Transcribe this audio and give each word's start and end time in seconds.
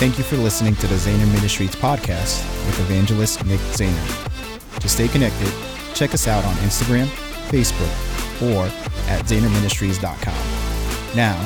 Thank 0.00 0.16
you 0.16 0.24
for 0.24 0.38
listening 0.38 0.74
to 0.76 0.86
the 0.86 0.94
Zehner 0.94 1.30
Ministries 1.30 1.76
podcast 1.76 2.42
with 2.64 2.80
evangelist 2.80 3.44
Nick 3.44 3.60
Zehner. 3.60 4.80
To 4.80 4.88
stay 4.88 5.08
connected, 5.08 5.52
check 5.94 6.14
us 6.14 6.26
out 6.26 6.42
on 6.42 6.54
Instagram, 6.54 7.04
Facebook, 7.50 8.50
or 8.50 8.64
at 9.10 9.26
ZehnerMinistries.com. 9.26 11.14
Now, 11.14 11.36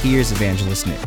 here's 0.00 0.32
evangelist 0.32 0.86
Nick. 0.86 0.98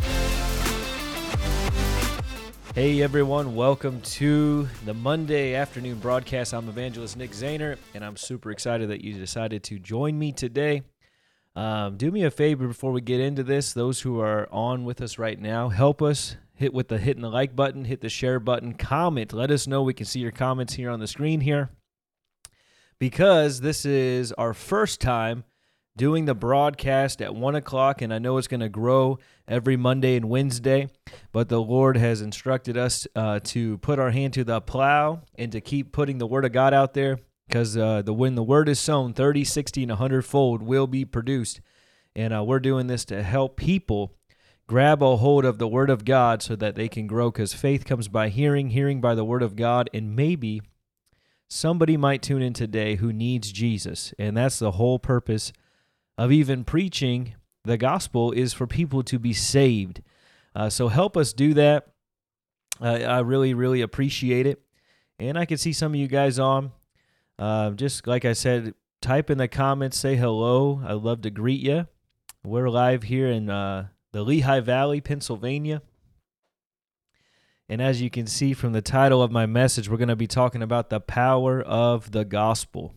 Hey 2.72 3.02
everyone, 3.02 3.56
welcome 3.56 4.00
to 4.02 4.68
the 4.84 4.94
Monday 4.94 5.56
afternoon 5.56 5.98
broadcast. 5.98 6.54
I'm 6.54 6.68
evangelist 6.68 7.16
Nick 7.16 7.32
Zehner, 7.32 7.78
and 7.94 8.04
I'm 8.04 8.16
super 8.16 8.52
excited 8.52 8.90
that 8.90 9.02
you 9.02 9.14
decided 9.14 9.64
to 9.64 9.80
join 9.80 10.16
me 10.16 10.30
today. 10.30 10.82
Um, 11.56 11.96
do 11.96 12.12
me 12.12 12.22
a 12.22 12.30
favor 12.30 12.68
before 12.68 12.92
we 12.92 13.00
get 13.00 13.18
into 13.18 13.42
this. 13.42 13.72
Those 13.72 14.02
who 14.02 14.20
are 14.20 14.48
on 14.52 14.84
with 14.84 15.00
us 15.00 15.18
right 15.18 15.40
now, 15.40 15.68
help 15.68 16.00
us 16.00 16.36
hit 16.62 16.72
with 16.72 16.88
the 16.88 16.98
hitting 16.98 17.22
the 17.22 17.28
like 17.28 17.54
button, 17.54 17.84
hit 17.84 18.00
the 18.00 18.08
share 18.08 18.40
button, 18.40 18.72
comment. 18.72 19.32
Let 19.32 19.50
us 19.50 19.66
know. 19.66 19.82
We 19.82 19.94
can 19.94 20.06
see 20.06 20.20
your 20.20 20.30
comments 20.30 20.74
here 20.74 20.90
on 20.90 21.00
the 21.00 21.06
screen 21.06 21.40
here. 21.40 21.70
Because 22.98 23.60
this 23.60 23.84
is 23.84 24.32
our 24.32 24.54
first 24.54 25.00
time 25.00 25.44
doing 25.96 26.24
the 26.24 26.34
broadcast 26.34 27.20
at 27.20 27.34
one 27.34 27.56
o'clock, 27.56 28.00
and 28.00 28.14
I 28.14 28.18
know 28.18 28.38
it's 28.38 28.46
going 28.46 28.60
to 28.60 28.68
grow 28.68 29.18
every 29.48 29.76
Monday 29.76 30.14
and 30.14 30.28
Wednesday. 30.28 30.88
But 31.32 31.48
the 31.48 31.60
Lord 31.60 31.96
has 31.96 32.22
instructed 32.22 32.76
us 32.76 33.08
uh, 33.16 33.40
to 33.44 33.78
put 33.78 33.98
our 33.98 34.10
hand 34.10 34.34
to 34.34 34.44
the 34.44 34.60
plow 34.60 35.22
and 35.34 35.50
to 35.50 35.60
keep 35.60 35.92
putting 35.92 36.18
the 36.18 36.26
Word 36.26 36.44
of 36.44 36.52
God 36.52 36.72
out 36.72 36.94
there, 36.94 37.18
because 37.48 37.76
uh, 37.76 38.02
the 38.02 38.14
when 38.14 38.36
the 38.36 38.42
Word 38.42 38.68
is 38.68 38.78
sown, 38.78 39.12
30, 39.14 39.44
60, 39.44 39.82
and 39.82 39.90
100 39.90 40.22
fold 40.22 40.62
will 40.62 40.86
be 40.86 41.04
produced. 41.04 41.60
And 42.14 42.32
uh, 42.32 42.44
we're 42.44 42.60
doing 42.60 42.86
this 42.86 43.04
to 43.06 43.22
help 43.22 43.56
people 43.56 44.14
grab 44.72 45.02
a 45.02 45.16
hold 45.18 45.44
of 45.44 45.58
the 45.58 45.68
Word 45.68 45.90
of 45.90 46.02
God 46.02 46.40
so 46.40 46.56
that 46.56 46.76
they 46.76 46.88
can 46.88 47.06
grow, 47.06 47.30
because 47.30 47.52
faith 47.52 47.84
comes 47.84 48.08
by 48.08 48.30
hearing, 48.30 48.70
hearing 48.70 49.02
by 49.02 49.14
the 49.14 49.22
Word 49.22 49.42
of 49.42 49.54
God, 49.54 49.90
and 49.92 50.16
maybe 50.16 50.62
somebody 51.46 51.94
might 51.98 52.22
tune 52.22 52.40
in 52.40 52.54
today 52.54 52.94
who 52.94 53.12
needs 53.12 53.52
Jesus. 53.52 54.14
And 54.18 54.34
that's 54.34 54.58
the 54.58 54.70
whole 54.70 54.98
purpose 54.98 55.52
of 56.16 56.32
even 56.32 56.64
preaching 56.64 57.34
the 57.64 57.76
gospel 57.76 58.32
is 58.32 58.54
for 58.54 58.66
people 58.66 59.02
to 59.02 59.18
be 59.18 59.34
saved. 59.34 60.00
Uh, 60.56 60.70
so 60.70 60.88
help 60.88 61.18
us 61.18 61.34
do 61.34 61.52
that. 61.52 61.88
Uh, 62.80 62.94
I 62.94 63.18
really, 63.18 63.52
really 63.52 63.82
appreciate 63.82 64.46
it. 64.46 64.62
And 65.18 65.36
I 65.36 65.44
can 65.44 65.58
see 65.58 65.74
some 65.74 65.92
of 65.92 65.96
you 65.96 66.08
guys 66.08 66.38
on. 66.38 66.72
Uh, 67.38 67.72
just 67.72 68.06
like 68.06 68.24
I 68.24 68.32
said, 68.32 68.72
type 69.02 69.28
in 69.28 69.36
the 69.36 69.48
comments, 69.48 69.98
say 69.98 70.16
hello. 70.16 70.80
I'd 70.82 70.92
love 70.94 71.20
to 71.22 71.30
greet 71.30 71.60
you. 71.60 71.88
We're 72.42 72.70
live 72.70 73.02
here 73.02 73.28
in 73.28 73.50
uh, 73.50 73.88
the 74.12 74.22
Lehigh 74.22 74.60
Valley, 74.60 75.00
Pennsylvania. 75.00 75.82
And 77.68 77.80
as 77.80 78.02
you 78.02 78.10
can 78.10 78.26
see 78.26 78.52
from 78.52 78.72
the 78.72 78.82
title 78.82 79.22
of 79.22 79.32
my 79.32 79.46
message, 79.46 79.88
we're 79.88 79.96
going 79.96 80.08
to 80.08 80.16
be 80.16 80.26
talking 80.26 80.62
about 80.62 80.90
the 80.90 81.00
power 81.00 81.62
of 81.62 82.10
the 82.10 82.24
gospel. 82.24 82.92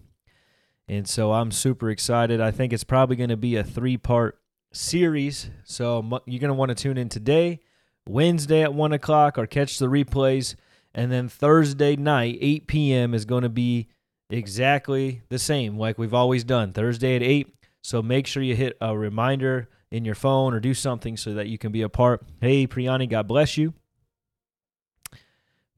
And 0.87 1.07
so 1.07 1.31
I'm 1.31 1.51
super 1.51 1.89
excited. 1.89 2.41
I 2.41 2.51
think 2.51 2.73
it's 2.73 2.83
probably 2.83 3.15
going 3.15 3.29
to 3.29 3.37
be 3.37 3.55
a 3.55 3.63
three 3.63 3.97
part 3.97 4.37
series. 4.73 5.49
So 5.63 6.21
you're 6.25 6.41
going 6.41 6.49
to 6.49 6.53
want 6.53 6.69
to 6.69 6.75
tune 6.75 6.97
in 6.97 7.09
today, 7.09 7.61
Wednesday 8.07 8.61
at 8.63 8.73
1 8.73 8.91
o'clock, 8.91 9.37
or 9.37 9.47
catch 9.47 9.79
the 9.79 9.87
replays. 9.87 10.55
And 10.93 11.11
then 11.11 11.29
Thursday 11.29 11.95
night, 11.95 12.37
8 12.41 12.67
p.m., 12.67 13.13
is 13.13 13.25
going 13.25 13.43
to 13.43 13.49
be 13.49 13.87
exactly 14.29 15.21
the 15.29 15.39
same, 15.39 15.77
like 15.77 15.97
we've 15.97 16.13
always 16.13 16.43
done. 16.43 16.73
Thursday 16.73 17.15
at 17.15 17.23
8. 17.23 17.47
So 17.81 18.01
make 18.01 18.27
sure 18.27 18.43
you 18.43 18.55
hit 18.55 18.77
a 18.81 18.97
reminder 18.97 19.69
in 19.91 20.05
your 20.05 20.15
phone 20.15 20.53
or 20.53 20.59
do 20.59 20.73
something 20.73 21.17
so 21.17 21.33
that 21.33 21.47
you 21.47 21.57
can 21.57 21.71
be 21.71 21.81
a 21.81 21.89
part. 21.89 22.23
Hey, 22.41 22.67
Priyani, 22.67 23.09
God 23.09 23.27
bless 23.27 23.57
you. 23.57 23.73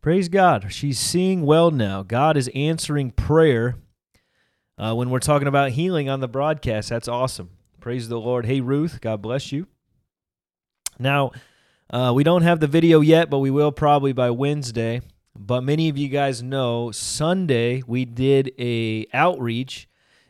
Praise 0.02 0.30
God. 0.30 0.72
She's 0.72 1.00
seeing 1.00 1.45
well 1.45 1.72
now. 1.72 2.03
God 2.03 2.38
is 2.38 2.50
answering 2.55 3.11
prayer 3.11 3.75
uh, 4.78 4.94
when 4.94 5.09
we're 5.09 5.19
talking 5.19 5.47
about 5.47 5.72
healing 5.72 6.09
on 6.09 6.19
the 6.19 6.28
broadcast. 6.28 6.90
That's 6.90 7.07
awesome. 7.07 7.50
Praise 7.79 8.07
the 8.07 8.19
Lord. 8.19 8.46
Hey, 8.46 8.62
Ruth, 8.62 9.01
God 9.01 9.22
bless 9.22 9.51
you. 9.51 9.67
Now, 11.00 11.31
uh, 11.90 12.12
we 12.16 12.23
don't 12.23 12.41
have 12.44 12.59
the 12.59 12.67
video 12.67 13.01
yet, 13.01 13.29
but 13.29 13.40
we 13.40 13.51
will 13.51 13.72
probably 13.72 14.13
by 14.13 14.29
Wednesday. 14.31 15.01
But 15.38 15.62
many 15.62 15.90
of 15.90 15.97
you 15.97 16.09
guys 16.09 16.41
know 16.41 16.91
Sunday 16.91 17.84
we 17.85 18.06
did 18.06 18.53
a 18.59 19.06
outreach 19.13 19.88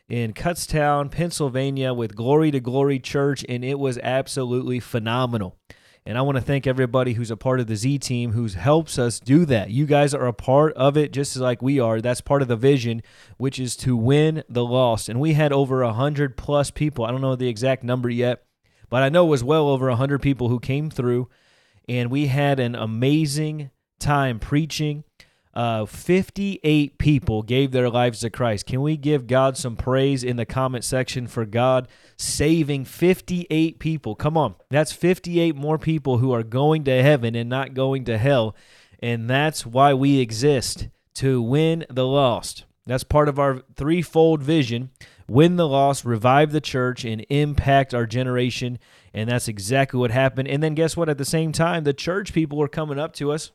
in 0.09 0.33
Kutztown, 0.33 1.11
Pennsylvania 1.11 1.93
with 1.93 2.15
Glory 2.15 2.51
to 2.51 2.59
Glory 2.59 2.99
Church, 2.99 3.43
and 3.49 3.63
it 3.63 3.77
was 3.79 3.97
absolutely 3.99 4.79
phenomenal. 4.79 5.57
And 6.05 6.17
I 6.17 6.21
want 6.21 6.37
to 6.37 6.41
thank 6.41 6.65
everybody 6.65 7.13
who's 7.13 7.31
a 7.31 7.35
part 7.35 7.59
of 7.59 7.67
the 7.67 7.75
Z 7.75 7.99
team 7.99 8.31
who 8.31 8.47
helps 8.47 8.97
us 8.97 9.19
do 9.19 9.43
that. 9.45 9.71
You 9.71 9.85
guys 9.85 10.13
are 10.13 10.25
a 10.25 10.31
part 10.31 10.73
of 10.75 10.95
it 10.95 11.11
just 11.11 11.35
as 11.35 11.41
like 11.41 11.61
we 11.61 11.81
are. 11.81 11.99
That's 11.99 12.21
part 12.21 12.41
of 12.41 12.47
the 12.47 12.55
vision, 12.55 13.03
which 13.35 13.59
is 13.59 13.75
to 13.77 13.97
win 13.97 14.43
the 14.47 14.63
lost. 14.63 15.09
And 15.09 15.19
we 15.19 15.33
had 15.33 15.51
over 15.51 15.81
a 15.81 15.91
hundred 15.91 16.37
plus 16.37 16.71
people. 16.71 17.03
I 17.03 17.11
don't 17.11 17.19
know 17.19 17.35
the 17.35 17.49
exact 17.49 17.83
number 17.83 18.09
yet, 18.09 18.45
but 18.89 19.03
I 19.03 19.09
know 19.09 19.25
it 19.25 19.31
was 19.31 19.43
well 19.43 19.67
over 19.67 19.89
a 19.89 19.97
hundred 19.97 20.21
people 20.21 20.47
who 20.47 20.61
came 20.61 20.89
through. 20.89 21.27
And 21.89 22.09
we 22.09 22.27
had 22.27 22.61
an 22.61 22.73
amazing 22.73 23.71
time 23.99 24.39
preaching 24.39 25.03
uh, 25.57 25.87
58 25.87 26.99
people 26.99 27.41
gave 27.41 27.71
their 27.71 27.89
lives 27.89 28.19
to 28.19 28.29
Christ. 28.29 28.67
Can 28.67 28.79
we 28.79 28.95
give 28.95 29.25
God 29.25 29.57
some 29.57 29.75
praise 29.75 30.23
in 30.23 30.35
the 30.35 30.45
comment 30.45 30.83
section 30.83 31.25
for 31.25 31.47
God 31.47 31.87
saving 32.15 32.85
58 32.85 33.79
people? 33.79 34.13
Come 34.13 34.37
on. 34.37 34.53
That's 34.69 34.91
58 34.91 35.55
more 35.55 35.79
people 35.79 36.19
who 36.19 36.31
are 36.31 36.43
going 36.43 36.83
to 36.83 37.01
heaven 37.01 37.33
and 37.33 37.49
not 37.49 37.73
going 37.73 38.05
to 38.05 38.19
hell. 38.19 38.55
And 38.99 39.27
that's 39.27 39.65
why 39.65 39.95
we 39.95 40.19
exist 40.19 40.89
to 41.15 41.41
win 41.41 41.87
the 41.89 42.05
lost. 42.05 42.65
That's 42.85 43.03
part 43.03 43.27
of 43.27 43.39
our 43.39 43.63
threefold 43.75 44.43
vision 44.43 44.91
win 45.27 45.55
the 45.55 45.67
lost, 45.67 46.05
revive 46.05 46.51
the 46.51 46.61
church, 46.61 47.03
and 47.03 47.25
impact 47.29 47.95
our 47.95 48.05
generation. 48.05 48.77
And 49.11 49.27
that's 49.27 49.47
exactly 49.47 49.99
what 49.99 50.11
happened. 50.11 50.47
And 50.49 50.61
then 50.61 50.75
guess 50.75 50.95
what? 50.95 51.09
At 51.09 51.17
the 51.17 51.25
same 51.25 51.51
time, 51.51 51.83
the 51.83 51.93
church 51.93 52.31
people 52.31 52.59
were 52.59 52.67
coming 52.67 52.99
up 52.99 53.13
to 53.15 53.31
us 53.31 53.51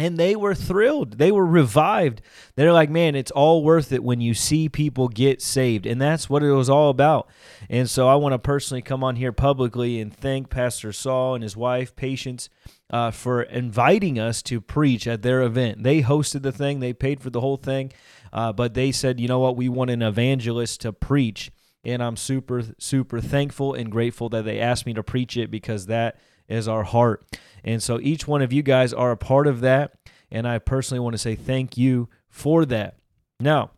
and 0.00 0.16
they 0.16 0.34
were 0.34 0.54
thrilled. 0.54 1.18
They 1.18 1.30
were 1.30 1.44
revived. 1.44 2.22
They're 2.56 2.72
like, 2.72 2.88
man, 2.88 3.14
it's 3.14 3.30
all 3.30 3.62
worth 3.62 3.92
it 3.92 4.02
when 4.02 4.22
you 4.22 4.32
see 4.32 4.70
people 4.70 5.08
get 5.08 5.42
saved. 5.42 5.84
And 5.84 6.00
that's 6.00 6.30
what 6.30 6.42
it 6.42 6.52
was 6.52 6.70
all 6.70 6.88
about. 6.88 7.28
And 7.68 7.88
so 7.88 8.08
I 8.08 8.14
want 8.14 8.32
to 8.32 8.38
personally 8.38 8.80
come 8.80 9.04
on 9.04 9.16
here 9.16 9.30
publicly 9.30 10.00
and 10.00 10.12
thank 10.12 10.48
Pastor 10.48 10.90
Saul 10.94 11.34
and 11.34 11.42
his 11.42 11.54
wife, 11.54 11.94
Patience, 11.96 12.48
uh, 12.88 13.10
for 13.10 13.42
inviting 13.42 14.18
us 14.18 14.42
to 14.44 14.58
preach 14.62 15.06
at 15.06 15.20
their 15.20 15.42
event. 15.42 15.82
They 15.82 16.00
hosted 16.00 16.42
the 16.42 16.52
thing, 16.52 16.80
they 16.80 16.94
paid 16.94 17.20
for 17.20 17.28
the 17.28 17.42
whole 17.42 17.58
thing, 17.58 17.92
uh, 18.32 18.54
but 18.54 18.72
they 18.72 18.92
said, 18.92 19.20
you 19.20 19.28
know 19.28 19.38
what, 19.38 19.56
we 19.56 19.68
want 19.68 19.90
an 19.90 20.00
evangelist 20.00 20.80
to 20.80 20.94
preach. 20.94 21.50
And 21.84 22.02
I'm 22.02 22.16
super, 22.16 22.62
super 22.78 23.20
thankful 23.20 23.74
and 23.74 23.92
grateful 23.92 24.30
that 24.30 24.46
they 24.46 24.60
asked 24.60 24.86
me 24.86 24.94
to 24.94 25.02
preach 25.02 25.36
it 25.36 25.50
because 25.50 25.86
that 25.86 26.18
is 26.50 26.68
our 26.68 26.82
heart. 26.84 27.24
And 27.64 27.82
so 27.82 27.98
each 28.00 28.26
one 28.26 28.42
of 28.42 28.52
you 28.52 28.62
guys 28.62 28.92
are 28.92 29.12
a 29.12 29.16
part 29.16 29.46
of 29.46 29.60
that. 29.60 29.92
And 30.30 30.46
I 30.46 30.58
personally 30.58 31.00
want 31.00 31.14
to 31.14 31.18
say 31.18 31.34
thank 31.34 31.76
you 31.76 32.08
for 32.28 32.64
that. 32.66 32.96
Now, 33.38 33.70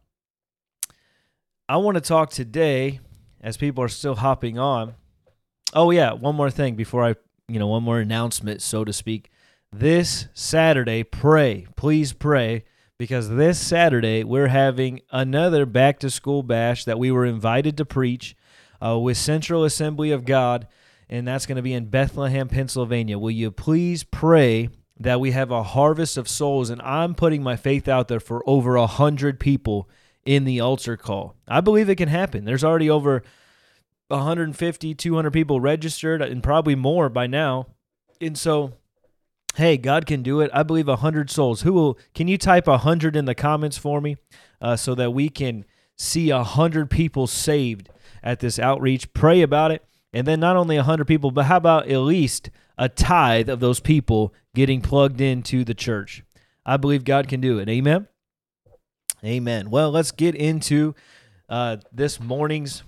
I 1.68 1.76
want 1.76 1.96
to 1.96 2.00
talk 2.00 2.30
today 2.30 3.00
as 3.40 3.56
people 3.56 3.82
are 3.84 3.88
still 3.88 4.16
hopping 4.16 4.58
on. 4.58 4.94
Oh, 5.74 5.90
yeah, 5.90 6.12
one 6.12 6.34
more 6.34 6.50
thing 6.50 6.74
before 6.74 7.04
I, 7.04 7.14
you 7.48 7.58
know, 7.58 7.68
one 7.68 7.82
more 7.82 7.98
announcement, 7.98 8.60
so 8.60 8.84
to 8.84 8.92
speak. 8.92 9.30
This 9.72 10.28
Saturday, 10.34 11.02
pray, 11.02 11.66
please 11.76 12.12
pray, 12.12 12.64
because 12.98 13.30
this 13.30 13.58
Saturday 13.58 14.22
we're 14.22 14.48
having 14.48 15.00
another 15.10 15.64
back 15.64 15.98
to 16.00 16.10
school 16.10 16.42
bash 16.42 16.84
that 16.84 16.98
we 16.98 17.10
were 17.10 17.24
invited 17.24 17.76
to 17.78 17.86
preach 17.86 18.36
uh, 18.84 18.98
with 18.98 19.16
Central 19.16 19.64
Assembly 19.64 20.10
of 20.10 20.26
God 20.26 20.66
and 21.12 21.28
that's 21.28 21.44
going 21.44 21.56
to 21.56 21.62
be 21.62 21.74
in 21.74 21.84
Bethlehem, 21.90 22.48
Pennsylvania. 22.48 23.18
Will 23.18 23.32
you 23.32 23.50
please 23.50 24.02
pray 24.02 24.70
that 24.98 25.20
we 25.20 25.32
have 25.32 25.50
a 25.50 25.62
harvest 25.62 26.16
of 26.16 26.26
souls? 26.26 26.70
And 26.70 26.80
I'm 26.80 27.14
putting 27.14 27.42
my 27.42 27.54
faith 27.54 27.86
out 27.86 28.08
there 28.08 28.18
for 28.18 28.42
over 28.48 28.76
a 28.76 28.86
hundred 28.86 29.38
people 29.38 29.90
in 30.24 30.44
the 30.44 30.58
altar 30.58 30.96
call. 30.96 31.36
I 31.46 31.60
believe 31.60 31.90
it 31.90 31.96
can 31.96 32.08
happen. 32.08 32.46
There's 32.46 32.64
already 32.64 32.88
over 32.88 33.22
150, 34.08 34.94
200 34.94 35.30
people 35.30 35.60
registered, 35.60 36.22
and 36.22 36.42
probably 36.42 36.74
more 36.74 37.10
by 37.10 37.26
now. 37.26 37.66
And 38.18 38.38
so, 38.38 38.72
hey, 39.56 39.76
God 39.76 40.06
can 40.06 40.22
do 40.22 40.40
it. 40.40 40.50
I 40.54 40.62
believe 40.62 40.88
a 40.88 40.96
hundred 40.96 41.28
souls. 41.28 41.60
Who 41.60 41.74
will? 41.74 41.98
Can 42.14 42.26
you 42.26 42.38
type 42.38 42.66
a 42.66 42.78
hundred 42.78 43.16
in 43.16 43.26
the 43.26 43.34
comments 43.34 43.76
for 43.76 44.00
me, 44.00 44.16
uh, 44.62 44.76
so 44.76 44.94
that 44.94 45.10
we 45.10 45.28
can 45.28 45.66
see 45.94 46.30
a 46.30 46.42
hundred 46.42 46.88
people 46.88 47.26
saved 47.26 47.90
at 48.22 48.40
this 48.40 48.58
outreach? 48.58 49.12
Pray 49.12 49.42
about 49.42 49.72
it 49.72 49.84
and 50.12 50.26
then 50.26 50.40
not 50.40 50.56
only 50.56 50.76
100 50.76 51.06
people, 51.06 51.30
but 51.30 51.44
how 51.44 51.56
about 51.56 51.88
at 51.88 51.98
least 51.98 52.50
a 52.76 52.88
tithe 52.88 53.48
of 53.48 53.60
those 53.60 53.80
people 53.80 54.34
getting 54.54 54.80
plugged 54.80 55.20
into 55.20 55.64
the 55.64 55.74
church? 55.74 56.22
I 56.64 56.76
believe 56.76 57.04
God 57.04 57.28
can 57.28 57.40
do 57.40 57.58
it. 57.58 57.68
Amen. 57.68 58.08
Amen. 59.24 59.70
Well, 59.70 59.90
let's 59.90 60.10
get 60.10 60.34
into 60.34 60.94
uh, 61.48 61.78
this 61.92 62.20
morning's 62.20 62.82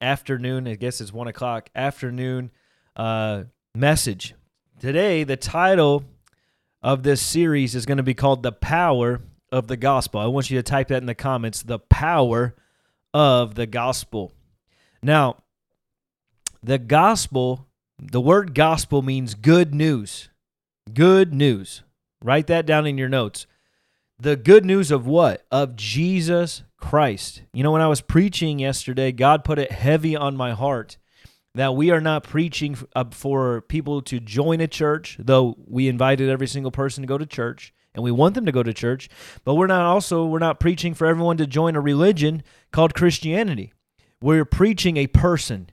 afternoon. 0.00 0.68
I 0.68 0.74
guess 0.74 1.00
it's 1.00 1.12
one 1.12 1.28
o'clock 1.28 1.70
afternoon 1.74 2.50
uh, 2.96 3.44
message. 3.74 4.34
Today, 4.80 5.24
the 5.24 5.36
title 5.36 6.04
of 6.82 7.02
this 7.02 7.22
series 7.22 7.74
is 7.74 7.86
going 7.86 7.98
to 7.98 8.02
be 8.02 8.14
called 8.14 8.42
The 8.42 8.52
Power 8.52 9.22
of 9.50 9.68
the 9.68 9.76
Gospel. 9.76 10.20
I 10.20 10.26
want 10.26 10.50
you 10.50 10.58
to 10.58 10.62
type 10.62 10.88
that 10.88 10.98
in 10.98 11.06
the 11.06 11.14
comments 11.14 11.62
The 11.62 11.78
Power 11.78 12.54
of 13.14 13.54
the 13.54 13.66
Gospel. 13.66 14.32
Now, 15.02 15.41
the 16.62 16.78
gospel, 16.78 17.66
the 18.00 18.20
word 18.20 18.54
gospel 18.54 19.02
means 19.02 19.34
good 19.34 19.74
news. 19.74 20.28
Good 20.92 21.32
news. 21.32 21.82
Write 22.22 22.46
that 22.48 22.66
down 22.66 22.86
in 22.86 22.98
your 22.98 23.08
notes. 23.08 23.46
The 24.18 24.36
good 24.36 24.64
news 24.64 24.90
of 24.90 25.06
what? 25.06 25.44
Of 25.50 25.74
Jesus 25.74 26.62
Christ. 26.78 27.42
You 27.52 27.62
know, 27.62 27.72
when 27.72 27.82
I 27.82 27.88
was 27.88 28.00
preaching 28.00 28.58
yesterday, 28.58 29.10
God 29.10 29.44
put 29.44 29.58
it 29.58 29.72
heavy 29.72 30.14
on 30.14 30.36
my 30.36 30.52
heart 30.52 30.98
that 31.54 31.74
we 31.74 31.90
are 31.90 32.00
not 32.00 32.24
preaching 32.24 32.76
uh, 32.94 33.04
for 33.10 33.60
people 33.62 34.00
to 34.02 34.20
join 34.20 34.60
a 34.60 34.66
church, 34.66 35.16
though 35.18 35.56
we 35.66 35.88
invited 35.88 36.30
every 36.30 36.46
single 36.46 36.70
person 36.70 37.02
to 37.02 37.06
go 37.06 37.18
to 37.18 37.26
church 37.26 37.74
and 37.94 38.02
we 38.02 38.10
want 38.10 38.34
them 38.34 38.46
to 38.46 38.52
go 38.52 38.62
to 38.62 38.72
church, 38.72 39.08
but 39.44 39.54
we're 39.54 39.66
not 39.66 39.84
also 39.84 40.24
we're 40.24 40.38
not 40.38 40.60
preaching 40.60 40.94
for 40.94 41.06
everyone 41.06 41.36
to 41.36 41.46
join 41.46 41.76
a 41.76 41.80
religion 41.80 42.42
called 42.70 42.94
Christianity. 42.94 43.72
We're 44.20 44.44
preaching 44.44 44.96
a 44.96 45.08
person 45.08 45.68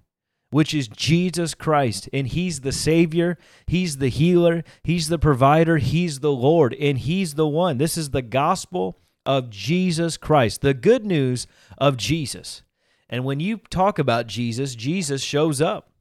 which 0.51 0.73
is 0.73 0.87
Jesus 0.87 1.53
Christ. 1.53 2.09
And 2.11 2.27
He's 2.27 2.61
the 2.61 2.71
Savior, 2.71 3.37
He's 3.67 3.97
the 3.97 4.09
healer, 4.09 4.63
He's 4.83 5.09
the 5.09 5.19
provider, 5.19 5.77
He's 5.77 6.19
the 6.19 6.31
Lord, 6.31 6.73
and 6.73 6.97
He's 6.97 7.35
the 7.35 7.47
one. 7.47 7.77
This 7.77 7.97
is 7.97 8.11
the 8.11 8.21
gospel 8.21 8.97
of 9.25 9.49
Jesus 9.49 10.17
Christ, 10.17 10.61
the 10.61 10.73
good 10.73 11.05
news 11.05 11.47
of 11.77 11.97
Jesus. 11.97 12.63
And 13.09 13.25
when 13.25 13.39
you 13.39 13.57
talk 13.69 13.99
about 13.99 14.27
Jesus, 14.27 14.75
Jesus 14.75 15.23
shows 15.23 15.61
up. 15.61 15.91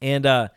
And 0.00 0.26
uh, 0.26 0.48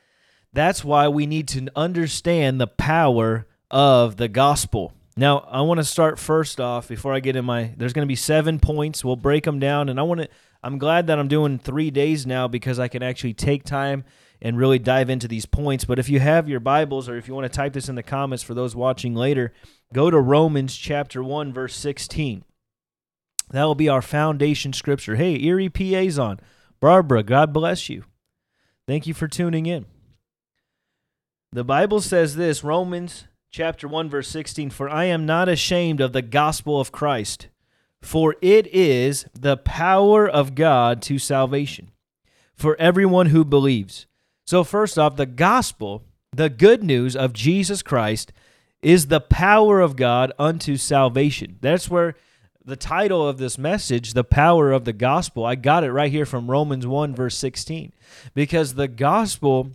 that's 0.53 0.83
why 0.83 1.07
we 1.07 1.25
need 1.25 1.47
to 1.49 1.67
understand 1.75 2.59
the 2.59 2.67
power 2.67 3.45
of 3.69 4.17
the 4.17 4.27
gospel. 4.27 4.93
Now, 5.17 5.39
I 5.49 5.61
want 5.61 5.79
to 5.79 5.83
start 5.83 6.19
first 6.19 6.59
off 6.59 6.89
before 6.89 7.13
I 7.13 7.21
get 7.21 7.35
in 7.35 7.45
my 7.45 7.73
there's 7.77 7.93
going 7.93 8.05
to 8.05 8.11
be 8.11 8.15
7 8.15 8.59
points. 8.59 9.05
We'll 9.05 9.15
break 9.15 9.45
them 9.45 9.59
down 9.59 9.87
and 9.87 9.99
I 9.99 10.03
want 10.03 10.21
to 10.21 10.29
I'm 10.65 10.79
glad 10.79 11.05
that 11.05 11.19
I'm 11.19 11.27
doing 11.27 11.59
3 11.59 11.91
days 11.91 12.25
now 12.25 12.47
because 12.47 12.79
I 12.79 12.87
can 12.87 13.03
actually 13.03 13.35
take 13.35 13.63
time 13.63 14.03
and 14.41 14.57
really 14.57 14.79
dive 14.79 15.11
into 15.11 15.27
these 15.27 15.45
points. 15.45 15.85
But 15.85 15.99
if 15.99 16.09
you 16.09 16.19
have 16.19 16.49
your 16.49 16.59
Bibles 16.59 17.07
or 17.07 17.17
if 17.17 17.27
you 17.27 17.35
want 17.35 17.45
to 17.45 17.55
type 17.55 17.73
this 17.73 17.87
in 17.87 17.93
the 17.93 18.01
comments 18.01 18.43
for 18.43 18.55
those 18.55 18.75
watching 18.75 19.13
later, 19.13 19.53
go 19.93 20.09
to 20.09 20.19
Romans 20.19 20.75
chapter 20.75 21.23
1 21.23 21.53
verse 21.53 21.75
16. 21.75 22.43
That 23.51 23.63
will 23.63 23.75
be 23.75 23.87
our 23.87 24.01
foundation 24.01 24.73
scripture. 24.73 25.17
Hey, 25.17 25.39
Erie 25.39 25.69
PA's 25.69 26.17
on. 26.17 26.39
Barbara, 26.81 27.21
God 27.21 27.53
bless 27.53 27.87
you. 27.87 28.05
Thank 28.87 29.05
you 29.05 29.13
for 29.13 29.27
tuning 29.27 29.67
in. 29.67 29.85
The 31.51 31.63
Bible 31.63 32.01
says 32.01 32.37
this, 32.37 32.63
Romans 32.63 33.27
chapter 33.51 33.87
1 33.87 34.09
verse 34.09 34.29
16, 34.29 34.71
"For 34.71 34.89
I 34.89 35.05
am 35.05 35.27
not 35.27 35.47
ashamed 35.47 36.01
of 36.01 36.11
the 36.11 36.23
gospel 36.23 36.81
of 36.81 36.91
Christ, 36.91 37.49
for 38.01 38.35
it 38.41 38.67
is 38.67 39.25
the 39.33 39.57
power 39.57 40.27
of 40.27 40.55
God 40.55 41.01
to 41.03 41.17
salvation 41.17 41.91
for 42.55 42.75
everyone 42.77 43.27
who 43.27 43.43
believes." 43.43 44.05
So 44.45 44.63
first 44.63 44.99
off, 44.99 45.15
the 45.15 45.25
gospel, 45.25 46.03
the 46.31 46.49
good 46.49 46.83
news 46.83 47.15
of 47.15 47.33
Jesus 47.33 47.81
Christ 47.81 48.31
is 48.81 49.07
the 49.07 49.21
power 49.21 49.81
of 49.81 49.95
God 49.95 50.31
unto 50.37 50.77
salvation. 50.77 51.57
That's 51.61 51.89
where 51.89 52.15
the 52.63 52.75
title 52.75 53.27
of 53.27 53.37
this 53.37 53.57
message, 53.57 54.13
The 54.13 54.23
Power 54.23 54.71
of 54.71 54.85
the 54.85 54.93
Gospel, 54.93 55.45
I 55.45 55.55
got 55.55 55.83
it 55.83 55.91
right 55.91 56.11
here 56.11 56.25
from 56.25 56.49
Romans 56.49 56.87
1, 56.87 57.15
verse 57.15 57.37
16. 57.37 57.93
Because 58.33 58.73
the 58.73 58.87
gospel 58.87 59.69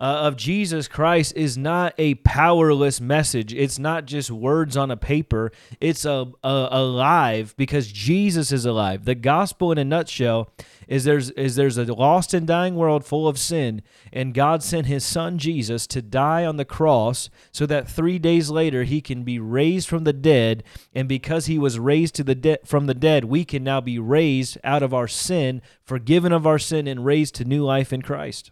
uh, 0.00 0.22
of 0.22 0.36
Jesus 0.36 0.88
Christ 0.88 1.34
is 1.36 1.58
not 1.58 1.92
a 1.98 2.14
powerless 2.16 3.02
message. 3.02 3.52
It's 3.52 3.78
not 3.78 4.06
just 4.06 4.30
words 4.30 4.74
on 4.74 4.90
a 4.90 4.96
paper. 4.96 5.52
It's 5.78 6.06
a, 6.06 6.32
a 6.42 6.68
alive 6.70 7.54
because 7.58 7.92
Jesus 7.92 8.50
is 8.50 8.64
alive. 8.64 9.04
The 9.04 9.14
gospel, 9.14 9.70
in 9.70 9.76
a 9.78 9.84
nutshell, 9.84 10.52
is 10.88 11.04
there's 11.04 11.30
is 11.30 11.54
there's 11.54 11.76
a 11.76 11.92
lost 11.92 12.32
and 12.32 12.46
dying 12.46 12.76
world 12.76 13.04
full 13.04 13.28
of 13.28 13.38
sin, 13.38 13.82
and 14.10 14.32
God 14.32 14.62
sent 14.62 14.86
His 14.86 15.04
Son 15.04 15.36
Jesus 15.36 15.86
to 15.88 16.00
die 16.00 16.46
on 16.46 16.56
the 16.56 16.64
cross 16.64 17.28
so 17.52 17.66
that 17.66 17.88
three 17.88 18.18
days 18.18 18.50
later 18.50 18.84
He 18.84 19.02
can 19.02 19.22
be 19.22 19.38
raised 19.38 19.86
from 19.86 20.04
the 20.04 20.14
dead, 20.14 20.64
and 20.94 21.08
because 21.08 21.44
He 21.44 21.58
was 21.58 21.78
raised 21.78 22.14
to 22.14 22.24
the 22.24 22.34
de- 22.34 22.58
from 22.64 22.86
the 22.86 22.94
dead, 22.94 23.26
we 23.26 23.44
can 23.44 23.62
now 23.62 23.82
be 23.82 23.98
raised 23.98 24.56
out 24.64 24.82
of 24.82 24.94
our 24.94 25.08
sin, 25.08 25.60
forgiven 25.84 26.32
of 26.32 26.46
our 26.46 26.58
sin, 26.58 26.86
and 26.86 27.04
raised 27.04 27.34
to 27.34 27.44
new 27.44 27.62
life 27.62 27.92
in 27.92 28.00
Christ. 28.00 28.50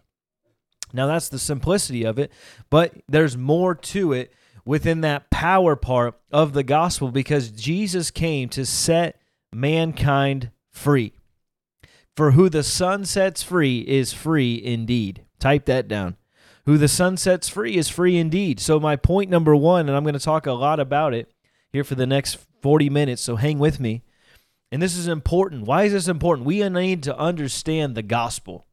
Now, 0.93 1.07
that's 1.07 1.29
the 1.29 1.39
simplicity 1.39 2.03
of 2.03 2.17
it, 2.19 2.31
but 2.69 2.93
there's 3.07 3.37
more 3.37 3.75
to 3.75 4.13
it 4.13 4.33
within 4.65 5.01
that 5.01 5.29
power 5.29 5.75
part 5.75 6.19
of 6.31 6.53
the 6.53 6.63
gospel 6.63 7.11
because 7.11 7.51
Jesus 7.51 8.11
came 8.11 8.49
to 8.49 8.65
set 8.65 9.19
mankind 9.51 10.51
free. 10.71 11.13
For 12.15 12.31
who 12.31 12.49
the 12.49 12.63
Son 12.63 13.05
sets 13.05 13.41
free 13.41 13.79
is 13.79 14.13
free 14.13 14.61
indeed. 14.61 15.25
Type 15.39 15.65
that 15.65 15.87
down. 15.87 16.17
Who 16.65 16.77
the 16.77 16.87
Son 16.87 17.17
sets 17.17 17.47
free 17.47 17.77
is 17.77 17.89
free 17.89 18.17
indeed. 18.17 18.59
So, 18.59 18.79
my 18.79 18.95
point 18.95 19.29
number 19.29 19.55
one, 19.55 19.87
and 19.87 19.95
I'm 19.95 20.03
going 20.03 20.13
to 20.13 20.19
talk 20.19 20.45
a 20.45 20.51
lot 20.51 20.79
about 20.79 21.13
it 21.13 21.31
here 21.71 21.83
for 21.83 21.95
the 21.95 22.05
next 22.05 22.37
40 22.61 22.89
minutes, 22.89 23.21
so 23.21 23.37
hang 23.37 23.57
with 23.57 23.79
me. 23.79 24.03
And 24.71 24.81
this 24.81 24.95
is 24.95 25.07
important. 25.07 25.65
Why 25.65 25.83
is 25.83 25.93
this 25.93 26.07
important? 26.07 26.45
We 26.45 26.67
need 26.69 27.03
to 27.03 27.17
understand 27.17 27.95
the 27.95 28.03
gospel 28.03 28.67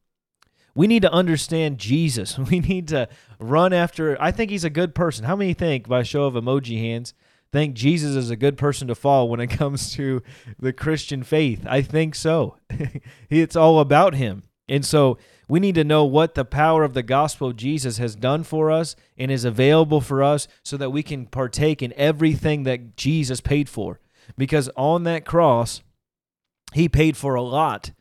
we 0.77 0.85
need 0.85 1.01
to 1.01 1.11
understand 1.11 1.79
Jesus. 1.79 2.37
We 2.51 2.59
need 2.59 2.89
to 2.89 3.09
run 3.39 3.73
after. 3.73 4.15
I 4.21 4.31
think 4.31 4.51
he's 4.51 4.63
a 4.63 4.69
good 4.69 4.93
person. 4.93 5.25
How 5.25 5.35
many 5.35 5.53
think, 5.53 5.87
by 5.89 6.03
show 6.03 6.25
of 6.25 6.35
emoji 6.35 6.79
hands, 6.79 7.15
think 7.51 7.73
Jesus 7.73 8.15
is 8.15 8.29
a 8.29 8.35
good 8.35 8.57
person 8.57 8.87
to 8.87 8.95
follow 8.95 9.25
when 9.25 9.39
it 9.39 9.47
comes 9.61 9.91
to 9.93 10.21
the 10.59 10.71
Christian 10.71 11.23
faith? 11.23 11.65
I 11.67 11.81
think 11.81 12.13
so. 12.13 12.57
it's 13.29 13.55
all 13.55 13.79
about 13.79 14.13
him. 14.13 14.43
And 14.69 14.85
so 14.85 15.17
we 15.49 15.59
need 15.59 15.73
to 15.75 15.83
know 15.83 16.05
what 16.05 16.35
the 16.35 16.45
power 16.45 16.83
of 16.83 16.93
the 16.93 17.03
gospel 17.03 17.47
of 17.47 17.55
Jesus 17.55 17.97
has 17.97 18.15
done 18.15 18.43
for 18.43 18.69
us 18.69 18.95
and 19.17 19.31
is 19.31 19.45
available 19.45 19.99
for 19.99 20.21
us 20.21 20.47
so 20.63 20.77
that 20.77 20.91
we 20.91 21.01
can 21.01 21.25
partake 21.25 21.81
in 21.81 21.91
everything 21.97 22.63
that 22.63 22.95
Jesus 22.95 23.41
paid 23.41 23.67
for. 23.67 23.99
Because 24.37 24.69
on 24.77 25.05
that 25.05 25.25
cross, 25.25 25.81
he 26.73 26.87
paid 26.87 27.17
for 27.17 27.33
a 27.33 27.41
lot. 27.41 27.91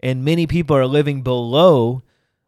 And 0.00 0.24
many 0.24 0.48
people 0.48 0.76
are 0.76 0.86
living 0.86 1.22
below 1.22 2.02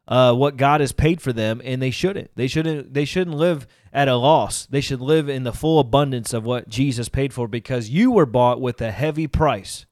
uh, 0.09 0.33
what 0.35 0.57
God 0.57 0.81
has 0.81 0.93
paid 0.93 1.21
for 1.21 1.33
them, 1.33 1.61
and 1.65 1.83
they 1.83 1.91
shouldn't. 1.91 2.31
They 2.37 2.47
shouldn't. 2.47 2.95
They 2.95 3.05
shouldn't 3.05 3.37
live 3.37 3.67
at 3.93 4.09
a 4.09 4.17
loss. 4.17 4.67
They 4.67 4.81
should 4.81 5.01
live 5.01 5.29
in 5.29 5.43
the 5.43 5.53
full 5.53 5.81
abundance 5.81 6.33
of 6.33 6.45
what 6.45 6.69
Jesus 6.69 7.09
paid 7.09 7.33
for, 7.33 7.49
because 7.49 7.91
you 7.91 8.11
were 8.13 8.27
bought 8.27 8.61
with 8.61 8.81
a 8.81 8.91
heavy 8.91 9.27
price. 9.27 9.87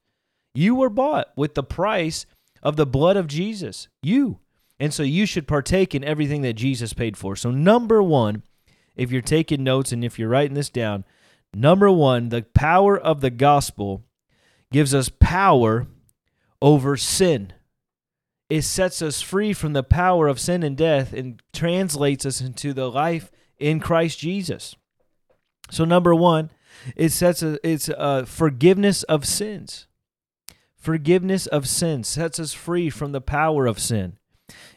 You 0.53 0.75
were 0.75 0.89
bought 0.89 1.31
with 1.35 1.55
the 1.55 1.63
price 1.63 2.25
of 2.63 2.77
the 2.77 2.85
blood 2.85 3.17
of 3.17 3.27
Jesus. 3.27 3.89
You, 4.01 4.39
and 4.79 4.93
so 4.93 5.03
you 5.03 5.25
should 5.25 5.47
partake 5.47 5.93
in 5.93 6.03
everything 6.03 6.41
that 6.43 6.53
Jesus 6.53 6.93
paid 6.93 7.17
for. 7.17 7.35
So 7.35 7.51
number 7.51 8.01
one, 8.01 8.43
if 8.95 9.11
you're 9.11 9.21
taking 9.21 9.63
notes 9.63 9.91
and 9.91 10.03
if 10.03 10.17
you're 10.17 10.29
writing 10.29 10.55
this 10.55 10.69
down, 10.69 11.03
number 11.53 11.91
one, 11.91 12.29
the 12.29 12.43
power 12.53 12.97
of 12.97 13.19
the 13.19 13.29
gospel 13.29 14.03
gives 14.71 14.95
us 14.95 15.09
power 15.09 15.87
over 16.61 16.95
sin 16.95 17.53
it 18.49 18.61
sets 18.61 19.01
us 19.01 19.21
free 19.21 19.53
from 19.53 19.73
the 19.73 19.83
power 19.83 20.27
of 20.27 20.39
sin 20.39 20.63
and 20.63 20.77
death 20.77 21.13
and 21.13 21.41
translates 21.53 22.25
us 22.25 22.41
into 22.41 22.73
the 22.73 22.89
life 22.89 23.31
in 23.57 23.79
Christ 23.79 24.19
Jesus. 24.19 24.75
So 25.71 25.85
number 25.85 26.13
one, 26.13 26.51
it 26.95 27.09
sets 27.11 27.41
a, 27.41 27.57
it's 27.67 27.89
a 27.89 28.25
forgiveness 28.25 29.03
of 29.03 29.25
sins. 29.25 29.87
Forgiveness 30.77 31.47
of 31.47 31.67
sins 31.67 32.07
sets 32.07 32.39
us 32.39 32.53
free 32.53 32.91
from 32.91 33.11
the 33.11 33.21
power 33.21 33.65
of 33.65 33.79
sin. 33.79 34.17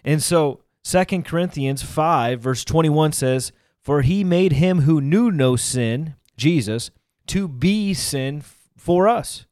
And 0.02 0.22
so 0.22 0.62
Second 0.82 1.26
Corinthians 1.26 1.82
5 1.82 2.40
verse 2.40 2.64
21 2.64 3.12
says, 3.12 3.52
"For 3.82 4.00
he 4.00 4.24
made 4.24 4.52
him 4.52 4.82
who 4.82 5.02
knew 5.02 5.30
no 5.30 5.56
sin, 5.56 6.14
Jesus, 6.38 6.90
to 7.26 7.46
be 7.46 7.92
sin 7.92 8.42
for 8.74 9.06
us." 9.06 9.44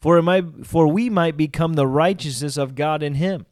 For 0.00 0.16
it 0.16 0.22
might 0.22 0.66
for 0.66 0.86
we 0.86 1.10
might 1.10 1.36
become 1.36 1.74
the 1.74 1.86
righteousness 1.86 2.56
of 2.56 2.74
God 2.74 3.02
in 3.02 3.14
him. 3.14 3.46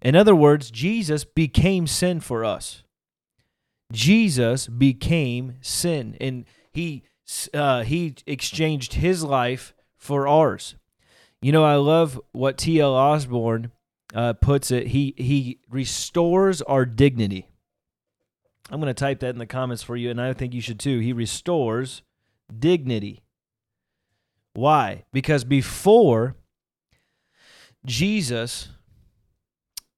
In 0.00 0.14
other 0.14 0.34
words, 0.34 0.70
Jesus 0.70 1.24
became 1.24 1.86
sin 1.86 2.20
for 2.20 2.44
us. 2.44 2.82
Jesus 3.92 4.68
became 4.68 5.56
sin 5.60 6.16
and 6.20 6.44
he 6.70 7.02
uh, 7.52 7.82
he 7.82 8.14
exchanged 8.26 8.94
his 8.94 9.24
life 9.24 9.74
for 9.96 10.28
ours. 10.28 10.76
You 11.40 11.52
know, 11.52 11.64
I 11.64 11.76
love 11.76 12.20
what 12.32 12.58
T.L. 12.58 12.94
Osborn 12.94 13.70
uh, 14.14 14.34
puts 14.34 14.70
it. 14.70 14.88
He 14.88 15.14
he 15.16 15.58
restores 15.68 16.62
our 16.62 16.86
dignity. 16.86 17.48
I'm 18.70 18.80
going 18.80 18.94
to 18.94 18.94
type 18.94 19.20
that 19.20 19.30
in 19.30 19.38
the 19.38 19.46
comments 19.46 19.82
for 19.82 19.96
you, 19.96 20.10
and 20.10 20.20
I 20.20 20.32
think 20.32 20.54
you 20.54 20.60
should 20.60 20.80
too. 20.80 21.00
He 21.00 21.12
restores 21.12 22.02
dignity. 22.56 23.23
Why? 24.54 25.04
Because 25.12 25.44
before 25.44 26.36
Jesus 27.84 28.68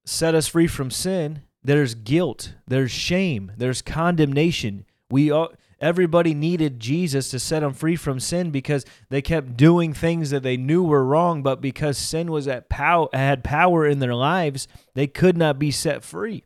set 0.05 0.35
us 0.35 0.49
free 0.49 0.67
from 0.67 0.91
sin, 0.91 1.43
there's 1.63 1.95
guilt, 1.95 2.55
there's 2.67 2.91
shame, 2.91 3.53
there's 3.57 3.83
condemnation. 3.83 4.87
We 5.11 5.31
all, 5.31 5.53
everybody 5.81 6.33
needed 6.33 6.81
Jesus 6.81 7.31
to 7.31 7.39
set 7.39 7.61
them 7.61 7.75
free 7.75 7.97
from 7.97 8.19
sin 8.19 8.51
because 8.51 8.85
they 9.11 9.21
kept 9.21 9.57
doing 9.57 9.93
things 9.93 10.31
that 10.31 10.43
they 10.43 10.57
knew 10.57 10.83
were 10.85 11.05
wrong, 11.05 11.43
but 11.43 11.61
because 11.61 11.99
sin 11.99 12.31
was 12.31 12.49
at 12.49 12.69
pow- 12.69 13.11
had 13.13 13.45
power 13.45 13.87
in 13.87 13.99
their 13.99 14.15
lives, 14.15 14.69
they 14.95 15.07
could 15.07 15.37
not 15.37 15.59
be 15.59 15.71
set 15.71 16.03
free. 16.03 16.45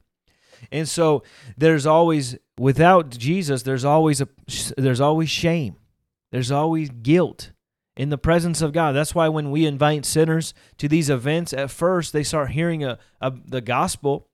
And 0.72 0.88
so 0.88 1.22
there's 1.56 1.86
always 1.86 2.36
without 2.58 3.10
Jesus, 3.10 3.62
there's 3.62 3.84
always 3.84 4.20
a 4.20 4.28
there's 4.76 5.00
always 5.00 5.30
shame. 5.30 5.76
There's 6.32 6.50
always 6.50 6.90
guilt 6.90 7.50
in 7.96 8.10
the 8.10 8.18
presence 8.18 8.62
of 8.62 8.72
God. 8.72 8.92
That's 8.92 9.14
why 9.14 9.28
when 9.28 9.50
we 9.50 9.66
invite 9.66 10.04
sinners 10.04 10.54
to 10.78 10.88
these 10.88 11.10
events, 11.10 11.52
at 11.52 11.70
first 11.70 12.12
they 12.12 12.22
start 12.22 12.50
hearing 12.50 12.84
a, 12.84 12.98
a 13.20 13.32
the 13.44 13.60
gospel 13.60 14.28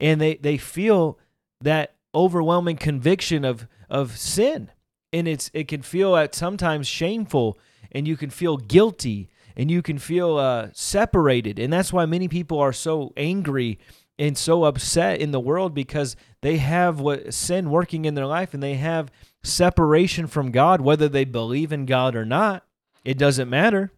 and 0.00 0.20
they, 0.20 0.36
they 0.36 0.56
feel 0.56 1.18
that 1.60 1.96
overwhelming 2.14 2.76
conviction 2.76 3.44
of 3.44 3.66
of 3.88 4.16
sin. 4.16 4.70
And 5.12 5.28
it's 5.28 5.50
it 5.52 5.68
can 5.68 5.82
feel 5.82 6.16
at 6.16 6.34
sometimes 6.34 6.86
shameful 6.86 7.58
and 7.90 8.08
you 8.08 8.16
can 8.16 8.30
feel 8.30 8.56
guilty 8.56 9.28
and 9.56 9.70
you 9.70 9.82
can 9.82 9.98
feel 9.98 10.38
uh, 10.38 10.68
separated. 10.72 11.58
And 11.58 11.72
that's 11.72 11.92
why 11.92 12.06
many 12.06 12.28
people 12.28 12.58
are 12.58 12.72
so 12.72 13.12
angry 13.16 13.78
and 14.18 14.36
so 14.36 14.64
upset 14.64 15.20
in 15.20 15.30
the 15.30 15.40
world 15.40 15.74
because 15.74 16.16
they 16.42 16.58
have 16.58 17.00
what 17.00 17.34
sin 17.34 17.70
working 17.70 18.04
in 18.04 18.14
their 18.14 18.26
life 18.26 18.54
and 18.54 18.62
they 18.62 18.74
have 18.74 19.10
separation 19.42 20.26
from 20.26 20.50
God, 20.50 20.80
whether 20.80 21.08
they 21.08 21.24
believe 21.24 21.72
in 21.72 21.86
God 21.86 22.14
or 22.14 22.24
not. 22.24 22.64
It 23.04 23.18
doesn't 23.18 23.50
matter. 23.50 23.90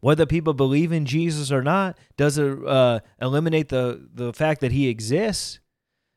Whether 0.00 0.26
people 0.26 0.54
believe 0.54 0.92
in 0.92 1.06
Jesus 1.06 1.50
or 1.50 1.62
not 1.62 1.98
doesn't 2.16 2.66
uh, 2.66 3.00
eliminate 3.20 3.68
the, 3.68 4.08
the 4.12 4.32
fact 4.32 4.60
that 4.60 4.72
he 4.72 4.88
exists. 4.88 5.58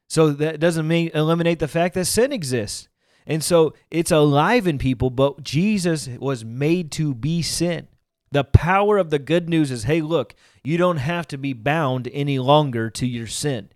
So 0.09 0.31
that 0.31 0.59
doesn't 0.59 0.87
mean 0.87 1.11
eliminate 1.13 1.59
the 1.59 1.67
fact 1.67 1.95
that 1.95 2.05
sin 2.05 2.31
exists. 2.31 2.89
And 3.25 3.43
so 3.43 3.73
it's 3.91 4.11
alive 4.11 4.67
in 4.67 4.79
people, 4.79 5.09
but 5.09 5.43
Jesus 5.43 6.07
was 6.07 6.43
made 6.43 6.91
to 6.93 7.13
be 7.13 7.41
sin. 7.41 7.87
The 8.31 8.43
power 8.43 8.97
of 8.97 9.09
the 9.09 9.19
good 9.19 9.49
news 9.49 9.71
is 9.71 9.83
hey, 9.83 10.01
look, 10.01 10.35
you 10.63 10.77
don't 10.77 10.97
have 10.97 11.27
to 11.29 11.37
be 11.37 11.53
bound 11.53 12.09
any 12.11 12.39
longer 12.39 12.89
to 12.91 13.05
your 13.07 13.27
sin. 13.27 13.69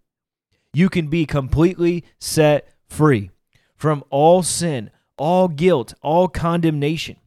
You 0.73 0.89
can 0.89 1.07
be 1.07 1.25
completely 1.25 2.03
set 2.19 2.67
free 2.89 3.29
from 3.75 4.03
all 4.09 4.43
sin, 4.43 4.89
all 5.17 5.47
guilt, 5.47 5.93
all 6.01 6.27
condemnation. 6.27 7.17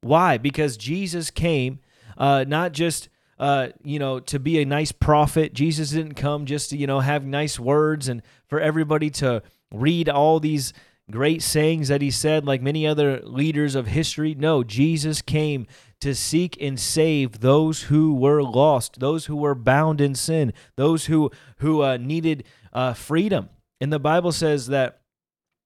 Why? 0.00 0.38
Because 0.38 0.76
Jesus 0.76 1.30
came 1.30 1.80
uh, 2.16 2.44
not 2.46 2.72
just 2.72 3.08
uh, 3.38 3.68
you 3.82 3.98
know 3.98 4.20
to 4.20 4.38
be 4.38 4.60
a 4.60 4.64
nice 4.66 4.92
prophet. 4.92 5.54
Jesus 5.54 5.90
didn't 5.90 6.14
come 6.14 6.46
just 6.46 6.70
to 6.70 6.76
you 6.76 6.86
know 6.86 7.00
have 7.00 7.24
nice 7.24 7.58
words 7.58 8.08
and 8.08 8.22
for 8.48 8.60
everybody 8.60 9.10
to 9.10 9.42
read 9.72 10.08
all 10.08 10.38
these 10.38 10.72
great 11.10 11.42
sayings 11.42 11.88
that 11.88 12.02
he 12.02 12.10
said 12.10 12.44
like 12.44 12.62
many 12.62 12.86
other 12.86 13.20
leaders 13.22 13.74
of 13.74 13.88
history. 13.88 14.34
No, 14.34 14.62
Jesus 14.62 15.22
came 15.22 15.66
to 16.00 16.14
seek 16.14 16.60
and 16.60 16.78
save 16.78 17.40
those 17.40 17.84
who 17.84 18.14
were 18.14 18.42
lost, 18.42 19.00
those 19.00 19.26
who 19.26 19.36
were 19.36 19.54
bound 19.54 20.00
in 20.00 20.14
sin, 20.14 20.52
those 20.76 21.06
who 21.06 21.30
who 21.58 21.82
uh, 21.82 21.96
needed 21.96 22.44
uh, 22.72 22.92
freedom. 22.92 23.48
And 23.80 23.92
the 23.92 23.98
Bible 23.98 24.32
says 24.32 24.66
that 24.66 24.99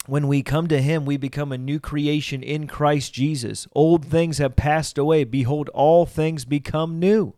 when 0.07 0.29
we 0.29 0.43
come 0.43 0.67
to 0.69 0.83
him, 0.83 1.05
we 1.05 1.17
become 1.17 1.53
a 1.53 1.59
new 1.59 1.81
creation 1.81 2.43
in 2.43 2.67
Christ 2.67 3.15
Jesus. 3.15 3.67
Old 3.75 4.05
things 4.05 4.39
have 4.39 4.57
passed 4.57 4.99
away. 4.99 5.25
Behold, 5.25 5.71
all 5.71 6.05
things 6.05 6.45
become 6.45 6.99
new. 6.99 7.35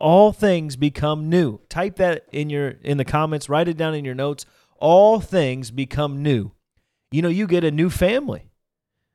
All 0.00 0.32
things 0.32 0.76
become 0.76 1.28
new. 1.28 1.60
Type 1.68 1.96
that 1.96 2.24
in 2.30 2.50
your 2.50 2.76
in 2.82 2.98
the 2.98 3.04
comments, 3.04 3.48
write 3.48 3.68
it 3.68 3.76
down 3.76 3.94
in 3.94 4.04
your 4.04 4.14
notes. 4.14 4.46
All 4.76 5.18
things 5.20 5.72
become 5.72 6.22
new. 6.22 6.52
You 7.10 7.22
know, 7.22 7.28
you 7.28 7.46
get 7.46 7.64
a 7.64 7.70
new 7.70 7.90
family. 7.90 8.48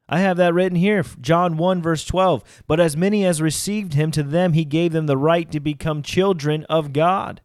I 0.09 0.19
have 0.19 0.35
that 0.37 0.53
written 0.53 0.77
here, 0.77 1.03
John 1.21 1.55
1, 1.55 1.81
verse 1.81 2.03
12. 2.03 2.63
But 2.67 2.81
as 2.81 2.97
many 2.97 3.25
as 3.25 3.41
received 3.41 3.93
him, 3.93 4.11
to 4.11 4.23
them 4.23 4.53
he 4.53 4.65
gave 4.65 4.91
them 4.91 5.05
the 5.05 5.17
right 5.17 5.49
to 5.51 5.61
become 5.61 6.03
children 6.03 6.65
of 6.65 6.91
God. 6.91 7.41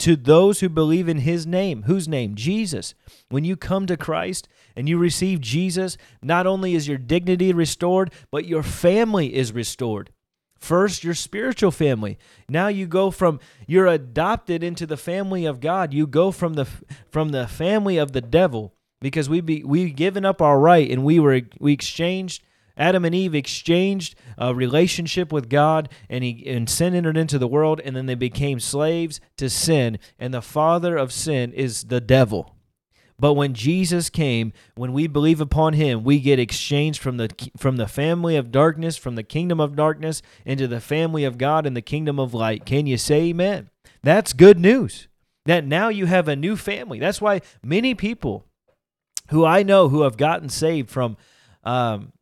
To 0.00 0.14
those 0.14 0.60
who 0.60 0.68
believe 0.68 1.08
in 1.08 1.18
his 1.18 1.46
name. 1.46 1.84
Whose 1.84 2.06
name? 2.06 2.34
Jesus. 2.34 2.94
When 3.30 3.44
you 3.44 3.56
come 3.56 3.86
to 3.86 3.96
Christ 3.96 4.46
and 4.76 4.88
you 4.88 4.98
receive 4.98 5.40
Jesus, 5.40 5.96
not 6.22 6.46
only 6.46 6.74
is 6.74 6.86
your 6.86 6.98
dignity 6.98 7.52
restored, 7.52 8.12
but 8.30 8.46
your 8.46 8.62
family 8.62 9.34
is 9.34 9.52
restored. 9.52 10.10
First, 10.58 11.04
your 11.04 11.14
spiritual 11.14 11.70
family. 11.70 12.18
Now 12.48 12.68
you 12.68 12.86
go 12.86 13.10
from 13.10 13.40
you're 13.66 13.86
adopted 13.86 14.62
into 14.62 14.86
the 14.86 14.96
family 14.96 15.44
of 15.44 15.60
God. 15.60 15.92
You 15.92 16.06
go 16.06 16.32
from 16.32 16.54
the 16.54 16.66
from 17.10 17.30
the 17.30 17.46
family 17.46 17.98
of 17.98 18.12
the 18.12 18.20
devil 18.20 18.74
because 19.00 19.28
we 19.28 19.40
be 19.40 19.62
we 19.62 19.90
given 19.90 20.24
up 20.24 20.40
our 20.40 20.58
right 20.58 20.90
and 20.90 21.04
we 21.04 21.20
were 21.20 21.42
we 21.58 21.72
exchanged 21.72 22.42
Adam 22.76 23.04
and 23.04 23.14
Eve 23.14 23.34
exchanged 23.34 24.14
a 24.38 24.54
relationship 24.54 25.32
with 25.32 25.48
God 25.48 25.88
and 26.08 26.24
he 26.24 26.44
and 26.46 26.68
sin 26.68 26.94
entered 26.94 27.16
into 27.16 27.38
the 27.38 27.48
world 27.48 27.80
and 27.84 27.94
then 27.94 28.06
they 28.06 28.14
became 28.14 28.58
slaves 28.58 29.20
to 29.36 29.50
sin 29.50 29.98
and 30.18 30.32
the 30.32 30.42
father 30.42 30.96
of 30.96 31.12
sin 31.12 31.52
is 31.52 31.84
the 31.84 32.00
devil. 32.00 32.55
But 33.18 33.32
when 33.32 33.54
Jesus 33.54 34.10
came, 34.10 34.52
when 34.74 34.92
we 34.92 35.06
believe 35.06 35.40
upon 35.40 35.72
him, 35.72 36.04
we 36.04 36.20
get 36.20 36.38
exchanged 36.38 37.00
from 37.00 37.16
the 37.16 37.30
from 37.56 37.76
the 37.76 37.88
family 37.88 38.36
of 38.36 38.52
darkness, 38.52 38.96
from 38.96 39.14
the 39.14 39.22
kingdom 39.22 39.58
of 39.60 39.74
darkness 39.76 40.20
into 40.44 40.68
the 40.68 40.80
family 40.80 41.24
of 41.24 41.38
God 41.38 41.66
and 41.66 41.76
the 41.76 41.82
kingdom 41.82 42.18
of 42.18 42.34
light. 42.34 42.66
Can 42.66 42.86
you 42.86 42.98
say 42.98 43.28
amen? 43.28 43.70
That's 44.02 44.32
good 44.32 44.58
news. 44.58 45.08
That 45.46 45.64
now 45.64 45.88
you 45.88 46.06
have 46.06 46.28
a 46.28 46.36
new 46.36 46.56
family. 46.56 46.98
That's 46.98 47.20
why 47.20 47.40
many 47.62 47.94
people 47.94 48.44
who 49.30 49.44
I 49.44 49.62
know 49.62 49.88
who 49.88 50.02
have 50.02 50.16
gotten 50.16 50.48
saved 50.48 50.90
from, 50.90 51.16
um, 51.64 52.12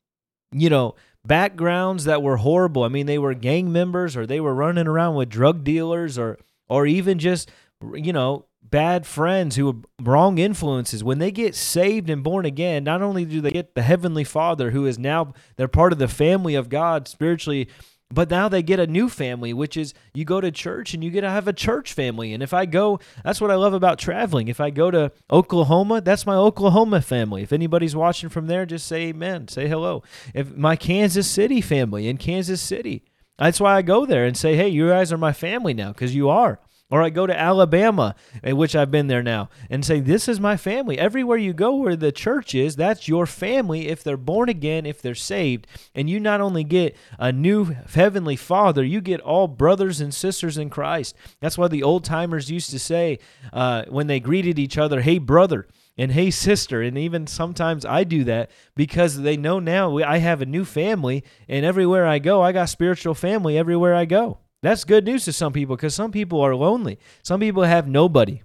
you 0.53 0.71
know, 0.71 0.95
backgrounds 1.27 2.05
that 2.05 2.23
were 2.23 2.37
horrible. 2.37 2.85
I 2.85 2.89
mean, 2.89 3.07
they 3.07 3.19
were 3.19 3.35
gang 3.35 3.73
members 3.73 4.17
or 4.17 4.27
they 4.27 4.41
were 4.41 4.55
running 4.55 4.87
around 4.87 5.15
with 5.17 5.29
drug 5.29 5.65
dealers 5.65 6.19
or 6.19 6.39
or 6.69 6.87
even 6.87 7.19
just 7.19 7.51
you 7.95 8.13
know 8.13 8.47
bad 8.75 9.07
friends 9.07 9.55
who 9.55 9.69
are 9.71 9.75
wrong 10.03 10.39
influences 10.39 11.05
when 11.05 11.21
they 11.21 11.31
get 11.31 11.55
saved 11.55 12.11
and 12.11 12.25
born 12.25 12.45
again 12.45 12.83
not 12.83 13.01
only 13.01 13.25
do 13.25 13.41
they 13.41 13.53
get 13.53 13.77
the 13.77 13.83
heavenly 13.83 14.25
father 14.25 14.73
who 14.73 14.85
is 14.85 14.99
now 14.99 15.33
they're 15.55 15.69
part 15.69 15.93
of 15.93 16.01
the 16.01 16.09
family 16.09 16.57
of 16.57 16.69
god 16.69 17.07
spiritually 17.07 17.69
but 18.11 18.31
now 18.31 18.49
they 18.49 18.63
get 18.63 18.79
a 18.79 18.87
new 18.87 19.09
family, 19.09 19.53
which 19.53 19.77
is 19.77 19.93
you 20.13 20.25
go 20.25 20.41
to 20.41 20.53
church 20.53 20.95
and 20.95 21.03
you 21.03 21.11
get 21.11 21.23
to 21.23 21.31
have 21.31 21.49
a 21.49 21.53
church 21.53 21.95
family. 21.95 22.33
And 22.33 22.43
if 22.45 22.55
I 22.55 22.65
go, 22.65 23.01
that's 23.25 23.41
what 23.41 23.51
I 23.51 23.57
love 23.57 23.75
about 23.75 23.99
traveling. 23.99 24.47
If 24.47 24.61
I 24.61 24.71
go 24.71 24.91
to 24.91 25.11
Oklahoma, 25.31 26.01
that's 26.01 26.27
my 26.27 26.37
Oklahoma 26.37 27.01
family. 27.01 27.43
If 27.43 27.53
anybody's 27.53 27.97
watching 27.97 28.29
from 28.29 28.47
there, 28.47 28.67
just 28.67 28.87
say 28.87 29.09
amen, 29.09 29.49
say 29.49 29.67
hello. 29.67 30.05
If 30.33 30.55
my 30.55 30.77
Kansas 30.77 31.27
City 31.27 31.61
family 31.61 32.07
in 32.07 32.19
Kansas 32.19 32.61
City, 32.61 33.05
that's 33.37 33.59
why 33.59 33.75
I 33.75 33.83
go 33.83 34.07
there 34.07 34.27
and 34.27 34.37
say, 34.37 34.55
hey, 34.55 34.69
you 34.69 34.91
guys 34.91 35.13
are 35.13 35.19
my 35.19 35.33
family 35.33 35.75
now 35.75 35.89
because 35.89 36.15
you 36.15 36.29
are. 36.29 36.61
Or 36.95 37.03
I 37.03 37.11
go 37.11 37.27
to 37.27 37.37
Alabama, 37.37 38.15
eh, 38.45 38.53
which 38.53 38.77
I've 38.77 38.93
been 38.93 39.09
there 39.09 39.21
now, 39.21 39.49
and 39.69 39.85
say, 39.85 39.99
This 39.99 40.29
is 40.29 40.39
my 40.39 40.57
family. 40.57 40.97
Everywhere 40.97 41.37
you 41.37 41.53
go 41.53 41.75
where 41.75 41.97
the 41.97 42.13
church 42.13 42.55
is, 42.55 42.77
that's 42.77 43.09
your 43.09 43.27
family 43.27 43.89
if 43.89 44.05
they're 44.05 44.17
born 44.17 44.49
again, 44.49 44.87
if 44.87 45.03
they're 45.03 45.17
saved. 45.17 45.67
And 45.93 46.09
you 46.09 46.21
not 46.21 46.41
only 46.41 46.63
get 46.63 46.97
a 47.19 47.33
new 47.33 47.65
heavenly 47.65 48.37
father, 48.37 48.85
you 48.85 49.01
get 49.01 49.21
all 49.21 49.49
brothers 49.49 50.01
and 50.01 50.15
sisters 50.15 50.57
in 50.57 50.71
Christ. 50.71 51.17
That's 51.41 51.59
why 51.59 51.67
the 51.67 51.83
old 51.83 52.05
timers 52.05 52.49
used 52.49 52.71
to 52.71 52.79
say 52.79 53.19
uh, 53.53 53.87
when 53.89 54.07
they 54.07 54.21
greeted 54.21 54.61
each 54.61 54.79
other, 54.79 55.01
Hey, 55.01 55.19
brother 55.19 55.67
and 55.97 56.11
hey 56.11 56.29
sister 56.29 56.83
and 56.83 56.99
even 56.99 57.25
sometimes 57.25 57.85
i 57.85 58.03
do 58.03 58.25
that 58.25 58.51
because 58.75 59.21
they 59.21 59.37
know 59.37 59.61
now 59.61 59.97
i 59.99 60.19
have 60.19 60.43
a 60.43 60.47
new 60.47 60.65
family 60.65 61.23
and 61.49 61.65
everywhere 61.65 62.05
i 62.05 62.19
go 62.19 62.43
i 62.43 62.51
got 62.51 62.69
spiritual 62.69 63.15
family 63.15 63.57
everywhere 63.57 63.95
i 63.95 64.05
go 64.05 64.39
that's 64.65 64.85
good 64.85 65.05
news 65.05 65.25
to 65.27 65.33
some 65.33 65.53
people 65.53 65.77
because 65.77 65.95
some 65.95 66.11
people 66.11 66.41
are 66.41 66.55
lonely. 66.55 66.99
Some 67.23 67.41
people 67.41 67.65
have 67.65 67.87
nobody. 67.87 68.43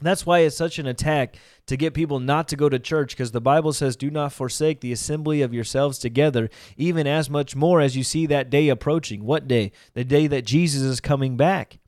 That's 0.00 0.26
why 0.26 0.40
it's 0.40 0.56
such 0.56 0.78
an 0.78 0.86
attack 0.86 1.36
to 1.66 1.76
get 1.76 1.94
people 1.94 2.20
not 2.20 2.48
to 2.48 2.56
go 2.56 2.68
to 2.68 2.78
church 2.78 3.10
because 3.10 3.30
the 3.30 3.40
Bible 3.40 3.72
says, 3.72 3.96
Do 3.96 4.10
not 4.10 4.32
forsake 4.32 4.80
the 4.80 4.92
assembly 4.92 5.40
of 5.42 5.54
yourselves 5.54 5.98
together, 5.98 6.50
even 6.76 7.06
as 7.06 7.30
much 7.30 7.56
more 7.56 7.80
as 7.80 7.96
you 7.96 8.04
see 8.04 8.26
that 8.26 8.50
day 8.50 8.68
approaching. 8.68 9.24
What 9.24 9.48
day? 9.48 9.72
The 9.94 10.04
day 10.04 10.26
that 10.26 10.44
Jesus 10.44 10.82
is 10.82 11.00
coming 11.00 11.36
back. 11.36 11.78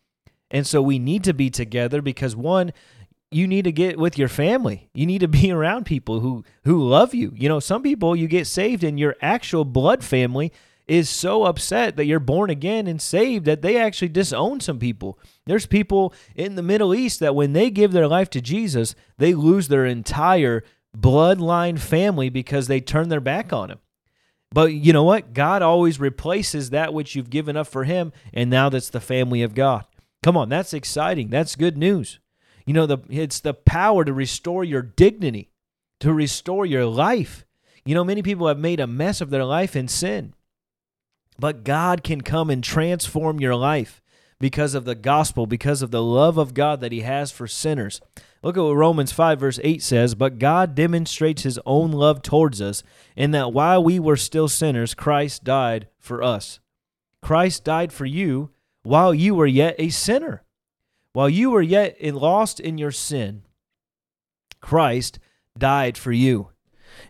And 0.50 0.66
so 0.66 0.80
we 0.80 0.98
need 0.98 1.24
to 1.24 1.34
be 1.34 1.50
together 1.50 2.00
because 2.00 2.34
one, 2.34 2.72
you 3.30 3.46
need 3.46 3.64
to 3.64 3.72
get 3.72 3.98
with 3.98 4.16
your 4.16 4.28
family. 4.28 4.88
You 4.94 5.04
need 5.04 5.20
to 5.20 5.28
be 5.28 5.50
around 5.52 5.84
people 5.84 6.20
who 6.20 6.44
who 6.64 6.82
love 6.82 7.14
you. 7.14 7.32
You 7.36 7.48
know, 7.48 7.60
some 7.60 7.82
people 7.82 8.16
you 8.16 8.28
get 8.28 8.46
saved 8.46 8.82
in 8.84 8.96
your 8.96 9.16
actual 9.20 9.66
blood 9.66 10.02
family 10.02 10.52
is 10.88 11.08
so 11.10 11.44
upset 11.44 11.96
that 11.96 12.06
you're 12.06 12.18
born 12.18 12.50
again 12.50 12.86
and 12.86 13.00
saved 13.00 13.44
that 13.44 13.62
they 13.62 13.76
actually 13.76 14.08
disown 14.08 14.60
some 14.60 14.78
people. 14.78 15.18
There's 15.46 15.66
people 15.66 16.14
in 16.34 16.54
the 16.54 16.62
Middle 16.62 16.94
East 16.94 17.20
that 17.20 17.34
when 17.34 17.52
they 17.52 17.70
give 17.70 17.92
their 17.92 18.08
life 18.08 18.30
to 18.30 18.40
Jesus, 18.40 18.94
they 19.18 19.34
lose 19.34 19.68
their 19.68 19.86
entire 19.86 20.64
bloodline 20.96 21.78
family 21.78 22.30
because 22.30 22.66
they 22.66 22.80
turn 22.80 23.08
their 23.10 23.20
back 23.20 23.52
on 23.52 23.70
him. 23.70 23.78
But 24.50 24.72
you 24.72 24.94
know 24.94 25.04
what? 25.04 25.34
God 25.34 25.60
always 25.60 26.00
replaces 26.00 26.70
that 26.70 26.94
which 26.94 27.14
you've 27.14 27.28
given 27.28 27.56
up 27.56 27.66
for 27.66 27.84
him, 27.84 28.12
and 28.32 28.48
now 28.48 28.70
that's 28.70 28.88
the 28.88 29.00
family 29.00 29.42
of 29.42 29.54
God. 29.54 29.84
Come 30.22 30.36
on, 30.38 30.48
that's 30.48 30.72
exciting. 30.72 31.28
That's 31.28 31.54
good 31.54 31.76
news. 31.76 32.18
You 32.64 32.72
know, 32.72 32.86
the 32.86 32.98
it's 33.10 33.40
the 33.40 33.54
power 33.54 34.04
to 34.04 34.12
restore 34.12 34.64
your 34.64 34.82
dignity. 34.82 35.50
to 36.00 36.12
restore 36.12 36.64
your 36.66 36.86
life. 36.86 37.44
You 37.84 37.94
know, 37.94 38.04
many 38.04 38.22
people 38.22 38.48
have 38.48 38.58
made 38.58 38.80
a 38.80 38.86
mess 38.86 39.20
of 39.20 39.30
their 39.30 39.44
life 39.44 39.74
in 39.76 39.88
sin, 39.88 40.34
but 41.38 41.64
God 41.64 42.02
can 42.02 42.20
come 42.20 42.50
and 42.50 42.62
transform 42.62 43.40
your 43.40 43.54
life 43.54 44.02
because 44.40 44.74
of 44.74 44.84
the 44.84 44.94
gospel, 44.94 45.46
because 45.46 45.82
of 45.82 45.90
the 45.90 46.02
love 46.02 46.38
of 46.38 46.54
God 46.54 46.80
that 46.80 46.92
He 46.92 47.00
has 47.00 47.30
for 47.30 47.46
sinners. 47.46 48.00
Look 48.42 48.56
at 48.56 48.62
what 48.62 48.76
Romans 48.76 49.12
5, 49.12 49.40
verse 49.40 49.60
8 49.62 49.82
says 49.82 50.14
But 50.14 50.38
God 50.38 50.74
demonstrates 50.74 51.42
His 51.42 51.58
own 51.66 51.90
love 51.92 52.22
towards 52.22 52.60
us, 52.60 52.82
in 53.16 53.32
that 53.32 53.52
while 53.52 53.82
we 53.82 53.98
were 53.98 54.16
still 54.16 54.48
sinners, 54.48 54.94
Christ 54.94 55.44
died 55.44 55.88
for 55.98 56.22
us. 56.22 56.60
Christ 57.22 57.64
died 57.64 57.92
for 57.92 58.06
you 58.06 58.50
while 58.82 59.12
you 59.12 59.34
were 59.34 59.46
yet 59.46 59.74
a 59.78 59.88
sinner. 59.88 60.44
While 61.12 61.28
you 61.28 61.50
were 61.50 61.62
yet 61.62 62.00
lost 62.14 62.60
in 62.60 62.78
your 62.78 62.92
sin, 62.92 63.42
Christ 64.60 65.18
died 65.58 65.98
for 65.98 66.12
you. 66.12 66.50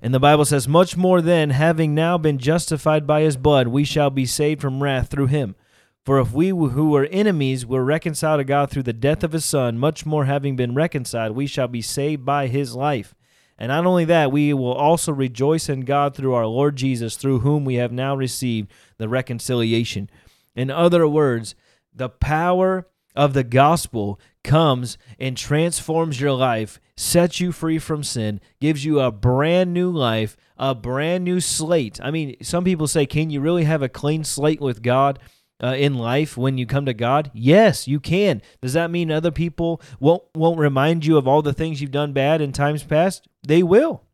And 0.00 0.14
the 0.14 0.20
Bible 0.20 0.44
says, 0.44 0.68
Much 0.68 0.96
more 0.96 1.20
then, 1.20 1.50
having 1.50 1.94
now 1.94 2.18
been 2.18 2.38
justified 2.38 3.06
by 3.06 3.22
his 3.22 3.36
blood, 3.36 3.68
we 3.68 3.84
shall 3.84 4.10
be 4.10 4.26
saved 4.26 4.60
from 4.60 4.82
wrath 4.82 5.08
through 5.08 5.26
him. 5.26 5.56
For 6.04 6.20
if 6.20 6.32
we 6.32 6.48
who 6.48 6.90
were 6.90 7.04
enemies 7.06 7.66
were 7.66 7.84
reconciled 7.84 8.40
to 8.40 8.44
God 8.44 8.70
through 8.70 8.84
the 8.84 8.92
death 8.92 9.22
of 9.22 9.32
his 9.32 9.44
Son, 9.44 9.78
much 9.78 10.06
more 10.06 10.24
having 10.24 10.56
been 10.56 10.74
reconciled, 10.74 11.36
we 11.36 11.46
shall 11.46 11.68
be 11.68 11.82
saved 11.82 12.24
by 12.24 12.46
his 12.46 12.74
life. 12.74 13.14
And 13.58 13.68
not 13.68 13.84
only 13.84 14.04
that, 14.04 14.32
we 14.32 14.54
will 14.54 14.72
also 14.72 15.12
rejoice 15.12 15.68
in 15.68 15.80
God 15.80 16.14
through 16.14 16.32
our 16.32 16.46
Lord 16.46 16.76
Jesus, 16.76 17.16
through 17.16 17.40
whom 17.40 17.64
we 17.64 17.74
have 17.74 17.92
now 17.92 18.14
received 18.14 18.70
the 18.98 19.08
reconciliation. 19.08 20.08
In 20.54 20.70
other 20.70 21.06
words, 21.08 21.54
the 21.92 22.08
power 22.08 22.86
of 23.18 23.34
the 23.34 23.42
gospel 23.42 24.20
comes 24.44 24.96
and 25.18 25.36
transforms 25.36 26.20
your 26.20 26.32
life, 26.32 26.80
sets 26.96 27.40
you 27.40 27.50
free 27.50 27.80
from 27.80 28.04
sin, 28.04 28.40
gives 28.60 28.84
you 28.84 29.00
a 29.00 29.10
brand 29.10 29.74
new 29.74 29.90
life, 29.90 30.36
a 30.56 30.72
brand 30.72 31.24
new 31.24 31.40
slate. 31.40 31.98
I 32.00 32.12
mean, 32.12 32.36
some 32.40 32.62
people 32.62 32.86
say, 32.86 33.06
can 33.06 33.28
you 33.28 33.40
really 33.40 33.64
have 33.64 33.82
a 33.82 33.88
clean 33.88 34.22
slate 34.22 34.60
with 34.60 34.82
God? 34.82 35.18
uh, 35.60 35.74
in 35.76 35.94
life 35.94 36.36
when 36.36 36.56
you 36.56 36.66
come 36.66 36.86
to 36.86 36.94
God? 36.94 37.32
Yes, 37.34 37.88
you 37.88 37.98
can. 37.98 38.42
Does 38.62 38.74
that 38.74 38.92
mean 38.92 39.10
other 39.10 39.32
people 39.32 39.82
won't 39.98 40.22
won't 40.32 40.60
remind 40.60 41.04
you 41.04 41.16
of 41.16 41.26
all 41.26 41.42
the 41.42 41.52
things 41.52 41.80
you've 41.80 41.90
done 41.90 42.12
bad 42.12 42.40
in 42.40 42.52
times 42.52 42.84
past? 42.84 43.26
They 43.44 43.64
will. 43.64 44.04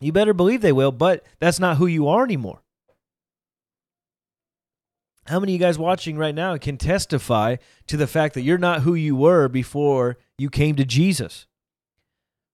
You 0.00 0.12
better 0.12 0.32
believe 0.32 0.60
they 0.60 0.70
will, 0.70 0.92
but 0.92 1.26
that's 1.40 1.58
not 1.58 1.78
who 1.78 1.88
you 1.88 2.06
are 2.06 2.22
anymore. 2.22 2.62
How 5.30 5.38
many 5.38 5.54
of 5.54 5.60
you 5.60 5.64
guys 5.64 5.78
watching 5.78 6.18
right 6.18 6.34
now 6.34 6.56
can 6.56 6.76
testify 6.76 7.54
to 7.86 7.96
the 7.96 8.08
fact 8.08 8.34
that 8.34 8.42
you're 8.42 8.58
not 8.58 8.80
who 8.80 8.94
you 8.94 9.14
were 9.14 9.46
before 9.46 10.18
you 10.36 10.50
came 10.50 10.74
to 10.74 10.84
Jesus? 10.84 11.46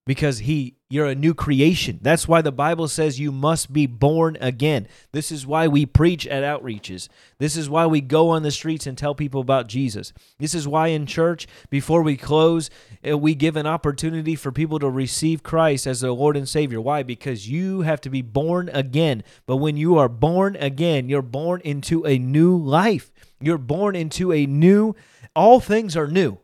Because 0.07 0.39
he 0.39 0.77
you're 0.89 1.07
a 1.07 1.17
new 1.17 1.35
creation. 1.35 1.99
That's 2.01 2.29
why 2.29 2.43
the 2.43 2.53
Bible 2.53 2.87
says 2.87 3.19
you 3.19 3.33
must 3.33 3.73
be 3.73 3.87
born 3.87 4.37
again. 4.41 4.87
This 5.11 5.33
is 5.33 5.45
why 5.45 5.67
we 5.67 5.85
preach 5.85 6.29
at 6.29 6.45
outreaches. 6.45 7.09
This 7.39 7.57
is 7.57 7.69
why 7.69 7.87
we 7.87 8.01
go 8.01 8.31
on 8.31 8.45
the 8.45 8.53
streets 8.53 8.87
and 8.87 8.97
tell 8.97 9.15
people 9.15 9.41
about 9.41 9.67
Jesus. 9.67 10.13
This 10.39 10.55
is 10.55 10.69
why 10.69 10.89
in 10.89 11.07
church, 11.07 11.49
before 11.71 12.03
we 12.03 12.17
close, 12.17 12.71
eh, 13.03 13.15
we 13.15 13.35
give 13.35 13.57
an 13.57 13.67
opportunity 13.67 14.37
for 14.37 14.53
people 14.53 14.79
to 14.79 14.89
receive 14.89 15.43
Christ 15.43 15.89
as 15.89 16.03
their 16.03 16.13
Lord 16.13 16.37
and 16.37 16.49
Savior. 16.49 16.81
Why? 16.81 17.03
Because 17.03 17.49
you 17.49 17.81
have 17.81 18.01
to 18.03 18.11
be 18.11 18.23
born 18.23 18.71
again. 18.73 19.25
But 19.45 19.57
when 19.57 19.77
you 19.77 19.99
are 19.99 20.09
born 20.09 20.55
again, 20.55 21.09
you're 21.09 21.21
born 21.21 21.61
into 21.63 22.07
a 22.07 22.17
new 22.17 22.57
life. 22.57 23.11
You're 23.41 23.59
born 23.59 23.97
into 23.97 24.33
a 24.33 24.47
new, 24.47 24.95
all 25.35 25.59
things 25.59 25.97
are 25.97 26.07
new. 26.07 26.39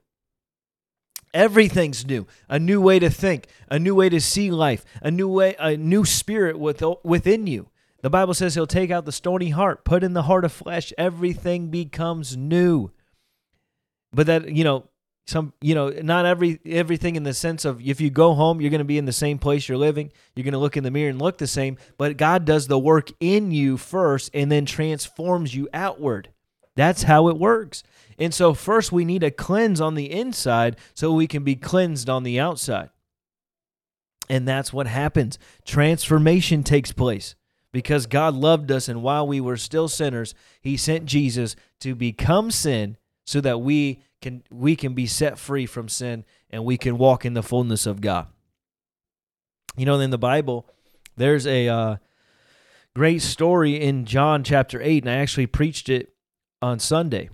Everything's 1.35 2.07
new. 2.07 2.27
A 2.49 2.59
new 2.59 2.81
way 2.81 2.99
to 2.99 3.09
think, 3.09 3.47
a 3.71 3.79
new 3.79 3.95
way 3.95 4.09
to 4.09 4.21
see 4.21 4.51
life, 4.51 4.85
a 5.01 5.11
new 5.11 5.29
way, 5.29 5.57
a 5.59 5.77
new 5.77 6.05
spirit 6.05 6.59
within 6.59 7.47
you. 7.47 7.69
The 8.03 8.11
Bible 8.11 8.35
says 8.35 8.55
he'll 8.55 8.67
take 8.67 8.91
out 8.91 9.05
the 9.05 9.13
stony 9.13 9.51
heart, 9.51 9.85
put 9.85 10.03
in 10.03 10.13
the 10.13 10.23
heart 10.23 10.45
of 10.45 10.53
flesh, 10.53 10.93
everything 10.99 11.69
becomes 11.69 12.37
new. 12.37 12.91
But 14.13 14.27
that, 14.27 14.49
you 14.49 14.65
know, 14.65 14.89
some 15.27 15.53
you 15.61 15.75
know 15.75 15.89
not 15.89 16.27
every 16.27 16.59
everything 16.67 17.15
in 17.15 17.23
the 17.23 17.33
sense 17.33 17.65
of 17.65 17.81
if 17.81 18.01
you 18.01 18.11
go 18.11 18.35
home 18.35 18.61
you're 18.61 18.71
going 18.71 18.81
to 18.81 18.85
be 18.85 18.99
in 18.99 19.05
the 19.05 19.13
same 19.13 19.39
place 19.39 19.69
you're 19.69 19.79
living. 19.79 20.11
You're 20.35 20.45
going 20.45 20.53
to 20.53 20.59
look 20.59 20.77
in 20.77 20.83
the 20.83 20.91
mirror 20.91 21.11
and 21.11 21.23
look 21.23 21.39
the 21.39 21.47
same. 21.47 21.79
But 21.97 22.17
god 22.17 22.45
does 22.45 22.67
the 22.67 22.79
work 22.79 23.11
in 23.21 23.53
you 23.53 23.77
first 23.77 24.31
and 24.35 24.51
then 24.51 24.67
transforms 24.67 25.55
you 25.55 25.69
outward. 25.73 26.31
That's 26.75 27.05
how 27.05 27.29
it 27.29 27.39
works 27.39 27.85
and 28.19 28.33
so, 28.35 28.55
first, 28.55 28.93
we 28.93 29.05
need 29.05 29.23
a 29.23 29.31
cleanse 29.31 29.81
on 29.81 29.95
the 29.95 30.11
inside 30.11 30.77
so 30.95 31.13
we 31.13 31.27
can 31.27 31.45
be 31.45 31.57
cleansed 31.57 32.09
on 32.09 32.23
the 32.23 32.39
outside. 32.39 32.91
And 34.29 34.47
that's 34.47 34.73
what 34.73 34.87
happens. 34.87 35.39
Transformation 35.65 36.63
takes 36.63 36.93
place 36.93 37.35
because 37.73 38.07
God 38.07 38.35
loved 38.35 38.71
us, 38.71 38.89
and 38.89 39.03
while 39.03 39.27
we 39.27 39.41
were 39.41 39.57
still 39.57 39.89
sinners, 39.89 40.35
He 40.61 40.77
sent 40.77 41.07
Jesus 41.07 41.57
to 41.81 41.95
become 41.95 42.51
sin 42.51 42.97
so 43.25 43.41
that 43.41 43.61
we 43.61 44.03
can 44.21 44.43
we 44.51 44.77
can 44.77 44.95
be 44.95 45.07
set 45.07 45.39
free 45.39 45.67
from 45.67 45.89
sin 45.89 46.25
and 46.51 46.65
we 46.65 46.77
can 46.77 46.99
walk 46.99 47.25
in 47.25 47.35
the 47.35 47.43
fullness 47.43 47.87
of 47.87 48.01
God. 48.01 48.29
You 49.77 49.87
know, 49.87 49.99
in 49.99 50.11
the 50.11 50.19
Bible, 50.19 50.69
there's 51.17 51.47
a 51.47 51.69
uh, 51.69 51.97
great 52.95 53.23
story 53.23 53.81
in 53.81 54.05
John 54.05 54.45
chapter 54.45 54.81
eight, 54.83 55.03
and 55.03 55.11
I 55.11 55.17
actually 55.17 55.47
preached 55.47 55.89
it 55.89 56.15
on 56.61 56.79
Sunday 56.79 57.31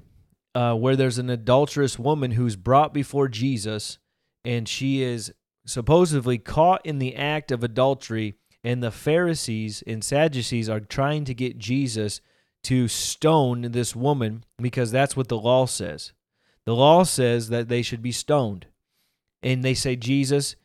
uh, 0.55 0.75
where 0.75 0.97
there's 0.97 1.19
an 1.19 1.31
adulterous 1.31 1.99
woman 1.99 2.33
who's 2.33 2.57
brought 2.57 2.95
before 2.95 3.29
Jesus, 3.29 3.99
and 4.45 4.69
she 4.69 5.03
is 5.03 5.33
supposedly 5.67 6.39
caught 6.39 6.85
in 6.85 6.99
the 6.99 7.15
act 7.15 7.53
of 7.53 7.63
adultery, 7.63 8.35
and 8.65 8.83
the 8.83 8.91
Pharisees 8.91 9.83
and 9.87 10.03
Sadducees 10.03 10.69
are 10.69 10.81
trying 10.81 11.25
to 11.25 11.35
get 11.35 11.59
Jesus 11.59 12.21
to 12.65 12.89
stone 12.89 13.63
this 13.63 13.95
woman 13.95 14.45
because 14.61 14.91
that's 14.91 15.17
what 15.17 15.29
the 15.29 15.39
law 15.39 15.67
says. 15.67 16.13
The 16.65 16.75
law 16.75 17.05
says 17.05 17.49
that 17.49 17.69
they 17.69 17.83
should 17.83 18.03
be 18.03 18.13
stoned. 18.13 18.67
And 19.43 19.63
they 19.63 19.75
say, 19.75 19.97
Jesus, 19.97 20.57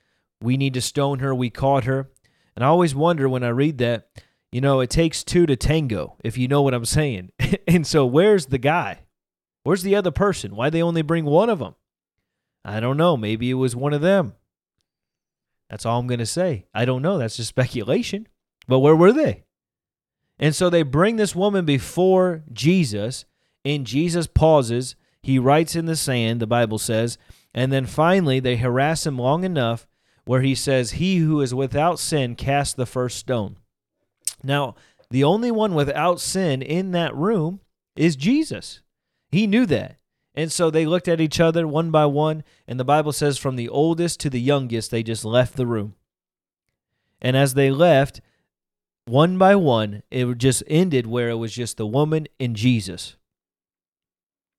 we 0.42 0.58
need 0.58 0.74
to 0.74 0.82
stone 0.82 1.20
her. 1.20 1.34
We 1.34 1.50
caught 1.50 1.86
her. 1.86 2.10
And 2.56 2.66
I 2.66 2.68
always 2.68 2.96
wonder 2.96 3.30
when 3.30 3.44
I 3.44 3.50
read 3.50 3.78
that, 3.78 4.10
you 4.52 4.62
know, 4.62 4.80
it 4.82 4.90
takes 4.90 5.24
two 5.24 5.46
to 5.46 5.56
tango, 5.56 6.18
if 6.24 6.38
you 6.38 6.48
know 6.48 6.62
what 6.62 6.74
I'm 6.74 6.86
saying. 6.86 7.32
and 7.68 7.88
so, 7.88 8.06
where's 8.06 8.48
the 8.48 8.58
guy? 8.58 9.00
Where's 9.64 9.84
the 9.84 9.96
other 9.96 10.12
person? 10.12 10.56
Why 10.56 10.70
they 10.70 10.82
only 10.82 11.02
bring 11.02 11.26
one 11.26 11.50
of 11.50 11.60
them? 11.60 11.76
I 12.66 12.80
don't 12.80 12.98
know. 12.98 13.18
Maybe 13.18 13.50
it 13.50 13.56
was 13.56 13.76
one 13.76 13.94
of 13.94 14.02
them. 14.02 14.34
That's 15.70 15.86
all 15.86 16.00
I'm 16.00 16.08
going 16.08 16.20
to 16.20 16.26
say. 16.26 16.66
I 16.74 16.86
don't 16.86 17.02
know. 17.02 17.18
That's 17.18 17.38
just 17.38 17.50
speculation. 17.50 18.28
But 18.68 18.80
where 18.80 18.96
were 18.96 19.12
they? 19.12 19.44
And 20.40 20.56
so 20.56 20.70
they 20.70 20.84
bring 20.84 21.16
this 21.16 21.36
woman 21.36 21.66
before 21.66 22.44
Jesus, 22.52 23.26
and 23.64 23.86
Jesus 23.86 24.28
pauses. 24.28 24.96
He 25.22 25.40
writes 25.40 25.76
in 25.76 25.86
the 25.86 25.96
sand, 25.96 26.40
the 26.42 26.48
Bible 26.48 26.78
says, 26.78 27.18
and 27.54 27.72
then 27.72 27.86
finally 27.86 28.40
they 28.40 28.58
harass 28.58 29.06
him 29.06 29.18
long 29.18 29.44
enough 29.44 29.88
where 30.26 30.42
he 30.42 30.56
says, 30.56 30.92
He 30.92 31.18
who 31.18 31.42
is 31.42 31.54
without 31.54 32.00
sin 32.00 32.36
cast 32.36 32.76
the 32.76 32.86
first 32.86 33.18
stone. 33.18 33.58
Now, 34.44 34.76
the 35.10 35.24
only 35.24 35.52
one 35.52 35.76
without 35.76 36.20
sin 36.20 36.62
in 36.62 36.92
that 36.92 37.16
room 37.16 37.62
is 37.96 38.16
Jesus. 38.16 38.82
He 39.34 39.48
knew 39.48 39.66
that. 39.66 39.98
And 40.36 40.52
so 40.52 40.70
they 40.70 40.86
looked 40.86 41.08
at 41.08 41.20
each 41.20 41.40
other 41.40 41.68
one 41.68 41.92
by 41.92 42.06
one, 42.06 42.44
and 42.68 42.80
the 42.80 42.86
Bible 42.86 43.12
says 43.12 43.38
from 43.38 43.56
the 43.56 43.70
oldest 43.70 44.20
to 44.22 44.30
the 44.30 44.40
youngest, 44.40 44.92
they 44.92 45.04
just 45.04 45.26
left 45.26 45.56
the 45.56 45.66
room. 45.66 45.96
And 47.22 47.36
as 47.36 47.54
they 47.54 47.72
left, 47.72 48.22
one 49.06 49.38
by 49.38 49.56
one, 49.56 50.04
it 50.12 50.38
just 50.38 50.64
ended 50.68 51.08
where 51.08 51.30
it 51.30 51.36
was 51.36 51.54
just 51.54 51.78
the 51.78 51.86
woman 51.88 52.28
and 52.40 52.56
Jesus. 52.56 53.16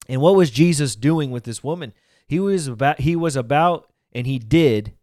And 0.09 0.21
what 0.21 0.35
was 0.35 0.51
Jesus 0.51 0.97
doing 0.97 1.31
with 1.31 1.45
this 1.45 1.63
woman? 1.63 1.93
He 2.27 2.41
was 2.41 2.67
about 2.67 3.01
he 3.01 3.17
was 3.17 3.37
about 3.37 3.91
and 4.13 4.27
he 4.27 4.39
did 4.39 4.95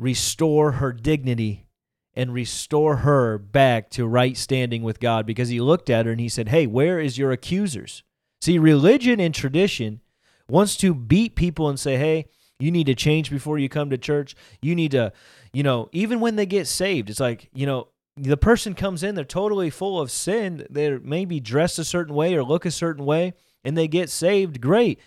restore 0.00 0.72
her 0.72 0.92
dignity 0.92 1.66
and 2.14 2.32
restore 2.32 2.96
her 2.98 3.38
back 3.38 3.90
to 3.90 4.06
right 4.06 4.36
standing 4.36 4.82
with 4.82 5.00
God 5.00 5.26
because 5.26 5.48
he 5.48 5.60
looked 5.60 5.90
at 5.90 6.06
her 6.06 6.12
and 6.12 6.20
he 6.20 6.28
said, 6.28 6.48
"Hey, 6.48 6.66
where 6.66 6.98
is 6.98 7.18
your 7.18 7.32
accusers?" 7.32 8.02
See, 8.42 8.58
religion 8.58 9.20
and 9.20 9.32
tradition 9.32 10.00
wants 10.48 10.76
to 10.78 10.92
beat 10.92 11.36
people 11.36 11.68
and 11.68 11.78
say, 11.78 11.96
hey, 11.96 12.26
you 12.58 12.72
need 12.72 12.86
to 12.86 12.94
change 12.96 13.30
before 13.30 13.56
you 13.56 13.68
come 13.68 13.88
to 13.90 13.96
church. 13.96 14.34
You 14.60 14.74
need 14.74 14.90
to, 14.90 15.12
you 15.52 15.62
know, 15.62 15.88
even 15.92 16.18
when 16.18 16.34
they 16.34 16.44
get 16.44 16.66
saved, 16.66 17.08
it's 17.08 17.20
like, 17.20 17.48
you 17.54 17.66
know, 17.66 17.86
the 18.16 18.36
person 18.36 18.74
comes 18.74 19.04
in, 19.04 19.14
they're 19.14 19.24
totally 19.24 19.70
full 19.70 20.00
of 20.00 20.10
sin. 20.10 20.66
They're 20.68 20.98
maybe 20.98 21.38
dressed 21.38 21.78
a 21.78 21.84
certain 21.84 22.16
way 22.16 22.34
or 22.34 22.42
look 22.42 22.66
a 22.66 22.72
certain 22.72 23.04
way, 23.04 23.34
and 23.62 23.78
they 23.78 23.86
get 23.86 24.10
saved. 24.10 24.60
Great 24.60 24.98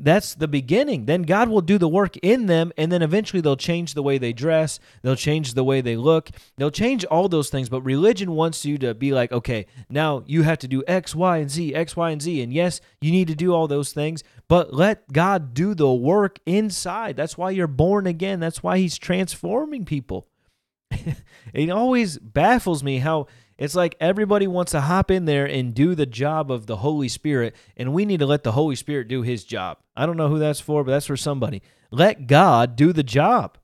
that's 0.00 0.34
the 0.34 0.48
beginning. 0.48 1.04
Then 1.04 1.22
God 1.22 1.48
will 1.48 1.60
do 1.60 1.78
the 1.78 1.88
work 1.88 2.16
in 2.18 2.46
them, 2.46 2.72
and 2.76 2.90
then 2.90 3.02
eventually 3.02 3.40
they'll 3.40 3.56
change 3.56 3.94
the 3.94 4.02
way 4.02 4.18
they 4.18 4.32
dress, 4.32 4.80
they'll 5.02 5.16
change 5.16 5.54
the 5.54 5.64
way 5.64 5.80
they 5.80 5.96
look, 5.96 6.30
they'll 6.56 6.70
change 6.70 7.04
all 7.04 7.28
those 7.28 7.50
things. 7.50 7.68
But 7.68 7.82
religion 7.82 8.32
wants 8.32 8.64
you 8.64 8.78
to 8.78 8.94
be 8.94 9.12
like, 9.12 9.30
okay, 9.32 9.66
now 9.88 10.24
you 10.26 10.42
have 10.42 10.58
to 10.58 10.68
do 10.68 10.82
X, 10.86 11.14
Y, 11.14 11.38
and 11.38 11.50
Z, 11.50 11.74
X, 11.74 11.96
Y, 11.96 12.10
and 12.10 12.22
Z. 12.22 12.42
And 12.42 12.52
yes, 12.52 12.80
you 13.00 13.12
need 13.12 13.28
to 13.28 13.34
do 13.34 13.54
all 13.54 13.68
those 13.68 13.92
things, 13.92 14.24
but 14.48 14.72
let 14.72 15.12
God 15.12 15.54
do 15.54 15.74
the 15.74 15.92
work 15.92 16.38
inside. 16.46 17.16
That's 17.16 17.38
why 17.38 17.50
you're 17.50 17.66
born 17.66 18.06
again. 18.06 18.40
That's 18.40 18.62
why 18.62 18.78
He's 18.78 18.98
transforming 18.98 19.84
people. 19.84 20.26
it 21.54 21.70
always 21.70 22.18
baffles 22.18 22.82
me 22.82 22.98
how 22.98 23.26
it's 23.60 23.74
like 23.74 23.94
everybody 24.00 24.46
wants 24.46 24.72
to 24.72 24.80
hop 24.80 25.10
in 25.10 25.26
there 25.26 25.44
and 25.44 25.74
do 25.74 25.94
the 25.94 26.06
job 26.06 26.50
of 26.50 26.66
the 26.66 26.78
Holy 26.78 27.08
Spirit, 27.08 27.54
and 27.76 27.92
we 27.92 28.06
need 28.06 28.20
to 28.20 28.26
let 28.26 28.42
the 28.42 28.52
Holy 28.52 28.74
Spirit 28.74 29.06
do 29.06 29.20
his 29.20 29.44
job. 29.44 29.76
I 29.94 30.06
don't 30.06 30.16
know 30.16 30.28
who 30.28 30.38
that's 30.38 30.60
for, 30.60 30.82
but 30.82 30.92
that's 30.92 31.06
for 31.06 31.16
somebody. 31.16 31.60
Let 31.90 32.26
God 32.26 32.74
do 32.74 32.94
the 32.94 33.02
job, 33.02 33.58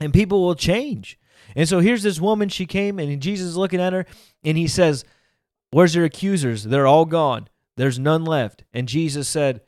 and 0.00 0.12
people 0.12 0.42
will 0.42 0.56
change. 0.56 1.16
And 1.54 1.68
so 1.68 1.78
here's 1.78 2.02
this 2.02 2.20
woman, 2.20 2.48
she 2.48 2.66
came, 2.66 2.98
and 2.98 3.22
Jesus 3.22 3.50
is 3.50 3.56
looking 3.56 3.80
at 3.80 3.92
her, 3.92 4.04
and 4.42 4.58
he 4.58 4.66
says, 4.66 5.04
Where's 5.70 5.94
your 5.94 6.04
accusers? 6.04 6.64
They're 6.64 6.88
all 6.88 7.04
gone. 7.04 7.48
There's 7.76 8.00
none 8.00 8.24
left. 8.24 8.64
And 8.74 8.88
Jesus 8.88 9.28
said, 9.28 9.60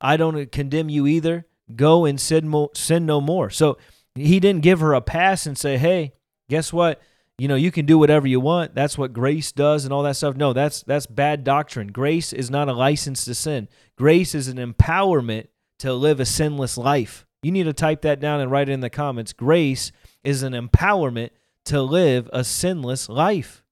I 0.00 0.16
don't 0.16 0.50
condemn 0.50 0.88
you 0.88 1.06
either. 1.06 1.46
Go 1.76 2.06
and 2.06 2.18
sin, 2.18 2.48
mo- 2.48 2.70
sin 2.74 3.04
no 3.04 3.20
more. 3.20 3.50
So 3.50 3.76
he 4.14 4.40
didn't 4.40 4.62
give 4.62 4.80
her 4.80 4.94
a 4.94 5.02
pass 5.02 5.44
and 5.44 5.58
say, 5.58 5.76
Hey, 5.76 6.14
guess 6.48 6.72
what? 6.72 7.02
You 7.40 7.48
know, 7.48 7.54
you 7.54 7.70
can 7.70 7.86
do 7.86 7.96
whatever 7.96 8.28
you 8.28 8.38
want. 8.38 8.74
That's 8.74 8.98
what 8.98 9.14
grace 9.14 9.50
does 9.50 9.86
and 9.86 9.94
all 9.94 10.02
that 10.02 10.16
stuff. 10.16 10.36
No, 10.36 10.52
that's 10.52 10.82
that's 10.82 11.06
bad 11.06 11.42
doctrine. 11.42 11.88
Grace 11.88 12.34
is 12.34 12.50
not 12.50 12.68
a 12.68 12.74
license 12.74 13.24
to 13.24 13.34
sin. 13.34 13.66
Grace 13.96 14.34
is 14.34 14.48
an 14.48 14.58
empowerment 14.58 15.46
to 15.78 15.94
live 15.94 16.20
a 16.20 16.26
sinless 16.26 16.76
life. 16.76 17.24
You 17.42 17.50
need 17.50 17.62
to 17.62 17.72
type 17.72 18.02
that 18.02 18.20
down 18.20 18.40
and 18.40 18.50
write 18.50 18.68
it 18.68 18.72
in 18.72 18.80
the 18.80 18.90
comments. 18.90 19.32
Grace 19.32 19.90
is 20.22 20.42
an 20.42 20.52
empowerment 20.52 21.30
to 21.64 21.80
live 21.80 22.28
a 22.30 22.44
sinless 22.44 23.08
life. 23.08 23.64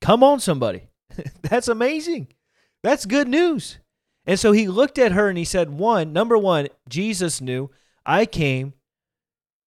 Come 0.00 0.22
on, 0.22 0.38
somebody. 0.38 0.88
That's 1.42 1.66
amazing. 1.66 2.28
That's 2.84 3.06
good 3.06 3.26
news. 3.26 3.80
And 4.24 4.38
so 4.38 4.52
he 4.52 4.68
looked 4.68 5.00
at 5.00 5.10
her 5.10 5.28
and 5.28 5.36
he 5.36 5.44
said, 5.44 5.70
One, 5.70 6.12
number 6.12 6.38
one, 6.38 6.68
Jesus 6.88 7.40
knew 7.40 7.72
I 8.06 8.24
came 8.24 8.74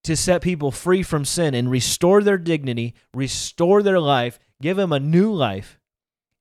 to 0.06 0.16
set 0.16 0.42
people 0.42 0.72
free 0.72 1.04
from 1.04 1.26
sin 1.26 1.54
and 1.54 1.70
restore 1.70 2.22
their 2.22 2.38
dignity, 2.38 2.94
restore 3.14 3.84
their 3.84 4.00
life, 4.00 4.40
give 4.62 4.78
them 4.78 4.94
a 4.94 5.00
new 5.00 5.34
life, 5.34 5.80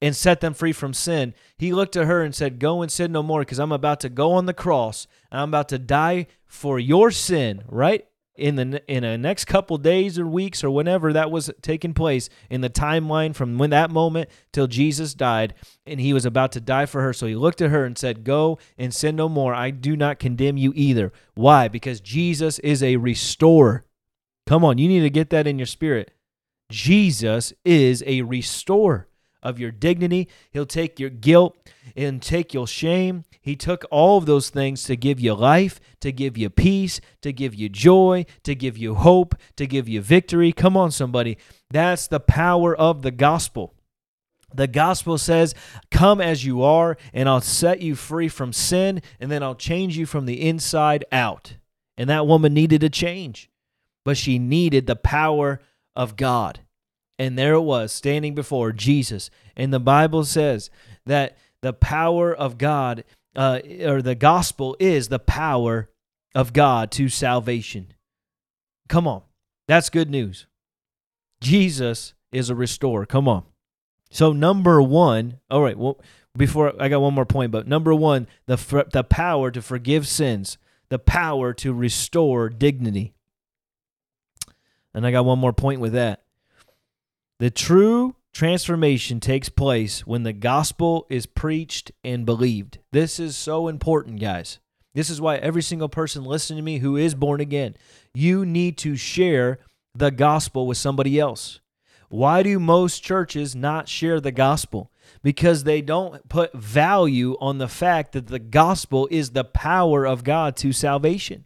and 0.01 0.15
set 0.15 0.41
them 0.41 0.55
free 0.55 0.73
from 0.73 0.93
sin. 0.93 1.35
He 1.57 1.73
looked 1.73 1.97
at 1.97 2.07
her 2.07 2.23
and 2.23 2.35
said, 2.35 2.59
Go 2.59 2.83
and 2.83 2.93
sin 2.93 3.11
no 3.11 3.23
more, 3.23 3.41
because 3.41 3.59
I'm 3.59 3.73
about 3.73 4.01
to 4.01 4.09
go 4.09 4.33
on 4.33 4.47
the 4.47 4.55
cross 4.55 5.07
and 5.31 5.41
I'm 5.41 5.49
about 5.49 5.71
to 5.71 5.79
die 5.79 6.27
for 6.47 6.79
your 6.79 7.11
sin, 7.11 7.63
right? 7.67 8.07
In 8.37 8.57
the 8.57 8.83
in 8.93 9.03
the 9.03 9.17
next 9.17 9.45
couple 9.45 9.79
days 9.79 10.19
or 10.19 10.27
weeks 10.27 10.65
or 10.65 10.71
whenever 10.71 11.13
that 11.13 11.31
was 11.31 11.51
taking 11.63 11.95
place 11.95 12.29
in 12.51 12.61
the 12.61 12.71
timeline 12.71 13.35
from 13.35 13.59
when 13.59 13.71
that 13.71 13.91
moment 13.91 14.29
till 14.53 14.67
Jesus 14.67 15.15
died 15.15 15.55
and 15.87 16.01
he 16.01 16.13
was 16.13 16.25
about 16.25 16.53
to 16.53 16.61
die 16.61 16.87
for 16.87 17.01
her. 17.03 17.13
So 17.13 17.27
he 17.27 17.37
looked 17.37 17.63
at 17.63 17.71
her 17.71 17.85
and 17.85 17.97
said 17.97 18.25
go 18.25 18.59
and 18.77 18.93
sin 18.93 19.17
no 19.17 19.29
more. 19.29 19.55
I 19.55 19.71
do 19.71 19.97
not 19.97 20.19
condemn 20.19 20.57
you 20.57 20.73
either. 20.75 21.13
Why? 21.35 21.69
Because 21.69 22.01
Jesus 22.01 22.59
is 22.61 22.83
a 22.83 22.97
restorer. 22.97 23.85
Come 24.47 24.65
on 24.65 24.79
you 24.79 24.89
need 24.89 25.01
to 25.01 25.11
get 25.11 25.31
that 25.31 25.47
in 25.47 25.59
your 25.59 25.67
spirit. 25.67 26.11
Jesus 26.71 27.53
is 27.65 28.03
a 28.07 28.23
restorer 28.23 29.09
of 29.45 29.61
your 29.61 29.71
dignity. 29.71 30.29
He'll 30.51 30.67
take 30.67 30.99
your 30.99 31.11
guilt 31.11 31.57
and 31.95 32.21
take 32.21 32.53
your 32.53 32.67
shame. 32.67 33.25
He 33.41 33.55
took 33.55 33.85
all 33.91 34.19
of 34.19 34.27
those 34.27 34.49
things 34.49 34.85
to 34.85 34.97
give 34.97 35.21
you 35.21 35.35
life, 35.35 35.79
to 36.01 36.11
give 36.11 36.39
you 36.39 36.49
peace, 36.49 37.01
to 37.21 37.33
give 37.33 37.55
you 37.55 37.69
joy, 37.69 38.25
to 38.43 38.55
give 38.55 38.79
you 38.79 38.95
hope, 38.95 39.35
to 39.57 39.67
give 39.67 39.87
you 39.87 40.01
victory. 40.01 40.51
Come 40.51 40.77
on, 40.77 40.91
somebody. 40.91 41.37
That's 41.71 42.09
the 42.09 42.21
power 42.21 42.75
of 42.75 43.03
the 43.03 43.11
gospel. 43.11 43.75
The 44.55 44.67
gospel 44.67 45.19
says, 45.19 45.55
Come 45.91 46.21
as 46.21 46.45
you 46.45 46.63
are, 46.63 46.97
and 47.13 47.29
I'll 47.29 47.41
set 47.41 47.83
you 47.83 47.95
free 47.95 48.29
from 48.29 48.53
sin, 48.53 49.03
and 49.21 49.31
then 49.31 49.43
I'll 49.43 49.57
change 49.57 49.99
you 49.99 50.07
from 50.07 50.27
the 50.27 50.41
inside 50.41 51.05
out. 51.13 51.57
And 51.99 52.09
that 52.09 52.27
woman 52.27 52.55
needed 52.55 52.83
a 52.83 52.89
change, 52.89 53.51
but 54.05 54.17
she 54.17 54.39
needed 54.39 54.87
the 54.87 54.97
power 54.97 55.61
of 55.95 56.17
God. 56.17 56.61
And 57.19 57.39
there 57.39 57.55
it 57.55 57.61
was, 57.61 57.93
standing 57.93 58.35
before 58.35 58.73
Jesus. 58.73 59.31
And 59.57 59.73
the 59.73 59.81
Bible 59.81 60.25
says 60.25 60.71
that 61.07 61.39
the 61.63 61.73
power 61.73 62.35
of 62.35 62.59
God, 62.59 63.05
uh, 63.37 63.61
or 63.83 64.03
the 64.03 64.15
gospel, 64.15 64.77
is 64.81 65.09
the 65.09 65.19
power 65.19 65.91
of 66.35 66.53
God 66.53 66.91
to 66.93 67.09
salvation. 67.09 67.93
Come 68.89 69.07
on. 69.07 69.23
That's 69.69 69.91
good 69.91 70.11
news. 70.11 70.47
Jesus 71.41 72.15
is 72.33 72.51
a 72.51 72.55
restorer. 72.55 73.07
Come 73.07 73.29
on. 73.29 73.45
So, 74.11 74.33
number 74.33 74.83
one, 74.83 75.41
all 75.51 75.63
right, 75.63 75.79
well, 75.79 76.01
before 76.37 76.75
I 76.81 76.89
got 76.89 77.01
one 77.01 77.15
more 77.15 77.27
point, 77.27 77.53
but 77.53 77.67
number 77.67 77.95
one, 77.95 78.27
the, 78.47 78.87
the 78.93 79.05
power 79.05 79.51
to 79.51 79.63
forgive 79.63 80.07
sins, 80.07 80.59
the 80.89 80.99
power 80.99 81.53
to 81.55 81.73
restore 81.73 82.49
dignity. 82.49 83.15
And 84.93 85.07
I 85.07 85.11
got 85.11 85.25
one 85.25 85.39
more 85.39 85.53
point 85.53 85.81
with 85.81 85.93
that. 85.93 86.24
The 87.45 87.51
true 87.51 88.17
transformation 88.33 89.21
takes 89.21 89.51
place 89.51 90.07
when 90.07 90.23
the 90.23 90.33
gospel 90.33 91.07
is 91.11 91.27
preached 91.27 91.93
and 92.03 92.25
believed. 92.25 92.79
This 92.91 93.21
is 93.21 93.37
so 93.37 93.69
important, 93.69 94.19
guys. 94.19 94.61
This 94.95 95.11
is 95.11 95.21
why 95.21 95.37
every 95.37 95.61
single 95.61 95.91
person 95.91 96.25
listening 96.25 96.57
to 96.57 96.63
me 96.63 96.79
who 96.79 96.97
is 96.97 97.15
born 97.15 97.43
again, 97.43 97.77
you 98.15 98.47
need 98.47 98.79
to 98.79 98.97
share 98.97 99.59
the 99.95 100.11
gospel 100.11 100.67
with 100.67 100.79
somebody 100.79 101.21
else. 101.21 101.61
Why 102.09 102.43
do 102.43 102.59
most 102.59 103.01
churches 103.01 103.55
not 103.55 103.91
share 103.91 104.21
the 104.21 104.33
gospel? 104.33 104.91
Because 105.23 105.65
they 105.65 105.83
don't 105.83 106.27
put 106.31 106.55
value 106.55 107.37
on 107.43 107.59
the 107.59 107.69
fact 107.69 108.13
that 108.13 108.29
the 108.29 108.39
gospel 108.39 109.07
is 109.11 109.33
the 109.33 109.45
power 109.45 110.07
of 110.07 110.25
God 110.25 110.57
to 110.57 110.73
salvation. 110.73 111.45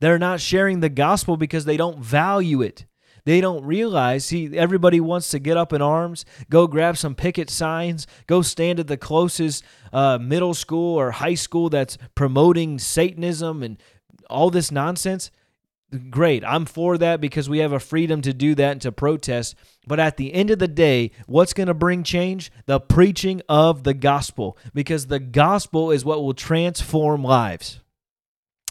They're 0.00 0.18
not 0.18 0.42
sharing 0.42 0.80
the 0.80 0.90
gospel 0.90 1.38
because 1.38 1.64
they 1.64 1.78
don't 1.78 1.98
value 1.98 2.60
it. 2.60 2.84
They 3.24 3.40
don't 3.40 3.64
realize, 3.64 4.24
see, 4.24 4.56
everybody 4.56 5.00
wants 5.00 5.30
to 5.30 5.38
get 5.38 5.56
up 5.56 5.72
in 5.72 5.82
arms, 5.82 6.24
go 6.50 6.66
grab 6.66 6.96
some 6.96 7.14
picket 7.14 7.50
signs, 7.50 8.06
go 8.26 8.42
stand 8.42 8.80
at 8.80 8.86
the 8.86 8.96
closest 8.96 9.64
uh, 9.92 10.18
middle 10.18 10.54
school 10.54 10.96
or 10.96 11.10
high 11.10 11.34
school 11.34 11.68
that's 11.68 11.98
promoting 12.14 12.78
Satanism 12.78 13.62
and 13.62 13.76
all 14.28 14.50
this 14.50 14.70
nonsense. 14.70 15.30
Great. 16.10 16.44
I'm 16.44 16.66
for 16.66 16.98
that 16.98 17.18
because 17.18 17.48
we 17.48 17.60
have 17.60 17.72
a 17.72 17.80
freedom 17.80 18.20
to 18.20 18.34
do 18.34 18.54
that 18.56 18.72
and 18.72 18.82
to 18.82 18.92
protest. 18.92 19.54
But 19.86 19.98
at 19.98 20.18
the 20.18 20.34
end 20.34 20.50
of 20.50 20.58
the 20.58 20.68
day, 20.68 21.12
what's 21.26 21.54
going 21.54 21.68
to 21.68 21.74
bring 21.74 22.02
change? 22.02 22.52
The 22.66 22.78
preaching 22.78 23.40
of 23.48 23.84
the 23.84 23.94
gospel, 23.94 24.58
because 24.74 25.06
the 25.06 25.18
gospel 25.18 25.90
is 25.90 26.04
what 26.04 26.22
will 26.22 26.34
transform 26.34 27.24
lives. 27.24 27.80